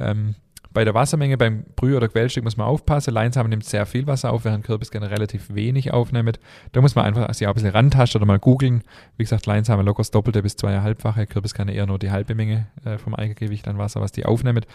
Ähm, 0.00 0.34
Bei 0.78 0.84
der 0.84 0.94
Wassermenge 0.94 1.36
beim 1.36 1.64
Brühe- 1.74 1.96
oder 1.96 2.06
Quellstück 2.06 2.44
muss 2.44 2.56
man 2.56 2.68
aufpassen. 2.68 3.12
Leinsamen 3.12 3.50
nimmt 3.50 3.64
sehr 3.64 3.84
viel 3.84 4.06
Wasser 4.06 4.32
auf, 4.32 4.44
während 4.44 4.64
Kürbis 4.64 4.92
gerne 4.92 5.10
relativ 5.10 5.52
wenig 5.52 5.92
aufnimmt. 5.92 6.38
Da 6.70 6.80
muss 6.80 6.94
man 6.94 7.04
einfach 7.04 7.34
sich 7.34 7.48
auch 7.48 7.50
ein 7.50 7.54
bisschen 7.54 7.72
rantasten 7.72 8.20
oder 8.20 8.26
mal 8.26 8.38
googeln. 8.38 8.84
Wie 9.16 9.24
gesagt, 9.24 9.46
Leinsamen 9.46 9.84
locker 9.84 10.02
das 10.02 10.12
Doppelte 10.12 10.40
bis 10.40 10.54
zweieinhalbfache. 10.54 11.26
Kürbis 11.26 11.52
kann 11.52 11.66
eher 11.66 11.84
nur 11.86 11.98
die 11.98 12.12
halbe 12.12 12.36
Menge 12.36 12.68
äh, 12.84 12.96
vom 12.96 13.16
Eigengewicht 13.16 13.66
an 13.66 13.76
Wasser, 13.76 14.00
was 14.00 14.12
die 14.12 14.24
aufnimmt. 14.24 14.68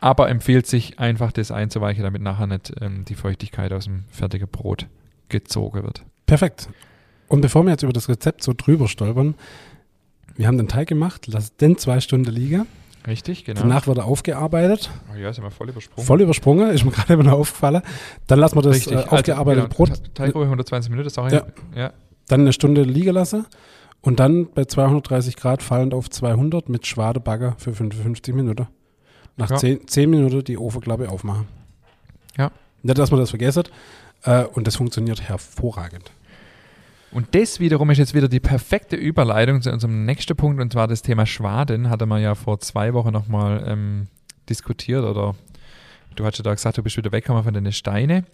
Aber 0.00 0.28
empfiehlt 0.28 0.66
sich 0.66 0.98
einfach 0.98 1.30
das 1.30 1.52
einzuweichen, 1.52 2.02
damit 2.02 2.20
nachher 2.20 2.48
nicht 2.48 2.72
ähm, 2.80 3.04
die 3.04 3.14
Feuchtigkeit 3.14 3.72
aus 3.72 3.84
dem 3.84 4.06
fertigen 4.10 4.48
Brot 4.48 4.88
gezogen 5.28 5.84
wird. 5.84 6.02
Perfekt. 6.26 6.68
Und 7.28 7.42
bevor 7.42 7.62
wir 7.62 7.70
jetzt 7.70 7.84
über 7.84 7.92
das 7.92 8.08
Rezept 8.08 8.42
so 8.42 8.54
drüber 8.56 8.88
stolpern, 8.88 9.36
wir 10.34 10.48
haben 10.48 10.58
den 10.58 10.66
Teig 10.66 10.88
gemacht, 10.88 11.28
lass 11.28 11.56
den 11.56 11.78
zwei 11.78 12.00
Stunden 12.00 12.32
liegen. 12.32 12.66
Richtig, 13.06 13.44
genau. 13.44 13.60
Danach 13.60 13.86
wurde 13.86 14.04
aufgearbeitet. 14.04 14.90
Oh 15.12 15.16
ja, 15.16 15.32
sind 15.32 15.44
wir 15.44 15.50
voll 15.50 15.68
übersprungen. 15.68 16.06
Voll 16.06 16.22
übersprungen, 16.22 16.70
ist 16.70 16.84
mir 16.84 16.90
gerade 16.92 17.12
immer 17.14 17.24
noch 17.24 17.32
aufgefallen. 17.32 17.82
Dann 18.26 18.38
lassen 18.38 18.56
wir 18.56 18.62
das 18.62 18.76
Richtig. 18.76 18.92
äh, 18.92 18.96
Also, 18.96 19.10
aufgearbeitete 19.16 19.66
genau, 19.68 19.74
Brot 19.76 20.14
Teigruhe 20.14 20.44
120 20.44 20.90
Minuten, 20.90 21.06
ist 21.08 21.18
auch 21.18 21.30
Ja. 21.30 21.42
ja. 21.74 21.92
dann 22.28 22.40
eine 22.40 22.52
Stunde 22.52 22.82
liegen 22.82 23.12
lassen 23.14 23.44
und 24.00 24.20
dann 24.20 24.50
bei 24.50 24.64
230 24.64 25.36
Grad 25.36 25.62
fallend 25.62 25.92
auf 25.92 26.08
200 26.08 26.68
mit 26.68 26.86
Schwadebagger 26.86 27.54
für 27.58 27.74
55 27.74 28.34
Minuten. 28.34 28.68
Nach 29.36 29.50
Ja. 29.50 29.56
10, 29.56 29.86
10 29.88 30.08
Minuten 30.10 30.44
die 30.44 30.56
Ofenklappe 30.56 31.08
aufmachen. 31.10 31.46
Ja. 32.38 32.50
Nicht, 32.82 32.98
dass 32.98 33.10
man 33.10 33.20
das 33.20 33.30
vergessen. 33.30 33.64
Äh, 34.22 34.44
und 34.44 34.66
das 34.66 34.76
funktioniert 34.76 35.20
hervorragend. 35.28 36.10
Und 37.14 37.32
das 37.36 37.60
wiederum 37.60 37.90
ist 37.90 37.98
jetzt 37.98 38.12
wieder 38.12 38.28
die 38.28 38.40
perfekte 38.40 38.96
Überleitung 38.96 39.62
zu 39.62 39.70
unserem 39.70 40.04
nächsten 40.04 40.36
Punkt 40.36 40.60
und 40.60 40.72
zwar 40.72 40.88
das 40.88 41.00
Thema 41.00 41.26
Schwaden. 41.26 41.88
Hatte 41.88 42.06
man 42.06 42.20
ja 42.20 42.34
vor 42.34 42.58
zwei 42.58 42.92
Wochen 42.92 43.12
nochmal 43.12 43.62
ähm, 43.68 44.08
diskutiert 44.48 45.04
oder 45.04 45.36
du 46.16 46.24
hast 46.24 46.38
ja 46.38 46.42
da 46.42 46.52
gesagt, 46.52 46.76
du 46.76 46.82
bist 46.82 46.96
wieder 46.96 47.12
weggekommen 47.12 47.44
von 47.44 47.54
den 47.54 47.70
Steine. 47.70 48.24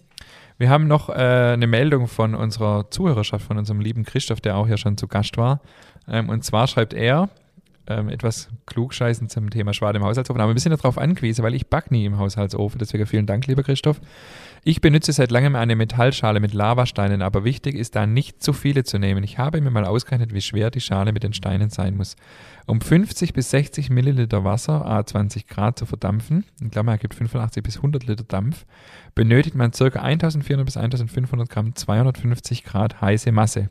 Wir 0.57 0.71
haben 0.71 0.87
noch 0.87 1.11
äh, 1.11 1.13
eine 1.13 1.67
Meldung 1.67 2.09
von 2.09 2.35
unserer 2.35 2.91
Zuhörerschaft, 2.91 3.45
von 3.45 3.59
unserem 3.59 3.81
lieben 3.81 4.05
Christoph, 4.05 4.41
der 4.41 4.57
auch 4.57 4.67
hier 4.67 4.79
schon 4.79 4.97
zu 4.97 5.09
Gast 5.09 5.37
war. 5.37 5.61
Ähm, 6.09 6.31
und 6.31 6.43
zwar 6.43 6.67
schreibt 6.67 6.95
er 6.95 7.29
ähm, 7.87 8.09
etwas 8.09 8.49
klugscheißen 8.67 9.29
zum 9.29 9.51
Thema 9.51 9.73
Schwade 9.75 9.99
im 9.99 10.05
Haushaltsofen, 10.05 10.41
aber 10.41 10.55
wir 10.55 10.61
sind 10.61 10.73
darauf 10.73 10.99
angewiesen, 10.99 11.43
weil 11.45 11.55
ich 11.55 11.69
back 11.69 11.91
nie 11.91 12.05
im 12.05 12.19
Haushaltsofen. 12.19 12.79
Deswegen 12.79 13.07
vielen 13.07 13.27
Dank, 13.27 13.47
lieber 13.47 13.63
Christoph. 13.63 14.01
Ich 14.63 14.81
benutze 14.81 15.13
seit 15.13 15.31
langem 15.31 15.57
eine 15.57 15.75
Metallschale 15.75 16.39
mit 16.39 16.53
Lavasteinen, 16.53 17.23
aber 17.23 17.45
wichtig 17.45 17.75
ist 17.75 17.97
da 17.97 18.07
nicht 18.07 18.43
zu 18.43 18.53
viele 18.53 18.85
zu 18.85 18.99
nehmen. 18.99 19.25
Ich 19.25 19.39
habe 19.39 19.61
mir 19.61 19.71
mal 19.71 19.87
ausgerechnet, 19.87 20.35
wie 20.35 20.43
schwer 20.43 20.71
die 20.71 20.81
Schale 20.81 21.13
mit 21.13 21.23
den 21.23 21.33
Steinen 21.33 21.71
sein 21.71 21.97
muss. 21.97 22.17
Um 22.71 22.81
50 22.81 23.33
bis 23.33 23.51
60 23.51 23.91
Milliliter 23.91 24.45
Wasser, 24.45 24.87
a 24.87 25.05
20 25.05 25.49
Grad 25.49 25.77
zu 25.77 25.87
verdampfen, 25.87 26.45
in 26.61 26.71
Klammer 26.71 26.93
ergibt 26.93 27.15
85 27.15 27.65
bis 27.65 27.77
100 27.79 28.07
Liter 28.07 28.23
Dampf, 28.23 28.65
benötigt 29.17 29.57
man 29.57 29.73
ca. 29.73 29.87
1400 29.87 30.65
bis 30.65 30.77
1500 30.77 31.51
Gramm 31.51 31.75
250 31.75 32.63
Grad 32.63 33.01
heiße 33.01 33.33
Masse. 33.33 33.71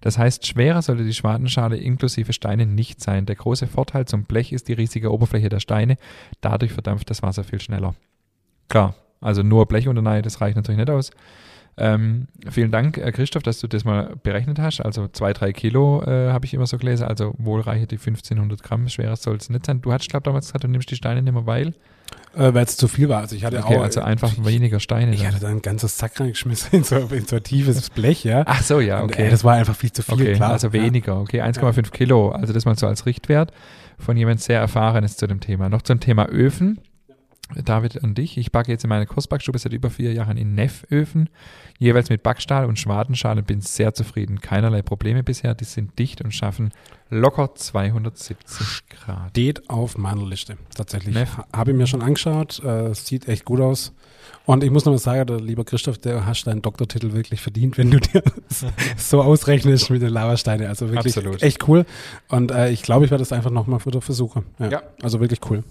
Das 0.00 0.16
heißt, 0.16 0.46
schwerer 0.46 0.80
sollte 0.80 1.02
die 1.02 1.12
Schwadenschale 1.12 1.76
inklusive 1.76 2.32
Steine 2.32 2.66
nicht 2.66 3.02
sein. 3.02 3.26
Der 3.26 3.34
große 3.34 3.66
Vorteil 3.66 4.04
zum 4.04 4.26
Blech 4.26 4.52
ist 4.52 4.68
die 4.68 4.74
riesige 4.74 5.12
Oberfläche 5.12 5.48
der 5.48 5.58
Steine. 5.58 5.96
Dadurch 6.40 6.72
verdampft 6.72 7.10
das 7.10 7.24
Wasser 7.24 7.42
viel 7.42 7.60
schneller. 7.60 7.96
Klar, 8.68 8.94
also 9.20 9.42
nur 9.42 9.66
Blech 9.66 9.88
unter 9.88 10.02
Nei, 10.02 10.22
das 10.22 10.40
reicht 10.40 10.54
natürlich 10.54 10.78
nicht 10.78 10.90
aus. 10.90 11.10
Ähm, 11.78 12.28
vielen 12.50 12.70
Dank, 12.70 12.96
äh, 12.96 13.12
Christoph, 13.12 13.42
dass 13.42 13.60
du 13.60 13.66
das 13.66 13.84
mal 13.84 14.14
berechnet 14.22 14.58
hast. 14.58 14.80
Also 14.80 15.08
zwei, 15.08 15.32
drei 15.34 15.52
Kilo 15.52 16.02
äh, 16.02 16.30
habe 16.32 16.46
ich 16.46 16.54
immer 16.54 16.66
so 16.66 16.78
gelesen. 16.78 17.04
Also 17.06 17.34
wohl 17.36 17.60
reiche 17.60 17.86
die 17.86 17.96
1500 17.96 18.62
Gramm. 18.62 18.88
Schwerer 18.88 19.16
soll 19.16 19.36
es 19.36 19.50
nicht 19.50 19.66
sein. 19.66 19.82
Du 19.82 19.92
hattest, 19.92 20.08
glaube 20.08 20.22
ich, 20.22 20.24
damals 20.24 20.46
gesagt, 20.46 20.64
du 20.64 20.68
nimmst 20.68 20.90
die 20.90 20.96
Steine 20.96 21.20
nicht 21.22 21.34
mehr, 21.34 21.44
weil. 21.46 21.74
Äh, 22.34 22.54
Weil 22.54 22.64
es 22.64 22.76
zu 22.76 22.86
viel 22.88 23.08
war. 23.08 23.20
Also 23.20 23.34
ich 23.36 23.44
hatte 23.44 23.58
Okay, 23.62 23.76
auch. 23.76 23.82
also 23.82 24.00
einfach 24.00 24.32
ich, 24.32 24.44
weniger 24.44 24.78
Steine. 24.80 25.12
Ich 25.12 25.20
dann. 25.22 25.32
hatte 25.32 25.40
da 25.40 25.48
ein 25.48 25.60
ganzes 25.62 25.98
Sack 25.98 26.18
reingeschmissen 26.20 26.68
in 26.78 26.84
so, 26.84 26.96
in 26.96 27.26
so 27.26 27.36
ein 27.36 27.42
tiefes 27.42 27.90
Blech, 27.90 28.24
ja. 28.24 28.44
Ach 28.46 28.62
so, 28.62 28.80
ja, 28.80 29.00
Und, 29.00 29.10
okay. 29.12 29.24
ey, 29.24 29.30
das 29.30 29.42
war 29.44 29.54
einfach 29.54 29.74
viel 29.76 29.90
zu 29.92 30.02
viel, 30.02 30.14
Okay, 30.14 30.32
klar. 30.34 30.52
also 30.52 30.72
weniger, 30.72 31.18
okay, 31.20 31.40
1,5 31.42 31.90
Kilo, 31.90 32.30
also 32.30 32.52
das 32.52 32.64
mal 32.64 32.76
so 32.78 32.86
als 32.86 33.06
Richtwert 33.06 33.52
von 33.98 34.16
jemand 34.16 34.40
sehr 34.40 34.60
Erfahrenes 34.60 35.16
zu 35.16 35.26
dem 35.26 35.40
Thema. 35.40 35.68
Noch 35.70 35.82
zum 35.82 35.98
Thema 36.00 36.26
Öfen. 36.26 36.78
David 37.64 37.96
und 37.98 38.18
dich. 38.18 38.36
Ich 38.38 38.50
backe 38.50 38.72
jetzt 38.72 38.82
in 38.84 38.88
meiner 38.88 39.06
Kursbackstube 39.06 39.58
seit 39.58 39.72
über 39.72 39.88
vier 39.88 40.12
Jahren 40.12 40.36
in 40.36 40.54
Nefföfen, 40.56 41.28
jeweils 41.78 42.10
mit 42.10 42.22
Backstahl 42.24 42.66
und 42.66 42.78
Schwadenschale 42.78 43.40
und 43.40 43.46
bin 43.46 43.60
sehr 43.60 43.94
zufrieden. 43.94 44.40
Keinerlei 44.40 44.82
Probleme 44.82 45.22
bisher. 45.22 45.54
Die 45.54 45.64
sind 45.64 45.96
dicht 45.98 46.20
und 46.22 46.32
schaffen 46.34 46.72
locker 47.08 47.54
270 47.54 48.88
Grad. 48.88 49.30
Steht 49.30 49.70
auf 49.70 49.96
meiner 49.96 50.26
Liste, 50.26 50.56
tatsächlich. 50.74 51.14
Neff. 51.14 51.36
Ha- 51.38 51.46
Habe 51.54 51.70
ich 51.70 51.76
mir 51.76 51.86
schon 51.86 52.02
angeschaut, 52.02 52.62
äh, 52.64 52.92
sieht 52.94 53.28
echt 53.28 53.44
gut 53.44 53.60
aus. 53.60 53.92
Und 54.44 54.64
ich 54.64 54.70
muss 54.70 54.84
noch 54.84 54.92
mal 54.92 54.98
sagen, 54.98 55.26
der 55.26 55.40
lieber 55.40 55.64
Christoph, 55.64 55.98
der 55.98 56.26
hast 56.26 56.44
deinen 56.46 56.62
Doktortitel 56.62 57.12
wirklich 57.12 57.40
verdient, 57.40 57.78
wenn 57.78 57.90
du 57.90 58.00
dir 58.00 58.22
das 58.48 58.64
so 59.10 59.22
ausrechnest 59.22 59.90
mit 59.90 60.02
den 60.02 60.10
Lavasteinen. 60.10 60.66
Also 60.66 60.88
wirklich 60.90 61.16
Absolut. 61.16 61.42
echt 61.42 61.68
cool. 61.68 61.84
Und 62.28 62.50
äh, 62.50 62.70
ich 62.70 62.82
glaube, 62.82 63.04
ich 63.04 63.10
werde 63.10 63.22
das 63.22 63.32
einfach 63.32 63.50
nochmal 63.50 63.84
wieder 63.86 64.00
versuchen. 64.00 64.44
Ja. 64.58 64.68
Ja. 64.68 64.82
Also 65.02 65.20
wirklich 65.20 65.40
cool. 65.50 65.62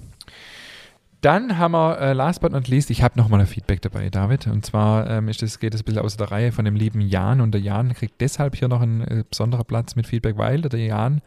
Dann 1.26 1.57
haben 1.57 1.71
wir, 1.71 1.99
äh, 1.99 2.13
last 2.13 2.39
but 2.41 2.51
not 2.51 2.67
least, 2.67 2.91
ich 2.91 3.01
habe 3.01 3.17
nochmal 3.17 3.39
ein 3.39 3.47
Feedback 3.47 3.82
dabei, 3.82 4.09
David. 4.11 4.45
Und 4.45 4.63
zwar 4.63 5.09
ähm, 5.09 5.28
ist 5.28 5.41
das, 5.41 5.57
geht 5.59 5.73
es 5.73 5.82
ein 5.82 5.86
bisschen 5.86 6.01
aus 6.03 6.17
der 6.17 6.30
Reihe 6.30 6.51
von 6.51 6.65
dem 6.65 6.76
lieben 6.76 7.01
Jan. 7.01 7.41
Und 7.41 7.51
der 7.53 7.61
Jan 7.61 7.93
kriegt 7.95 8.21
deshalb 8.21 8.55
hier 8.55 8.67
noch 8.67 8.82
einen 8.82 9.01
äh, 9.01 9.23
besonderen 9.28 9.65
Platz 9.65 9.95
mit 9.95 10.05
Feedback, 10.05 10.38
weil 10.38 10.61
der 10.61 10.80
Jan, 10.80 11.21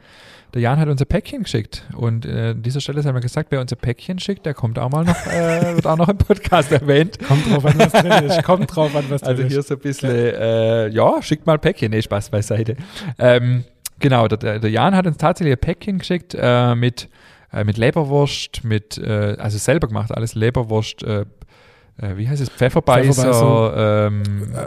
der 0.54 0.62
Jan 0.62 0.78
hat 0.78 0.88
unser 0.88 1.04
Päckchen 1.04 1.42
geschickt. 1.42 1.84
Und 1.96 2.26
äh, 2.26 2.50
an 2.50 2.62
dieser 2.62 2.80
Stelle 2.80 3.02
haben 3.02 3.14
wir 3.14 3.20
gesagt, 3.20 3.50
wer 3.50 3.60
unser 3.60 3.74
Päckchen 3.74 4.20
schickt, 4.20 4.46
der 4.46 4.54
kommt 4.54 4.78
auch 4.78 4.88
mal 4.88 5.04
noch, 5.04 5.26
äh, 5.26 5.74
wird 5.74 5.86
auch 5.88 5.96
noch 5.96 6.08
im 6.08 6.18
Podcast 6.18 6.70
erwähnt. 6.70 7.18
Kommt 7.26 7.50
drauf 7.50 7.64
an, 7.66 7.74
was 7.78 7.90
drin 7.90 8.12
ist. 8.24 8.44
Kommt 8.44 8.76
drauf 8.76 8.94
an, 8.94 9.04
was 9.08 9.20
drin 9.22 9.30
Also 9.30 9.42
hier 9.42 9.62
so 9.62 9.74
ein 9.74 9.80
bisschen, 9.80 10.10
äh, 10.10 10.88
ja, 10.90 11.20
schickt 11.22 11.44
mal 11.44 11.58
Päckchen, 11.58 11.90
nee, 11.90 12.02
Spaß 12.02 12.30
beiseite. 12.30 12.76
Ähm, 13.18 13.64
genau, 13.98 14.28
der- 14.28 14.38
der, 14.38 14.58
der 14.60 14.70
Jan 14.70 14.94
hat 14.94 15.08
uns 15.08 15.16
tatsächlich 15.16 15.56
ein 15.56 15.60
Päckchen 15.60 15.98
geschickt 15.98 16.36
äh, 16.38 16.76
mit, 16.76 17.08
äh, 17.52 17.64
mit 17.64 17.76
Leberwurst, 17.78 18.64
mit, 18.64 18.98
äh, 18.98 19.36
also 19.38 19.58
selber 19.58 19.88
gemacht, 19.88 20.12
alles 20.12 20.34
Leberwurst, 20.34 21.02
äh, 21.02 21.24
äh, 22.00 22.16
wie 22.16 22.28
heißt 22.28 22.40
es, 22.42 22.48
Pfefferbeißer, 22.50 23.12
Pfefferbeißer. 23.24 24.06
ähm, 24.06 24.22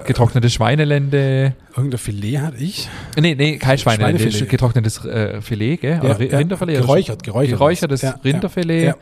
getrocknete 0.05 0.49
Schweinelende. 0.49 1.53
Irgendein 1.75 1.97
Filet 1.99 2.39
hatte 2.39 2.57
ich. 2.57 2.89
Nee, 3.19 3.35
nee, 3.35 3.57
kein 3.57 3.77
Schweinelende, 3.77 4.19
Schweinefilet. 4.19 4.49
getrocknetes 4.49 5.05
äh, 5.05 5.41
Filet, 5.41 5.77
gell? 5.77 5.99
Oder 6.01 6.17
Ri- 6.19 6.35
Rinderfilet? 6.37 6.77
oder 6.77 6.81
Geräuchert, 6.87 7.23
geräuchert. 7.23 7.57
geräuchertes 7.57 8.01
Ja, 8.01 8.19
Rinderfilet. 8.23 8.85
Ja. 8.87 8.95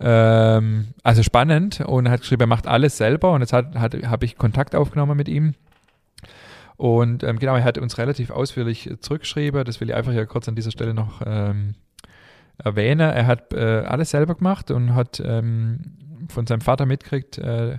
Ähm, 0.00 0.88
also 1.02 1.22
spannend 1.22 1.80
und 1.80 2.06
er 2.06 2.12
hat 2.12 2.20
geschrieben, 2.20 2.42
er 2.42 2.46
macht 2.48 2.66
alles 2.66 2.96
selber 2.96 3.32
und 3.32 3.40
jetzt 3.40 3.52
habe 3.52 4.24
ich 4.24 4.36
Kontakt 4.36 4.74
aufgenommen 4.74 5.16
mit 5.16 5.28
ihm. 5.28 5.54
Und 6.76 7.22
ähm, 7.22 7.38
genau, 7.38 7.54
er 7.54 7.62
hat 7.64 7.78
uns 7.78 7.98
relativ 7.98 8.30
ausführlich 8.30 8.90
zurückgeschrieben. 8.98 9.64
Das 9.64 9.80
will 9.80 9.88
ich 9.90 9.94
einfach 9.94 10.10
hier 10.12 10.26
kurz 10.26 10.48
an 10.48 10.56
dieser 10.56 10.72
Stelle 10.72 10.92
noch 10.94 11.22
ähm, 11.24 11.74
erwähnen. 12.58 13.00
Er 13.00 13.26
hat 13.26 13.52
äh, 13.52 13.82
alles 13.86 14.10
selber 14.10 14.34
gemacht 14.34 14.70
und 14.70 14.94
hat 14.94 15.22
ähm, 15.24 15.80
von 16.28 16.46
seinem 16.46 16.60
Vater 16.60 16.86
mitgekriegt 16.86 17.38
äh, 17.38 17.78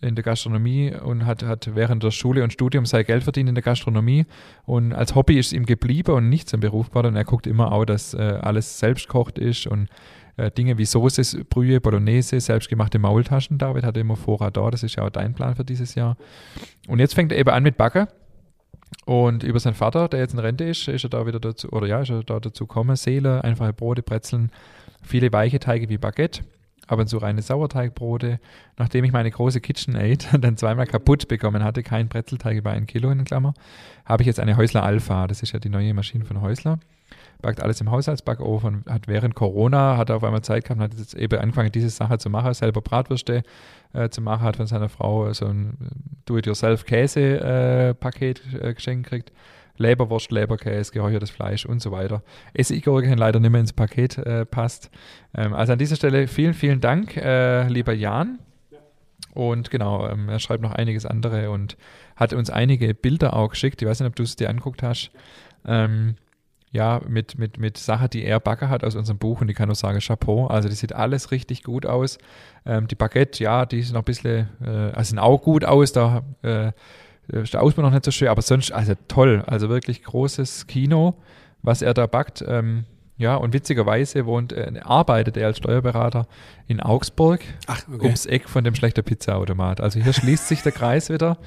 in 0.00 0.14
der 0.14 0.24
Gastronomie 0.24 0.92
und 0.92 1.24
hat, 1.26 1.44
hat 1.44 1.74
während 1.74 2.02
der 2.02 2.10
Schule 2.10 2.42
und 2.42 2.52
Studium 2.52 2.86
sein 2.86 3.04
Geld 3.04 3.22
verdient 3.22 3.48
in 3.48 3.54
der 3.54 3.62
Gastronomie. 3.62 4.26
Und 4.64 4.92
als 4.92 5.14
Hobby 5.14 5.38
ist 5.38 5.52
ihm 5.52 5.66
geblieben 5.66 6.12
und 6.12 6.28
nicht 6.28 6.48
zum 6.48 6.60
Beruf 6.60 6.88
geworden. 6.88 7.08
Und 7.08 7.16
er 7.16 7.24
guckt 7.24 7.46
immer 7.46 7.72
auch, 7.72 7.84
dass 7.84 8.14
äh, 8.14 8.38
alles 8.42 8.78
selbst 8.78 9.06
gekocht 9.06 9.38
ist 9.38 9.66
und 9.66 9.88
äh, 10.36 10.50
Dinge 10.50 10.78
wie 10.78 10.84
Soße, 10.84 11.44
Brühe, 11.44 11.80
Bolognese, 11.80 12.40
selbstgemachte 12.40 12.98
Maultaschen. 12.98 13.58
David 13.58 13.84
hatte 13.84 14.00
immer 14.00 14.16
Vorrat 14.16 14.56
da. 14.56 14.70
Das 14.70 14.82
ist 14.82 14.96
ja 14.96 15.04
auch 15.04 15.10
dein 15.10 15.34
Plan 15.34 15.54
für 15.54 15.64
dieses 15.64 15.94
Jahr. 15.94 16.16
Und 16.88 16.98
jetzt 16.98 17.14
fängt 17.14 17.32
er 17.32 17.38
eben 17.38 17.50
an 17.50 17.62
mit 17.62 17.76
Backen. 17.76 18.08
Und 19.06 19.42
über 19.42 19.60
seinen 19.60 19.74
Vater, 19.74 20.08
der 20.08 20.20
jetzt 20.20 20.32
in 20.32 20.38
Rente 20.38 20.64
ist, 20.64 20.88
ist 20.88 21.04
er 21.04 21.10
da 21.10 21.26
wieder 21.26 21.40
dazu, 21.40 21.68
oder 21.70 21.86
ja, 21.86 22.00
ist 22.00 22.10
er 22.10 22.22
da 22.22 22.40
dazu 22.40 22.66
gekommen. 22.66 22.96
Seele, 22.96 23.44
einfache 23.44 23.72
Brote, 23.72 24.02
Brezeln, 24.02 24.50
viele 25.02 25.32
weiche 25.32 25.60
Teige 25.60 25.88
wie 25.88 25.98
Baguette, 25.98 26.42
ab 26.86 26.98
und 26.98 27.08
zu 27.08 27.18
reine 27.18 27.42
Sauerteigbrote. 27.42 28.40
Nachdem 28.78 29.04
ich 29.04 29.12
meine 29.12 29.30
große 29.30 29.60
KitchenAid 29.60 30.28
dann 30.40 30.56
zweimal 30.56 30.86
kaputt 30.86 31.28
bekommen 31.28 31.62
hatte, 31.62 31.82
kein 31.82 32.08
Brezelteig 32.08 32.56
über 32.56 32.70
ein 32.70 32.86
Kilo 32.86 33.10
in 33.10 33.24
Klammer, 33.24 33.52
habe 34.06 34.22
ich 34.22 34.26
jetzt 34.26 34.40
eine 34.40 34.56
Häusler 34.56 34.82
Alpha. 34.82 35.26
Das 35.26 35.42
ist 35.42 35.52
ja 35.52 35.58
die 35.58 35.68
neue 35.68 35.92
Maschine 35.92 36.24
von 36.24 36.40
Häusler. 36.40 36.78
Backt 37.44 37.62
alles 37.62 37.80
im 37.82 37.90
Haushaltsbackofen, 37.90 38.84
hat 38.88 39.06
während 39.06 39.34
Corona, 39.34 39.98
hat 39.98 40.08
er 40.08 40.16
auf 40.16 40.24
einmal 40.24 40.40
Zeit 40.40 40.64
gehabt 40.64 40.80
und 40.80 40.84
hat 40.84 40.94
jetzt 40.98 41.12
eben 41.14 41.38
angefangen, 41.38 41.70
diese 41.70 41.90
Sache 41.90 42.16
zu 42.16 42.30
machen, 42.30 42.54
selber 42.54 42.80
Bratwürste 42.80 43.42
äh, 43.92 44.08
zu 44.08 44.22
machen, 44.22 44.40
hat 44.42 44.56
von 44.56 44.66
seiner 44.66 44.88
Frau 44.88 45.30
so 45.34 45.44
ein 45.46 45.76
Do-it-yourself-Käse-Paket 46.24 48.42
äh, 48.60 48.72
geschenkt 48.72 49.10
gekriegt. 49.10 49.30
Leberwurst, 49.76 50.30
Leberkäse, 50.30 50.92
geräuchertes 50.92 51.30
Fleisch 51.30 51.66
und 51.66 51.82
so 51.82 51.90
weiter. 51.90 52.22
Essiggurken 52.54 53.18
leider 53.18 53.40
nicht 53.40 53.50
mehr 53.50 53.60
ins 53.60 53.74
Paket 53.74 54.16
äh, 54.18 54.46
passt. 54.46 54.88
Ähm, 55.36 55.52
also 55.52 55.72
an 55.72 55.78
dieser 55.78 55.96
Stelle 55.96 56.28
vielen, 56.28 56.54
vielen 56.54 56.80
Dank, 56.80 57.16
äh, 57.16 57.66
lieber 57.68 57.92
Jan. 57.92 58.38
Und 59.34 59.70
genau, 59.70 60.08
ähm, 60.08 60.30
er 60.30 60.38
schreibt 60.38 60.62
noch 60.62 60.72
einiges 60.72 61.04
andere 61.04 61.50
und 61.50 61.76
hat 62.16 62.32
uns 62.32 62.48
einige 62.48 62.94
Bilder 62.94 63.34
auch 63.34 63.50
geschickt. 63.50 63.82
Ich 63.82 63.88
weiß 63.88 64.00
nicht, 64.00 64.08
ob 64.08 64.16
du 64.16 64.22
es 64.22 64.36
dir 64.36 64.48
anguckt 64.48 64.82
hast. 64.82 65.10
Ähm, 65.66 66.14
ja, 66.74 67.00
mit, 67.08 67.38
mit, 67.38 67.56
mit 67.56 67.78
Sachen, 67.78 68.10
die 68.10 68.24
er 68.24 68.40
backen 68.40 68.68
hat 68.68 68.82
aus 68.82 68.96
unserem 68.96 69.16
Buch 69.16 69.40
und 69.40 69.48
ich 69.48 69.56
kann 69.56 69.68
nur 69.68 69.76
sagen, 69.76 70.00
Chapeau. 70.00 70.48
Also 70.48 70.68
das 70.68 70.80
sieht 70.80 70.92
alles 70.92 71.30
richtig 71.30 71.62
gut 71.62 71.86
aus. 71.86 72.18
Ähm, 72.66 72.88
die 72.88 72.96
Baguette, 72.96 73.44
ja, 73.44 73.64
die 73.64 73.78
ist 73.78 73.92
noch 73.92 74.00
ein 74.00 74.04
bisschen, 74.04 74.48
äh, 74.60 74.90
also 74.92 75.10
sehen 75.10 75.20
auch 75.20 75.40
gut 75.40 75.64
aus, 75.64 75.92
da 75.92 76.24
äh, 76.42 76.72
ist 77.28 77.54
der 77.54 77.62
Ausbau 77.62 77.82
noch 77.82 77.92
nicht 77.92 78.04
so 78.04 78.10
schön, 78.10 78.26
aber 78.26 78.42
sonst, 78.42 78.72
also 78.72 78.94
toll, 79.06 79.44
also 79.46 79.68
wirklich 79.68 80.02
großes 80.02 80.66
Kino, 80.66 81.14
was 81.62 81.80
er 81.80 81.94
da 81.94 82.08
backt. 82.08 82.44
Ähm, 82.46 82.86
ja, 83.18 83.36
und 83.36 83.52
witzigerweise 83.52 84.26
wohnt, 84.26 84.52
äh, 84.52 84.72
arbeitet 84.82 85.36
er 85.36 85.46
als 85.46 85.58
Steuerberater 85.58 86.26
in 86.66 86.80
Augsburg, 86.80 87.40
Ach, 87.68 87.86
ums 87.88 88.26
Eck 88.26 88.48
von 88.48 88.64
dem 88.64 88.74
schlechter 88.74 89.02
Pizzaautomat. 89.02 89.80
Also 89.80 90.00
hier 90.00 90.12
schließt 90.12 90.48
sich 90.48 90.62
der 90.62 90.72
Kreis 90.72 91.08
wieder. 91.08 91.38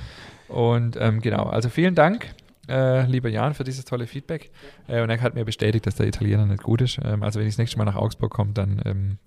Und 0.48 0.96
ähm, 0.98 1.20
genau, 1.20 1.44
also 1.44 1.68
vielen 1.68 1.96
Dank, 1.96 2.34
äh, 2.68 3.06
lieber 3.06 3.30
Jan, 3.30 3.54
für 3.54 3.64
dieses 3.64 3.86
tolle 3.86 4.08
Feedback. 4.08 4.52
Äh, 4.88 5.02
und 5.02 5.10
er 5.10 5.22
hat 5.22 5.36
mir 5.36 5.46
bestätigt, 5.46 5.86
dass 5.86 5.96
der 5.96 6.08
Italiener 6.08 6.46
nicht 6.46 6.64
gut 6.64 6.82
ist. 6.82 7.00
Ähm, 7.04 7.24
also 7.24 7.40
wenn 7.40 7.48
ich 7.48 7.54
das 7.54 7.60
nächste 7.60 7.78
Mal 7.78 7.86
nach 7.86 7.96
Augsburg 7.96 8.32
komme, 8.32 8.52
dann 8.54 8.82
ähm, 8.86 9.18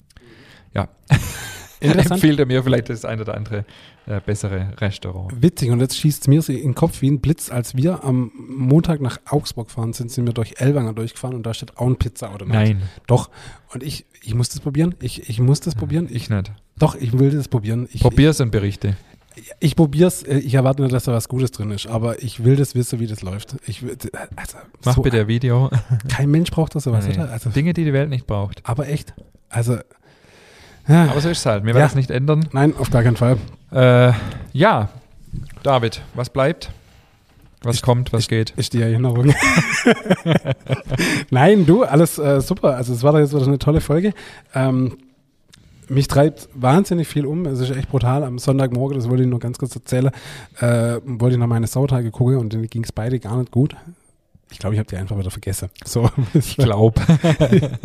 ja, 0.74 0.88
empfiehlt 1.80 2.38
er 2.38 2.46
mir 2.46 2.62
vielleicht 2.62 2.88
das 2.88 3.04
ein 3.04 3.20
oder 3.20 3.34
andere 3.34 3.64
äh, 4.06 4.20
bessere 4.24 4.74
Restaurant. 4.80 5.42
Witzig, 5.42 5.70
und 5.70 5.80
jetzt 5.80 5.96
schießt 5.96 6.22
es 6.22 6.28
mir 6.28 6.46
in 6.48 6.70
den 6.70 6.74
Kopf 6.74 7.00
wie 7.02 7.10
ein 7.10 7.20
Blitz, 7.20 7.50
als 7.50 7.76
wir 7.76 8.04
am 8.04 8.30
Montag 8.34 9.00
nach 9.00 9.18
Augsburg 9.26 9.68
gefahren 9.68 9.92
sind, 9.92 10.10
sind 10.10 10.26
wir 10.26 10.34
durch 10.34 10.54
Elwanger 10.58 10.92
durchgefahren 10.92 11.36
und 11.36 11.44
da 11.44 11.54
steht 11.54 11.76
auch 11.78 11.86
ein 11.86 11.96
Pizzaautomat. 11.96 12.54
Nein, 12.54 12.82
Doch. 13.06 13.30
Und 13.72 13.82
ich, 13.82 14.04
ich 14.22 14.34
muss 14.34 14.48
das 14.50 14.60
probieren. 14.60 14.94
Ich, 15.00 15.28
ich 15.28 15.40
muss 15.40 15.60
das 15.60 15.74
probieren. 15.74 16.06
Ich, 16.06 16.16
ich 16.16 16.30
nicht. 16.30 16.52
doch, 16.78 16.94
ich 16.94 17.18
will 17.18 17.30
das 17.30 17.48
probieren. 17.48 17.88
Ich, 17.92 18.02
Probier's 18.02 18.40
und 18.40 18.50
berichte. 18.50 18.96
Ich, 19.36 19.50
ich 19.60 19.76
probier's. 19.76 20.22
äh, 20.22 20.38
Ich 20.38 20.54
erwarte 20.54 20.82
nur, 20.82 20.90
dass 20.90 21.04
da 21.04 21.12
was 21.12 21.28
Gutes 21.28 21.50
drin 21.52 21.70
ist. 21.70 21.86
Aber 21.86 22.22
ich 22.22 22.44
will 22.44 22.56
das 22.56 22.74
wissen, 22.74 22.98
wie 23.00 23.06
das 23.06 23.22
läuft. 23.22 23.56
Ich, 23.66 23.82
will- 23.82 23.96
also, 24.36 24.58
Mach 24.84 24.94
so, 24.96 25.02
bitte 25.02 25.20
ein 25.20 25.28
Video. 25.28 25.70
Kein 26.08 26.30
Mensch 26.30 26.50
braucht 26.50 26.74
das 26.74 26.84
sowas, 26.84 27.06
Nee. 27.06 27.14
oder? 27.14 27.30
Also, 27.30 27.50
Dinge, 27.50 27.72
die 27.72 27.84
die 27.84 27.92
Welt 27.92 28.10
nicht 28.10 28.26
braucht. 28.26 28.60
aber 28.64 28.88
echt. 28.88 29.14
Also, 29.48 29.78
ja, 30.88 31.04
Aber 31.10 31.20
so 31.20 31.28
ist 31.28 31.38
es 31.38 31.46
halt. 31.46 31.64
Wir 31.64 31.74
werden 31.74 31.86
es 31.88 31.94
nicht 31.94 32.10
ändern. 32.10 32.48
nein, 32.52 32.74
auf 32.76 32.90
gar 32.90 33.02
keinen 33.02 33.16
Fall. 33.16 33.36
Äh, 33.72 34.12
ja, 34.52 34.88
David, 35.62 36.02
was 36.14 36.30
bleibt? 36.30 36.70
Was 37.62 37.82
kommt, 37.82 38.12
was 38.14 38.26
geht? 38.26 38.50
Ist 38.56 38.72
die 38.72 38.80
Erinnerung. 38.80 39.34
Nein, 41.30 41.66
du, 41.66 41.84
alles 41.84 42.18
äh, 42.18 42.40
super. 42.40 42.76
Also 42.76 42.92
es 42.92 43.02
war 43.02 43.12
doch 43.12 43.18
jetzt 43.18 43.34
wieder 43.34 43.46
eine 43.46 43.58
tolle 43.58 43.80
Folge. 43.80 44.12
Ähm, 44.54 44.96
mich 45.90 46.08
treibt 46.08 46.48
wahnsinnig 46.54 47.08
viel 47.08 47.26
um. 47.26 47.46
Es 47.46 47.60
ist 47.60 47.70
echt 47.70 47.90
brutal. 47.90 48.24
Am 48.24 48.38
Sonntagmorgen, 48.38 48.96
das 48.96 49.08
wollte 49.08 49.24
ich 49.24 49.28
nur 49.28 49.40
ganz 49.40 49.58
kurz 49.58 49.74
erzählen, 49.74 50.10
äh, 50.60 51.00
wollte 51.04 51.34
ich 51.34 51.38
nach 51.40 51.46
meine 51.46 51.66
Sautage 51.66 52.10
gucken 52.10 52.36
und 52.38 52.52
denen 52.52 52.68
ging 52.68 52.84
es 52.84 52.92
beide 52.92 53.18
gar 53.18 53.36
nicht 53.36 53.50
gut. 53.50 53.76
Ich 54.52 54.58
glaube, 54.58 54.74
ich 54.74 54.78
habe 54.78 54.88
die 54.88 54.96
einfach 54.96 55.18
wieder 55.18 55.30
vergessen. 55.30 55.70
So, 55.84 56.10
Ich 56.34 56.56
glaube. 56.56 57.00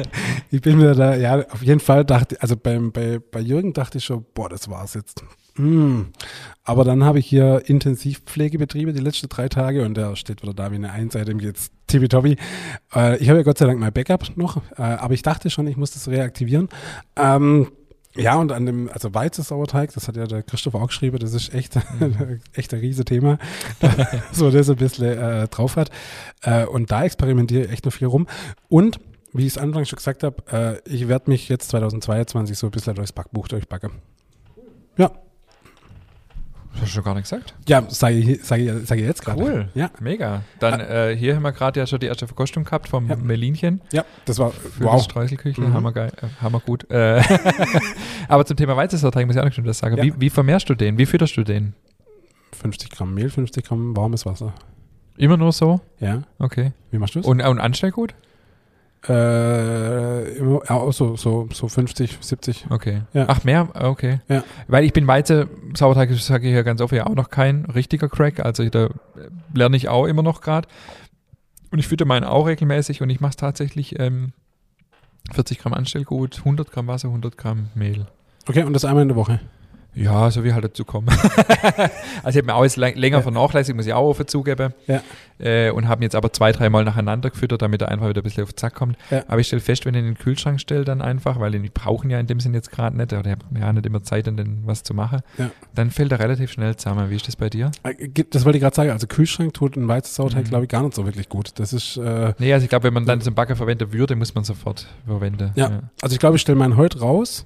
ich 0.51 0.61
bin 0.61 0.77
mir 0.77 0.93
da, 0.93 1.15
ja, 1.15 1.45
auf 1.49 1.61
jeden 1.61 1.79
Fall 1.79 2.05
dachte, 2.05 2.41
also 2.41 2.55
beim, 2.57 2.91
bei, 2.91 3.19
bei 3.19 3.39
Jürgen 3.39 3.73
dachte 3.73 3.99
ich 3.99 4.05
schon, 4.05 4.25
boah, 4.33 4.49
das 4.49 4.69
war's 4.69 4.93
jetzt. 4.95 5.23
Hm. 5.57 6.07
Aber 6.63 6.83
dann 6.83 7.03
habe 7.03 7.19
ich 7.19 7.27
hier 7.27 7.63
Intensivpflegebetriebe 7.65 8.93
die 8.93 8.99
letzten 8.99 9.29
drei 9.29 9.47
Tage 9.47 9.85
und 9.85 9.95
der 9.95 10.15
steht 10.15 10.41
wieder 10.41 10.53
da 10.53 10.71
wie 10.71 10.75
eine 10.75 10.91
Eins, 10.91 11.13
seitdem 11.13 11.37
geht's 11.37 11.71
tippitoppi. 11.87 12.37
Äh, 12.93 13.17
ich 13.17 13.29
habe 13.29 13.39
ja 13.39 13.43
Gott 13.43 13.57
sei 13.57 13.65
Dank 13.65 13.79
mein 13.79 13.93
Backup 13.93 14.35
noch, 14.35 14.57
äh, 14.77 14.81
aber 14.81 15.13
ich 15.13 15.21
dachte 15.21 15.49
schon, 15.49 15.67
ich 15.67 15.77
muss 15.77 15.91
das 15.91 16.07
reaktivieren. 16.07 16.67
Ähm, 17.15 17.67
ja, 18.15 18.35
und 18.37 18.51
an 18.51 18.65
dem, 18.65 18.89
also 18.89 19.13
Weizensauerteig, 19.13 19.93
das 19.93 20.07
hat 20.07 20.15
ja 20.15 20.25
der 20.25 20.43
Christoph 20.43 20.75
auch 20.75 20.87
geschrieben, 20.87 21.19
das 21.19 21.33
ist 21.33 21.53
echt, 21.53 21.77
echt 22.53 22.73
ein 22.73 22.79
Riesethema, 22.79 23.37
so 24.31 24.49
das 24.49 24.69
ein 24.69 24.77
bisschen 24.77 25.17
äh, 25.17 25.47
drauf 25.47 25.75
hat. 25.75 25.89
Äh, 26.41 26.65
und 26.65 26.91
da 26.91 27.03
experimentiere 27.03 27.65
ich 27.65 27.71
echt 27.71 27.85
noch 27.85 27.93
viel 27.93 28.07
rum. 28.07 28.27
Und, 28.69 28.99
wie 29.33 29.45
ich 29.45 29.53
es 29.53 29.57
anfangs 29.57 29.89
schon 29.89 29.97
gesagt 29.97 30.23
habe, 30.23 30.81
äh, 30.85 30.89
ich 30.89 31.07
werde 31.07 31.29
mich 31.29 31.49
jetzt 31.49 31.69
2022 31.69 32.57
so 32.57 32.67
ein 32.67 32.71
bisschen 32.71 32.95
durchs 32.95 33.11
Backbuch 33.11 33.49
durchbacken. 33.49 33.91
Ja, 34.97 35.11
hast 36.75 36.83
du 36.83 36.87
schon 36.87 37.03
gar 37.03 37.13
nicht 37.13 37.23
gesagt. 37.23 37.53
ja, 37.67 37.83
sage 37.89 38.15
ich, 38.15 38.43
sag 38.43 38.59
ich, 38.59 38.71
sag 38.85 38.97
ich 38.97 39.05
jetzt 39.05 39.23
gerade. 39.23 39.41
Cool. 39.41 39.69
Ja, 39.75 39.89
Mega. 39.99 40.43
Dann 40.59 40.79
äh, 40.79 41.15
hier 41.17 41.35
haben 41.35 41.43
wir 41.43 41.51
gerade 41.51 41.79
ja 41.79 41.87
schon 41.87 41.99
die 41.99 42.07
erste 42.07 42.27
Verkostung 42.27 42.63
gehabt 42.63 42.87
vom 42.89 43.07
Ja. 43.09 43.15
Melinchen. 43.15 43.81
ja, 43.91 44.03
das 44.25 44.39
war, 44.39 44.51
Für 44.51 44.83
das 44.83 44.93
wow. 44.93 45.03
Streuselküchle, 45.03 45.67
Mhm. 45.67 45.73
hammergeil, 45.73 46.11
äh, 46.21 46.27
hammergut. 46.41 46.89
Äh, 46.91 47.21
aber 48.27 48.45
zum 48.45 48.57
Thema 48.57 48.75
Weizensorteig 48.77 49.25
muss 49.25 49.35
ich 49.35 49.41
auch 49.41 49.45
noch 49.45 49.65
was 49.65 49.77
sagen. 49.79 49.97
Ja. 49.97 50.03
Wie, 50.03 50.13
wie 50.19 50.29
vermehrst 50.29 50.69
du 50.69 50.75
den? 50.75 50.97
Wie 50.97 51.05
fütterst 51.05 51.35
du 51.37 51.43
den? 51.43 51.73
50 52.53 52.89
Gramm 52.91 53.13
Mehl, 53.13 53.29
50 53.29 53.65
Gramm 53.65 53.95
warmes 53.97 54.25
Wasser. 54.25 54.53
Immer 55.17 55.37
nur 55.37 55.51
so? 55.51 55.79
Ja, 55.99 56.23
Okay. 56.39 56.71
wie 56.91 56.97
machst 56.97 57.15
du 57.15 57.19
es? 57.19 57.25
Und, 57.25 57.41
und 57.41 57.59
Anstellgut? 57.59 58.13
Äh, 59.07 60.41
auch 60.67 60.91
so, 60.91 61.15
so, 61.15 61.47
so 61.51 61.67
50, 61.67 62.17
70. 62.21 62.67
Okay. 62.69 63.01
Ja. 63.13 63.25
Ach, 63.27 63.43
mehr? 63.43 63.69
Okay. 63.73 64.21
Ja. 64.27 64.43
Weil 64.67 64.83
ich 64.83 64.93
bin 64.93 65.05
Weize, 65.05 65.47
Sauerteig, 65.75 66.11
sage 66.13 66.47
ich 66.47 66.55
ja 66.55 66.63
ganz 66.63 66.81
offen, 66.81 66.95
ja 66.95 67.05
auch 67.05 67.15
noch 67.15 67.29
kein 67.29 67.65
richtiger 67.65 68.09
Crack. 68.09 68.39
Also 68.39 68.67
da 68.69 68.89
lerne 69.53 69.77
ich 69.77 69.89
auch 69.89 70.05
immer 70.05 70.23
noch 70.23 70.41
gerade. 70.41 70.67
Und 71.71 71.79
ich 71.79 71.87
fütter 71.87 72.05
meinen 72.05 72.23
auch 72.23 72.47
regelmäßig 72.47 73.01
und 73.01 73.09
ich 73.09 73.19
mache 73.19 73.31
es 73.31 73.35
tatsächlich 73.35 73.99
ähm, 73.99 74.33
40 75.33 75.59
Gramm 75.59 75.73
Anstellgut, 75.73 76.39
100 76.39 76.71
Gramm 76.71 76.87
Wasser, 76.87 77.09
100 77.09 77.37
Gramm 77.37 77.69
Mehl. 77.75 78.07
Okay, 78.47 78.63
und 78.63 78.73
das 78.73 78.85
einmal 78.85 79.01
in 79.01 79.09
der 79.09 79.17
Woche. 79.17 79.39
Ja, 79.95 80.29
so 80.29 80.43
wie 80.43 80.53
halt 80.53 80.63
dazu 80.65 80.83
kommen. 80.85 81.07
also 82.23 82.39
ich 82.39 82.45
habe 82.45 82.45
mir 82.45 82.53
läng- 82.53 82.95
länger 82.95 83.17
Ja. 83.17 83.21
vernachlässigt, 83.23 83.75
muss 83.75 83.85
ich 83.85 83.93
auch 83.93 84.07
offen 84.09 84.27
zugeben. 84.27 84.73
Ja. 84.87 85.01
Äh, 85.39 85.71
und 85.71 85.87
habe 85.87 86.01
ihn 86.01 86.03
jetzt 86.03 86.15
aber 86.15 86.31
zwei, 86.31 86.51
dreimal 86.51 86.83
nacheinander 86.85 87.29
gefüttert, 87.29 87.61
damit 87.61 87.81
er 87.81 87.89
einfach 87.89 88.07
wieder 88.09 88.21
ein 88.21 88.23
bisschen 88.23 88.43
auf 88.43 88.51
den 88.53 88.57
Zack 88.57 88.75
kommt. 88.75 88.97
Ja. 89.09 89.23
Aber 89.27 89.39
ich 89.39 89.47
stelle 89.47 89.61
fest, 89.61 89.85
wenn 89.85 89.93
ich 89.93 90.01
ihn 90.01 90.07
in 90.07 90.13
den 90.13 90.17
Kühlschrank 90.21 90.59
stelle, 90.61 90.85
dann 90.85 91.01
einfach, 91.01 91.39
weil 91.39 91.51
die 91.51 91.69
brauchen 91.69 92.09
ja 92.09 92.19
in 92.19 92.27
dem 92.27 92.39
Sinn 92.39 92.53
jetzt 92.53 92.71
gerade 92.71 92.95
nicht, 92.95 93.11
oder 93.13 93.25
ich 93.25 93.31
habe 93.31 93.59
ja 93.59 93.73
nicht 93.73 93.85
immer 93.85 94.03
Zeit, 94.03 94.27
an 94.27 94.37
den 94.37 94.61
was 94.65 94.83
zu 94.83 94.93
machen, 94.93 95.21
Ja. 95.37 95.49
dann 95.73 95.91
fällt 95.91 96.11
er 96.11 96.19
relativ 96.19 96.51
schnell 96.51 96.75
zusammen. 96.75 97.09
Wie 97.09 97.15
ist 97.15 97.27
das 97.27 97.35
bei 97.35 97.49
dir? 97.49 97.71
Äh, 97.83 98.09
Das 98.29 98.45
wollte 98.45 98.57
ich 98.57 98.61
gerade 98.63 98.75
sagen. 98.75 98.91
Also 98.91 99.07
Kühlschrank 99.07 99.53
tut 99.53 99.75
ein 99.75 99.87
Weizensauerteig, 99.87 100.45
Mhm. 100.45 100.49
glaube 100.49 100.63
ich, 100.65 100.69
gar 100.69 100.83
nicht 100.83 100.93
so 100.95 101.05
wirklich 101.05 101.27
gut. 101.29 101.51
Das 101.55 101.73
ist, 101.73 101.97
äh, 101.97 102.33
Nee, 102.39 102.53
also 102.53 102.63
ich 102.63 102.69
glaube, 102.69 102.83
wenn 102.83 102.93
man 102.93 103.05
dann 103.05 103.21
zum 103.21 103.33
Backen 103.35 103.55
verwenden 103.55 103.91
würde, 103.93 104.15
muss 104.15 104.35
man 104.35 104.43
sofort 104.43 104.87
verwenden. 105.05 105.51
Ja. 105.55 105.81
also 106.01 106.13
ich 106.13 106.19
glaube, 106.19 106.35
ich 106.35 106.41
stelle 106.41 106.57
meinen 106.57 106.77
heute 106.77 106.99
raus 106.99 107.45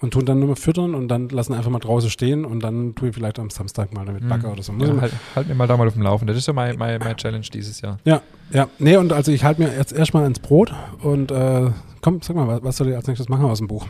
und 0.00 0.12
tun 0.12 0.24
dann 0.24 0.38
nur 0.38 0.48
mal 0.48 0.56
füttern 0.56 0.94
und 0.94 1.08
dann 1.08 1.28
lassen 1.28 1.54
einfach 1.54 1.70
mal 1.70 1.78
draußen 1.80 2.08
stehen 2.10 2.44
und 2.44 2.60
dann 2.62 2.94
tue 2.94 3.08
ich 3.08 3.14
vielleicht 3.14 3.38
am 3.38 3.50
Samstag 3.50 3.92
mal 3.92 4.04
damit 4.04 4.22
Mhm. 4.22 4.28
backen 4.28 4.46
oder 4.46 4.62
so. 4.62 4.72
Ja, 4.72 5.00
halt, 5.00 5.12
halt 5.34 5.48
mir 5.48 5.54
mal 5.54 5.66
da 5.66 5.76
mal 5.76 5.86
auf 5.88 5.94
dem 5.94 6.02
Laufen. 6.02 6.26
Das 6.26 6.36
ist 6.36 6.44
so 6.44 6.52
meine 6.52 6.76
mein, 6.78 6.98
mein 7.00 7.16
Challenge 7.16 7.44
dieses 7.52 7.80
Jahr. 7.80 7.98
Ja, 8.04 8.20
ja. 8.52 8.68
Nee, 8.78 8.96
und 8.96 9.12
also 9.12 9.32
ich 9.32 9.44
halte 9.44 9.62
mir 9.62 9.74
jetzt 9.76 9.92
erstmal 9.92 10.26
ins 10.26 10.38
Brot 10.38 10.72
und 11.02 11.30
äh, 11.30 11.70
komm, 12.00 12.20
sag 12.22 12.36
mal, 12.36 12.46
was, 12.46 12.62
was 12.62 12.76
soll 12.76 12.88
ich 12.88 12.96
als 12.96 13.06
nächstes 13.06 13.28
machen 13.28 13.44
aus 13.46 13.58
dem 13.58 13.66
Buch? 13.68 13.86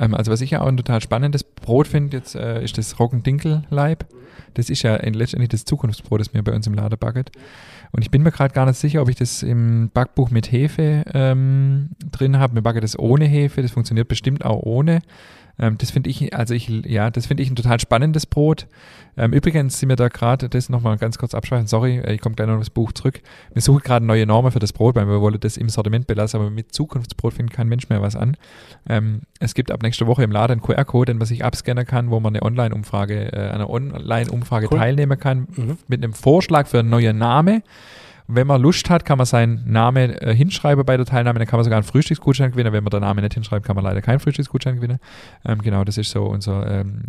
Ähm, 0.00 0.14
also 0.14 0.32
was 0.32 0.40
ich 0.40 0.50
ja 0.50 0.60
auch 0.62 0.66
ein 0.66 0.76
total 0.76 1.00
spannendes 1.02 1.44
Brot 1.44 1.88
finde, 1.88 2.16
jetzt 2.16 2.34
äh, 2.34 2.62
ist 2.64 2.78
das 2.78 2.98
Roggendinkelleib. 2.98 4.06
Das 4.54 4.70
ist 4.70 4.82
ja 4.82 4.96
letztendlich 4.96 5.48
das 5.50 5.64
Zukunftsbrot, 5.64 6.20
das 6.20 6.32
mir 6.32 6.42
bei 6.42 6.52
uns 6.52 6.66
im 6.66 6.74
Laden 6.74 6.98
backet. 6.98 7.32
Und 7.94 8.02
ich 8.02 8.10
bin 8.10 8.24
mir 8.24 8.32
gerade 8.32 8.52
gar 8.52 8.66
nicht 8.66 8.76
sicher, 8.76 9.00
ob 9.02 9.08
ich 9.08 9.14
das 9.14 9.44
im 9.44 9.88
Backbuch 9.94 10.30
mit 10.30 10.50
Hefe 10.50 11.04
ähm, 11.14 11.90
drin 12.10 12.40
habe. 12.40 12.54
Mir 12.54 12.62
backe 12.62 12.80
das 12.80 12.98
ohne 12.98 13.24
Hefe, 13.24 13.62
das 13.62 13.70
funktioniert 13.70 14.08
bestimmt 14.08 14.44
auch 14.44 14.64
ohne. 14.64 14.98
Ähm, 15.58 15.78
das 15.78 15.90
finde 15.92 16.10
ich, 16.10 16.34
also 16.36 16.52
ich, 16.54 16.68
ja, 16.68 17.10
das 17.10 17.26
finde 17.26 17.42
ich 17.42 17.50
ein 17.50 17.56
total 17.56 17.78
spannendes 17.80 18.26
Brot. 18.26 18.66
Ähm, 19.16 19.32
übrigens 19.32 19.78
sind 19.78 19.88
wir 19.88 19.94
da 19.96 20.08
gerade, 20.08 20.48
das 20.48 20.68
nochmal 20.68 20.96
ganz 20.96 21.18
kurz 21.18 21.34
abschweifen, 21.34 21.68
sorry, 21.68 21.98
äh, 21.98 22.14
ich 22.14 22.20
komme 22.20 22.34
gleich 22.34 22.48
noch 22.48 22.58
das 22.58 22.70
Buch 22.70 22.90
zurück. 22.90 23.20
Wir 23.52 23.62
suchen 23.62 23.82
gerade 23.84 24.04
neue 24.04 24.26
Normen 24.26 24.50
für 24.50 24.58
das 24.58 24.72
Brot, 24.72 24.96
weil 24.96 25.06
wir 25.06 25.20
wollen 25.20 25.38
das 25.38 25.56
im 25.56 25.68
Sortiment 25.68 26.08
belassen, 26.08 26.40
aber 26.40 26.50
mit 26.50 26.74
Zukunftsbrot 26.74 27.34
findet 27.34 27.54
kein 27.54 27.68
Mensch 27.68 27.88
mehr 27.88 28.02
was 28.02 28.16
an. 28.16 28.36
Ähm, 28.88 29.20
es 29.38 29.54
gibt 29.54 29.70
ab 29.70 29.82
nächster 29.82 30.08
Woche 30.08 30.24
im 30.24 30.32
Laden 30.32 30.54
einen 30.54 30.62
QR-Code, 30.62 31.12
den 31.12 31.18
man 31.18 31.26
sich 31.28 31.44
abscannen 31.44 31.86
kann, 31.86 32.10
wo 32.10 32.18
man 32.18 32.34
eine 32.34 32.42
Online-Umfrage, 32.42 33.32
äh, 33.32 33.50
einer 33.50 33.70
Online-Umfrage 33.70 34.66
Cool. 34.72 34.78
teilnehmen 34.78 35.18
kann 35.20 35.46
Mhm. 35.54 35.78
mit 35.86 36.02
einem 36.02 36.14
Vorschlag 36.14 36.66
für 36.66 36.80
einen 36.80 36.90
neuen 36.90 37.16
Name. 37.18 37.62
Wenn 38.26 38.46
man 38.46 38.62
Lust 38.62 38.88
hat, 38.88 39.04
kann 39.04 39.18
man 39.18 39.26
seinen 39.26 39.70
Namen 39.70 40.10
äh, 40.10 40.34
hinschreiben 40.34 40.84
bei 40.86 40.96
der 40.96 41.04
Teilnahme. 41.04 41.38
Dann 41.38 41.46
kann 41.46 41.58
man 41.58 41.64
sogar 41.64 41.76
einen 41.76 41.86
Frühstücksgutschein 41.86 42.52
gewinnen. 42.52 42.72
Wenn 42.72 42.82
man 42.82 42.90
den 42.90 43.00
Namen 43.00 43.22
nicht 43.22 43.34
hinschreibt, 43.34 43.66
kann 43.66 43.76
man 43.76 43.84
leider 43.84 44.00
keinen 44.00 44.18
Frühstücksgutschein 44.18 44.76
gewinnen. 44.76 44.98
Ähm, 45.44 45.60
genau, 45.60 45.84
das 45.84 45.98
ist 45.98 46.10
so 46.10 46.24
unser 46.24 46.80
ähm, 46.80 47.02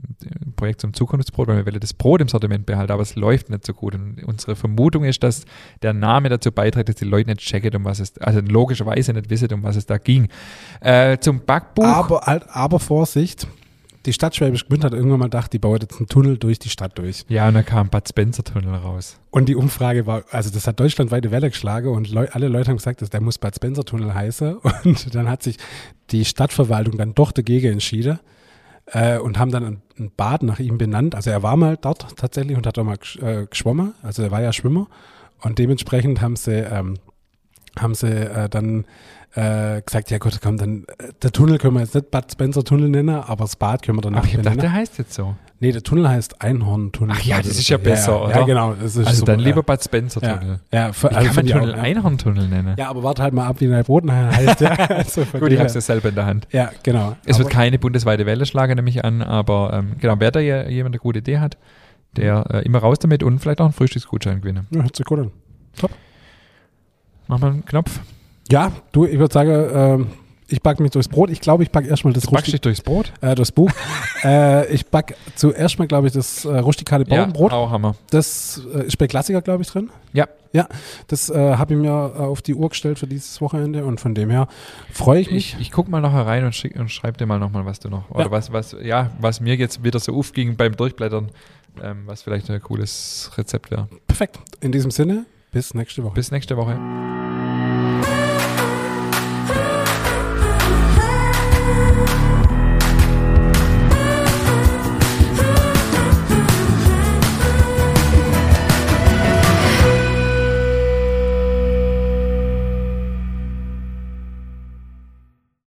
Projekt 0.58 0.82
zum 0.82 0.94
Zukunftsbrot, 0.94 1.48
weil 1.48 1.58
wir 1.58 1.66
wollen 1.66 1.80
das 1.80 1.94
Brot 1.94 2.20
im 2.20 2.28
Sortiment 2.28 2.66
behalten, 2.66 2.92
aber 2.92 3.02
es 3.02 3.16
läuft 3.16 3.50
nicht 3.50 3.66
so 3.66 3.74
gut. 3.74 3.96
Und 3.96 4.24
unsere 4.26 4.58
Vermutung 4.58 5.06
ist, 5.06 5.24
dass 5.24 5.46
der 5.82 5.94
Name 5.94 6.28
dazu 6.28 6.52
beiträgt, 6.52 6.90
dass 6.90 6.96
die 6.96 7.06
Leute 7.06 7.30
nicht 7.30 7.40
checken, 7.40 7.74
um 7.76 7.86
was 7.86 8.00
es, 8.02 8.18
also 8.18 8.42
logischerweise 8.42 9.14
nicht 9.14 9.30
wissen, 9.30 9.54
um 9.54 9.64
was 9.64 9.78
es 9.78 9.86
da 9.86 9.98
ging. 9.98 10.28
Äh, 10.82 11.18
zum 11.20 11.46
Backbuch. 11.46 11.86
Aber, 11.86 12.28
aber 12.54 12.80
Vorsicht, 12.80 13.48
die 14.06 14.14
Stadt 14.14 14.36
Schwäbisch 14.36 14.68
Gmünd 14.68 14.84
hat 14.84 14.94
irgendwann 14.94 15.20
mal 15.20 15.26
gedacht, 15.26 15.54
die 15.54 15.60
bauen 15.60 15.80
jetzt 15.82 15.98
einen 15.98 16.08
Tunnel 16.08 16.38
durch 16.38 16.60
die 16.60 16.70
Stadt 16.70 16.98
durch. 16.98 17.26
ja, 17.28 17.48
und 17.48 17.56
dann 17.56 17.66
kam 17.66 17.90
Bad 17.90 18.08
Spencer 18.08 18.44
Tunnel 18.44 18.76
raus. 18.76 19.18
Und 19.32 19.50
die 19.50 19.56
Umfrage 19.56 20.06
war, 20.06 20.24
also 20.32 20.50
das 20.50 20.68
hat 20.68 20.80
deutschlandweite 20.80 21.32
Welle 21.32 21.50
geschlagen 21.50 21.90
und 21.90 22.10
Leu 22.10 22.28
alle 22.32 22.48
Leute 22.48 22.70
haben 22.70 22.78
gesagt, 22.78 23.02
dass 23.02 23.10
der 23.10 23.22
muss 23.22 23.38
Bad 23.38 23.56
Spencer 23.56 23.84
Tunnel 23.84 24.14
heißen. 24.14 24.58
Und 24.84 25.16
dann 25.16 25.30
hat 25.30 25.44
sich 25.44 25.58
die 26.12 26.26
Stadtverwaltung 26.26 26.98
dann 26.98 27.14
doch 27.16 27.32
dagegen 27.32 27.74
entschieden 27.74 28.20
äh, 28.88 29.18
und 29.18 29.40
haben 29.40 29.52
dann 29.52 29.82
ein, 29.98 30.12
Bad 30.16 30.44
nach 30.44 30.60
ihm 30.60 30.78
benannt. 30.78 31.16
Also 31.16 31.30
er 31.30 31.42
war 31.42 31.58
mal 31.58 31.78
dort 31.78 32.18
tatsächlich 32.18 32.58
und 32.58 32.68
hat 32.68 32.78
da 32.78 32.84
mal 32.84 32.98
gesch 32.98 33.18
äh, 33.18 33.48
geschwommen. 33.50 33.94
Also 34.04 34.22
er 34.24 34.32
war 34.32 34.42
ja 34.42 34.54
Schwimmer. 34.54 34.88
Und 35.42 35.58
dementsprechend 35.58 36.22
haben 36.22 36.36
sie 36.36 36.52
ähm, 36.52 36.96
haben 37.80 37.96
sie 37.96 38.08
äh, 38.08 38.50
dann 38.50 38.86
äh, 39.36 39.82
gesagt, 39.82 40.12
ja 40.12 40.18
gut, 40.18 40.40
komm, 40.42 40.58
dann 40.58 40.86
äh, 40.98 41.12
der 41.22 41.32
Tunnel 41.32 41.58
können 41.58 41.74
wir 41.76 41.82
jetzt 41.82 41.94
nicht 41.96 42.10
Bad 42.10 42.32
Spencer 42.32 42.64
Tunnel 42.64 42.90
nennen, 42.90 43.10
aber 43.16 43.44
das 43.44 43.56
Bad 43.56 43.82
können 43.84 43.98
wir 43.98 44.02
dann 44.02 44.16
Ach, 44.16 44.26
ich 44.26 44.36
benennen. 44.38 44.60
der 44.60 44.72
heißt 44.72 44.98
jetzt 44.98 45.14
so. 45.14 45.36
Nee, 45.60 45.72
der 45.72 45.84
Tunnel 45.84 46.08
heißt 46.10 46.42
Einhorn-Tunnel. 46.42 47.16
Ach 47.18 47.24
ja, 47.24 47.38
das 47.38 47.48
ist 47.48 47.70
ja 47.70 47.78
ja, 47.78 47.84
besser, 47.84 48.12
ja, 48.14 48.24
oder? 48.26 48.40
Ja, 48.40 48.46
genau. 48.46 48.74
Das 48.74 48.96
ist 48.96 49.08
Also 49.08 49.20
super, 49.20 49.32
dann 49.34 49.40
lieber 49.40 49.58
ja. 49.58 49.62
Bad 49.64 49.84
Spencer 49.84 50.22
Tunnel. 50.22 50.60
Ja, 50.72 50.92
für, 50.94 51.10
Wie 51.12 51.16
also 51.16 51.28
kann 51.28 51.36
man 51.36 51.46
ich 51.48 51.54
auch, 51.56 51.60
Tunnel 51.60 51.76
ja. 51.76 51.82
Einhorntunnel 51.82 52.48
nennen? 52.50 52.76
ja, 52.78 52.90
aber 52.90 53.04
warte 53.04 53.24
halt 53.24 53.34
mal 53.34 53.46
ab, 53.48 53.58
wie 53.60 53.68
Neubroden 53.68 54.12
heißt. 54.12 54.62
Ja, 54.62 54.70
also 54.76 55.22
Gut, 55.26 55.52
ich 55.52 55.58
habe 55.58 55.68
es 55.68 55.74
ja 55.74 55.82
selber 55.82 56.10
in 56.10 56.16
der 56.16 56.26
Hand. 56.26 56.48
Ja, 56.52 56.72
genau. 56.84 57.16
Es 57.26 57.38
wird 57.38 57.48
Aber- 57.48 57.56
keine 57.56 57.80
bundesweite 57.80 58.26
Welle 58.26 58.46
schlagen, 58.46 58.76
nehme 58.76 58.90
ich 58.90 59.04
an, 59.06 59.22
aber 59.22 59.72
ähm, 59.74 59.94
genau, 60.00 60.16
wer 60.20 60.32
da 60.32 60.40
ja 60.42 60.68
jemand 60.68 60.94
eine 60.96 61.00
gute 61.00 61.20
Idee 61.20 61.40
hat, 61.40 61.58
der 62.18 62.46
äh, 62.54 62.66
immer 62.66 62.80
raus 62.80 63.00
damit 63.00 63.24
und 63.24 63.40
vielleicht 63.40 63.60
auch 63.62 63.66
einen 63.66 63.74
Frühstücksgutschein 63.74 64.42
gewinnen. 64.42 64.68
Ja, 64.72 64.82
hört 64.84 64.96
sich 64.96 65.06
gut 65.06 65.20
an. 65.20 65.32
Mach 67.28 67.40
mal 67.40 67.52
einen 67.52 67.66
Knopf. 67.66 68.00
Ja, 68.52 68.72
du, 68.92 69.06
ich 69.06 69.18
würde 69.18 69.34
sagen, 69.34 69.70
ähm, 69.74 70.08
ich 70.48 70.62
back 70.62 70.80
mich 70.80 70.92
durchs 70.92 71.10
Brot. 71.10 71.32
Ich 71.32 71.42
glaube, 71.42 71.64
ich 71.64 71.72
back 71.72 71.88
erstmal 71.88 72.14
das 72.14 72.28
backst 72.28 72.54
dich 72.54 72.62
durchs 72.62 72.82
Brot? 72.82 73.12
äh, 73.22 73.34
durchs 73.34 73.52
Buch. 73.52 73.72
äh, 74.24 74.72
ich 74.72 74.86
back 74.86 75.16
zuerst 75.36 75.80
mal, 75.80 75.88
glaube 75.88 76.08
ich, 76.08 76.14
das 76.14 76.46
äh, 76.46 76.58
rustikale 76.60 77.06
Bauernbrot. 77.06 77.52
Ja, 77.52 77.58
auch 77.58 77.72
Hammer. 77.72 77.96
Das 78.12 78.62
äh, 78.74 78.86
ist 78.86 78.98
bei 78.98 79.08
Klassiker, 79.08 79.42
glaube 79.42 79.64
ich, 79.64 79.70
drin. 79.70 79.90
Ja. 80.14 80.28
Ja, 80.54 80.70
das 81.08 81.30
äh, 81.30 81.56
habe 81.58 81.74
ich 81.74 81.80
mir 81.80 81.90
äh, 82.16 82.20
auf 82.20 82.42
die 82.42 82.54
Uhr 82.56 82.70
gestellt 82.70 82.98
für 83.00 83.08
dieses 83.08 83.42
Wochenende 83.42 83.84
und 83.84 84.00
von 84.00 84.16
dem 84.16 84.30
her 84.30 84.48
freue 84.90 85.20
ich 85.20 85.30
mich. 85.30 85.54
Ich, 85.56 85.60
ich 85.60 85.72
guck 85.72 85.90
mal 85.90 86.00
noch 86.00 86.14
herein 86.14 86.46
und, 86.46 86.56
schick, 86.56 86.80
und 86.80 86.90
schreib 86.90 87.18
dir 87.18 87.26
mal 87.26 87.40
nochmal, 87.40 87.66
was 87.66 87.80
du 87.80 87.90
noch, 87.90 88.10
oder 88.10 88.26
Ja. 88.26 88.32
was, 88.32 88.54
was, 88.54 88.74
ja, 88.82 89.12
was 89.20 89.42
mir 89.42 89.56
jetzt 89.56 89.84
wieder 89.84 90.00
so 90.00 90.16
aufging 90.16 90.56
beim 90.56 90.78
Durchblättern, 90.78 91.30
ähm, 91.84 92.04
was 92.06 92.22
vielleicht 92.22 92.50
ein 92.50 92.62
cooles 92.62 93.32
Rezept 93.38 93.70
wäre. 93.70 93.90
Perfekt. 94.08 94.40
In 94.62 94.72
diesem 94.72 94.92
Sinne, 94.92 95.26
bis 95.52 95.74
nächste 95.74 96.04
Woche. 96.06 96.14
Bis 96.14 96.32
nächste 96.32 96.56
Woche. 96.56 96.80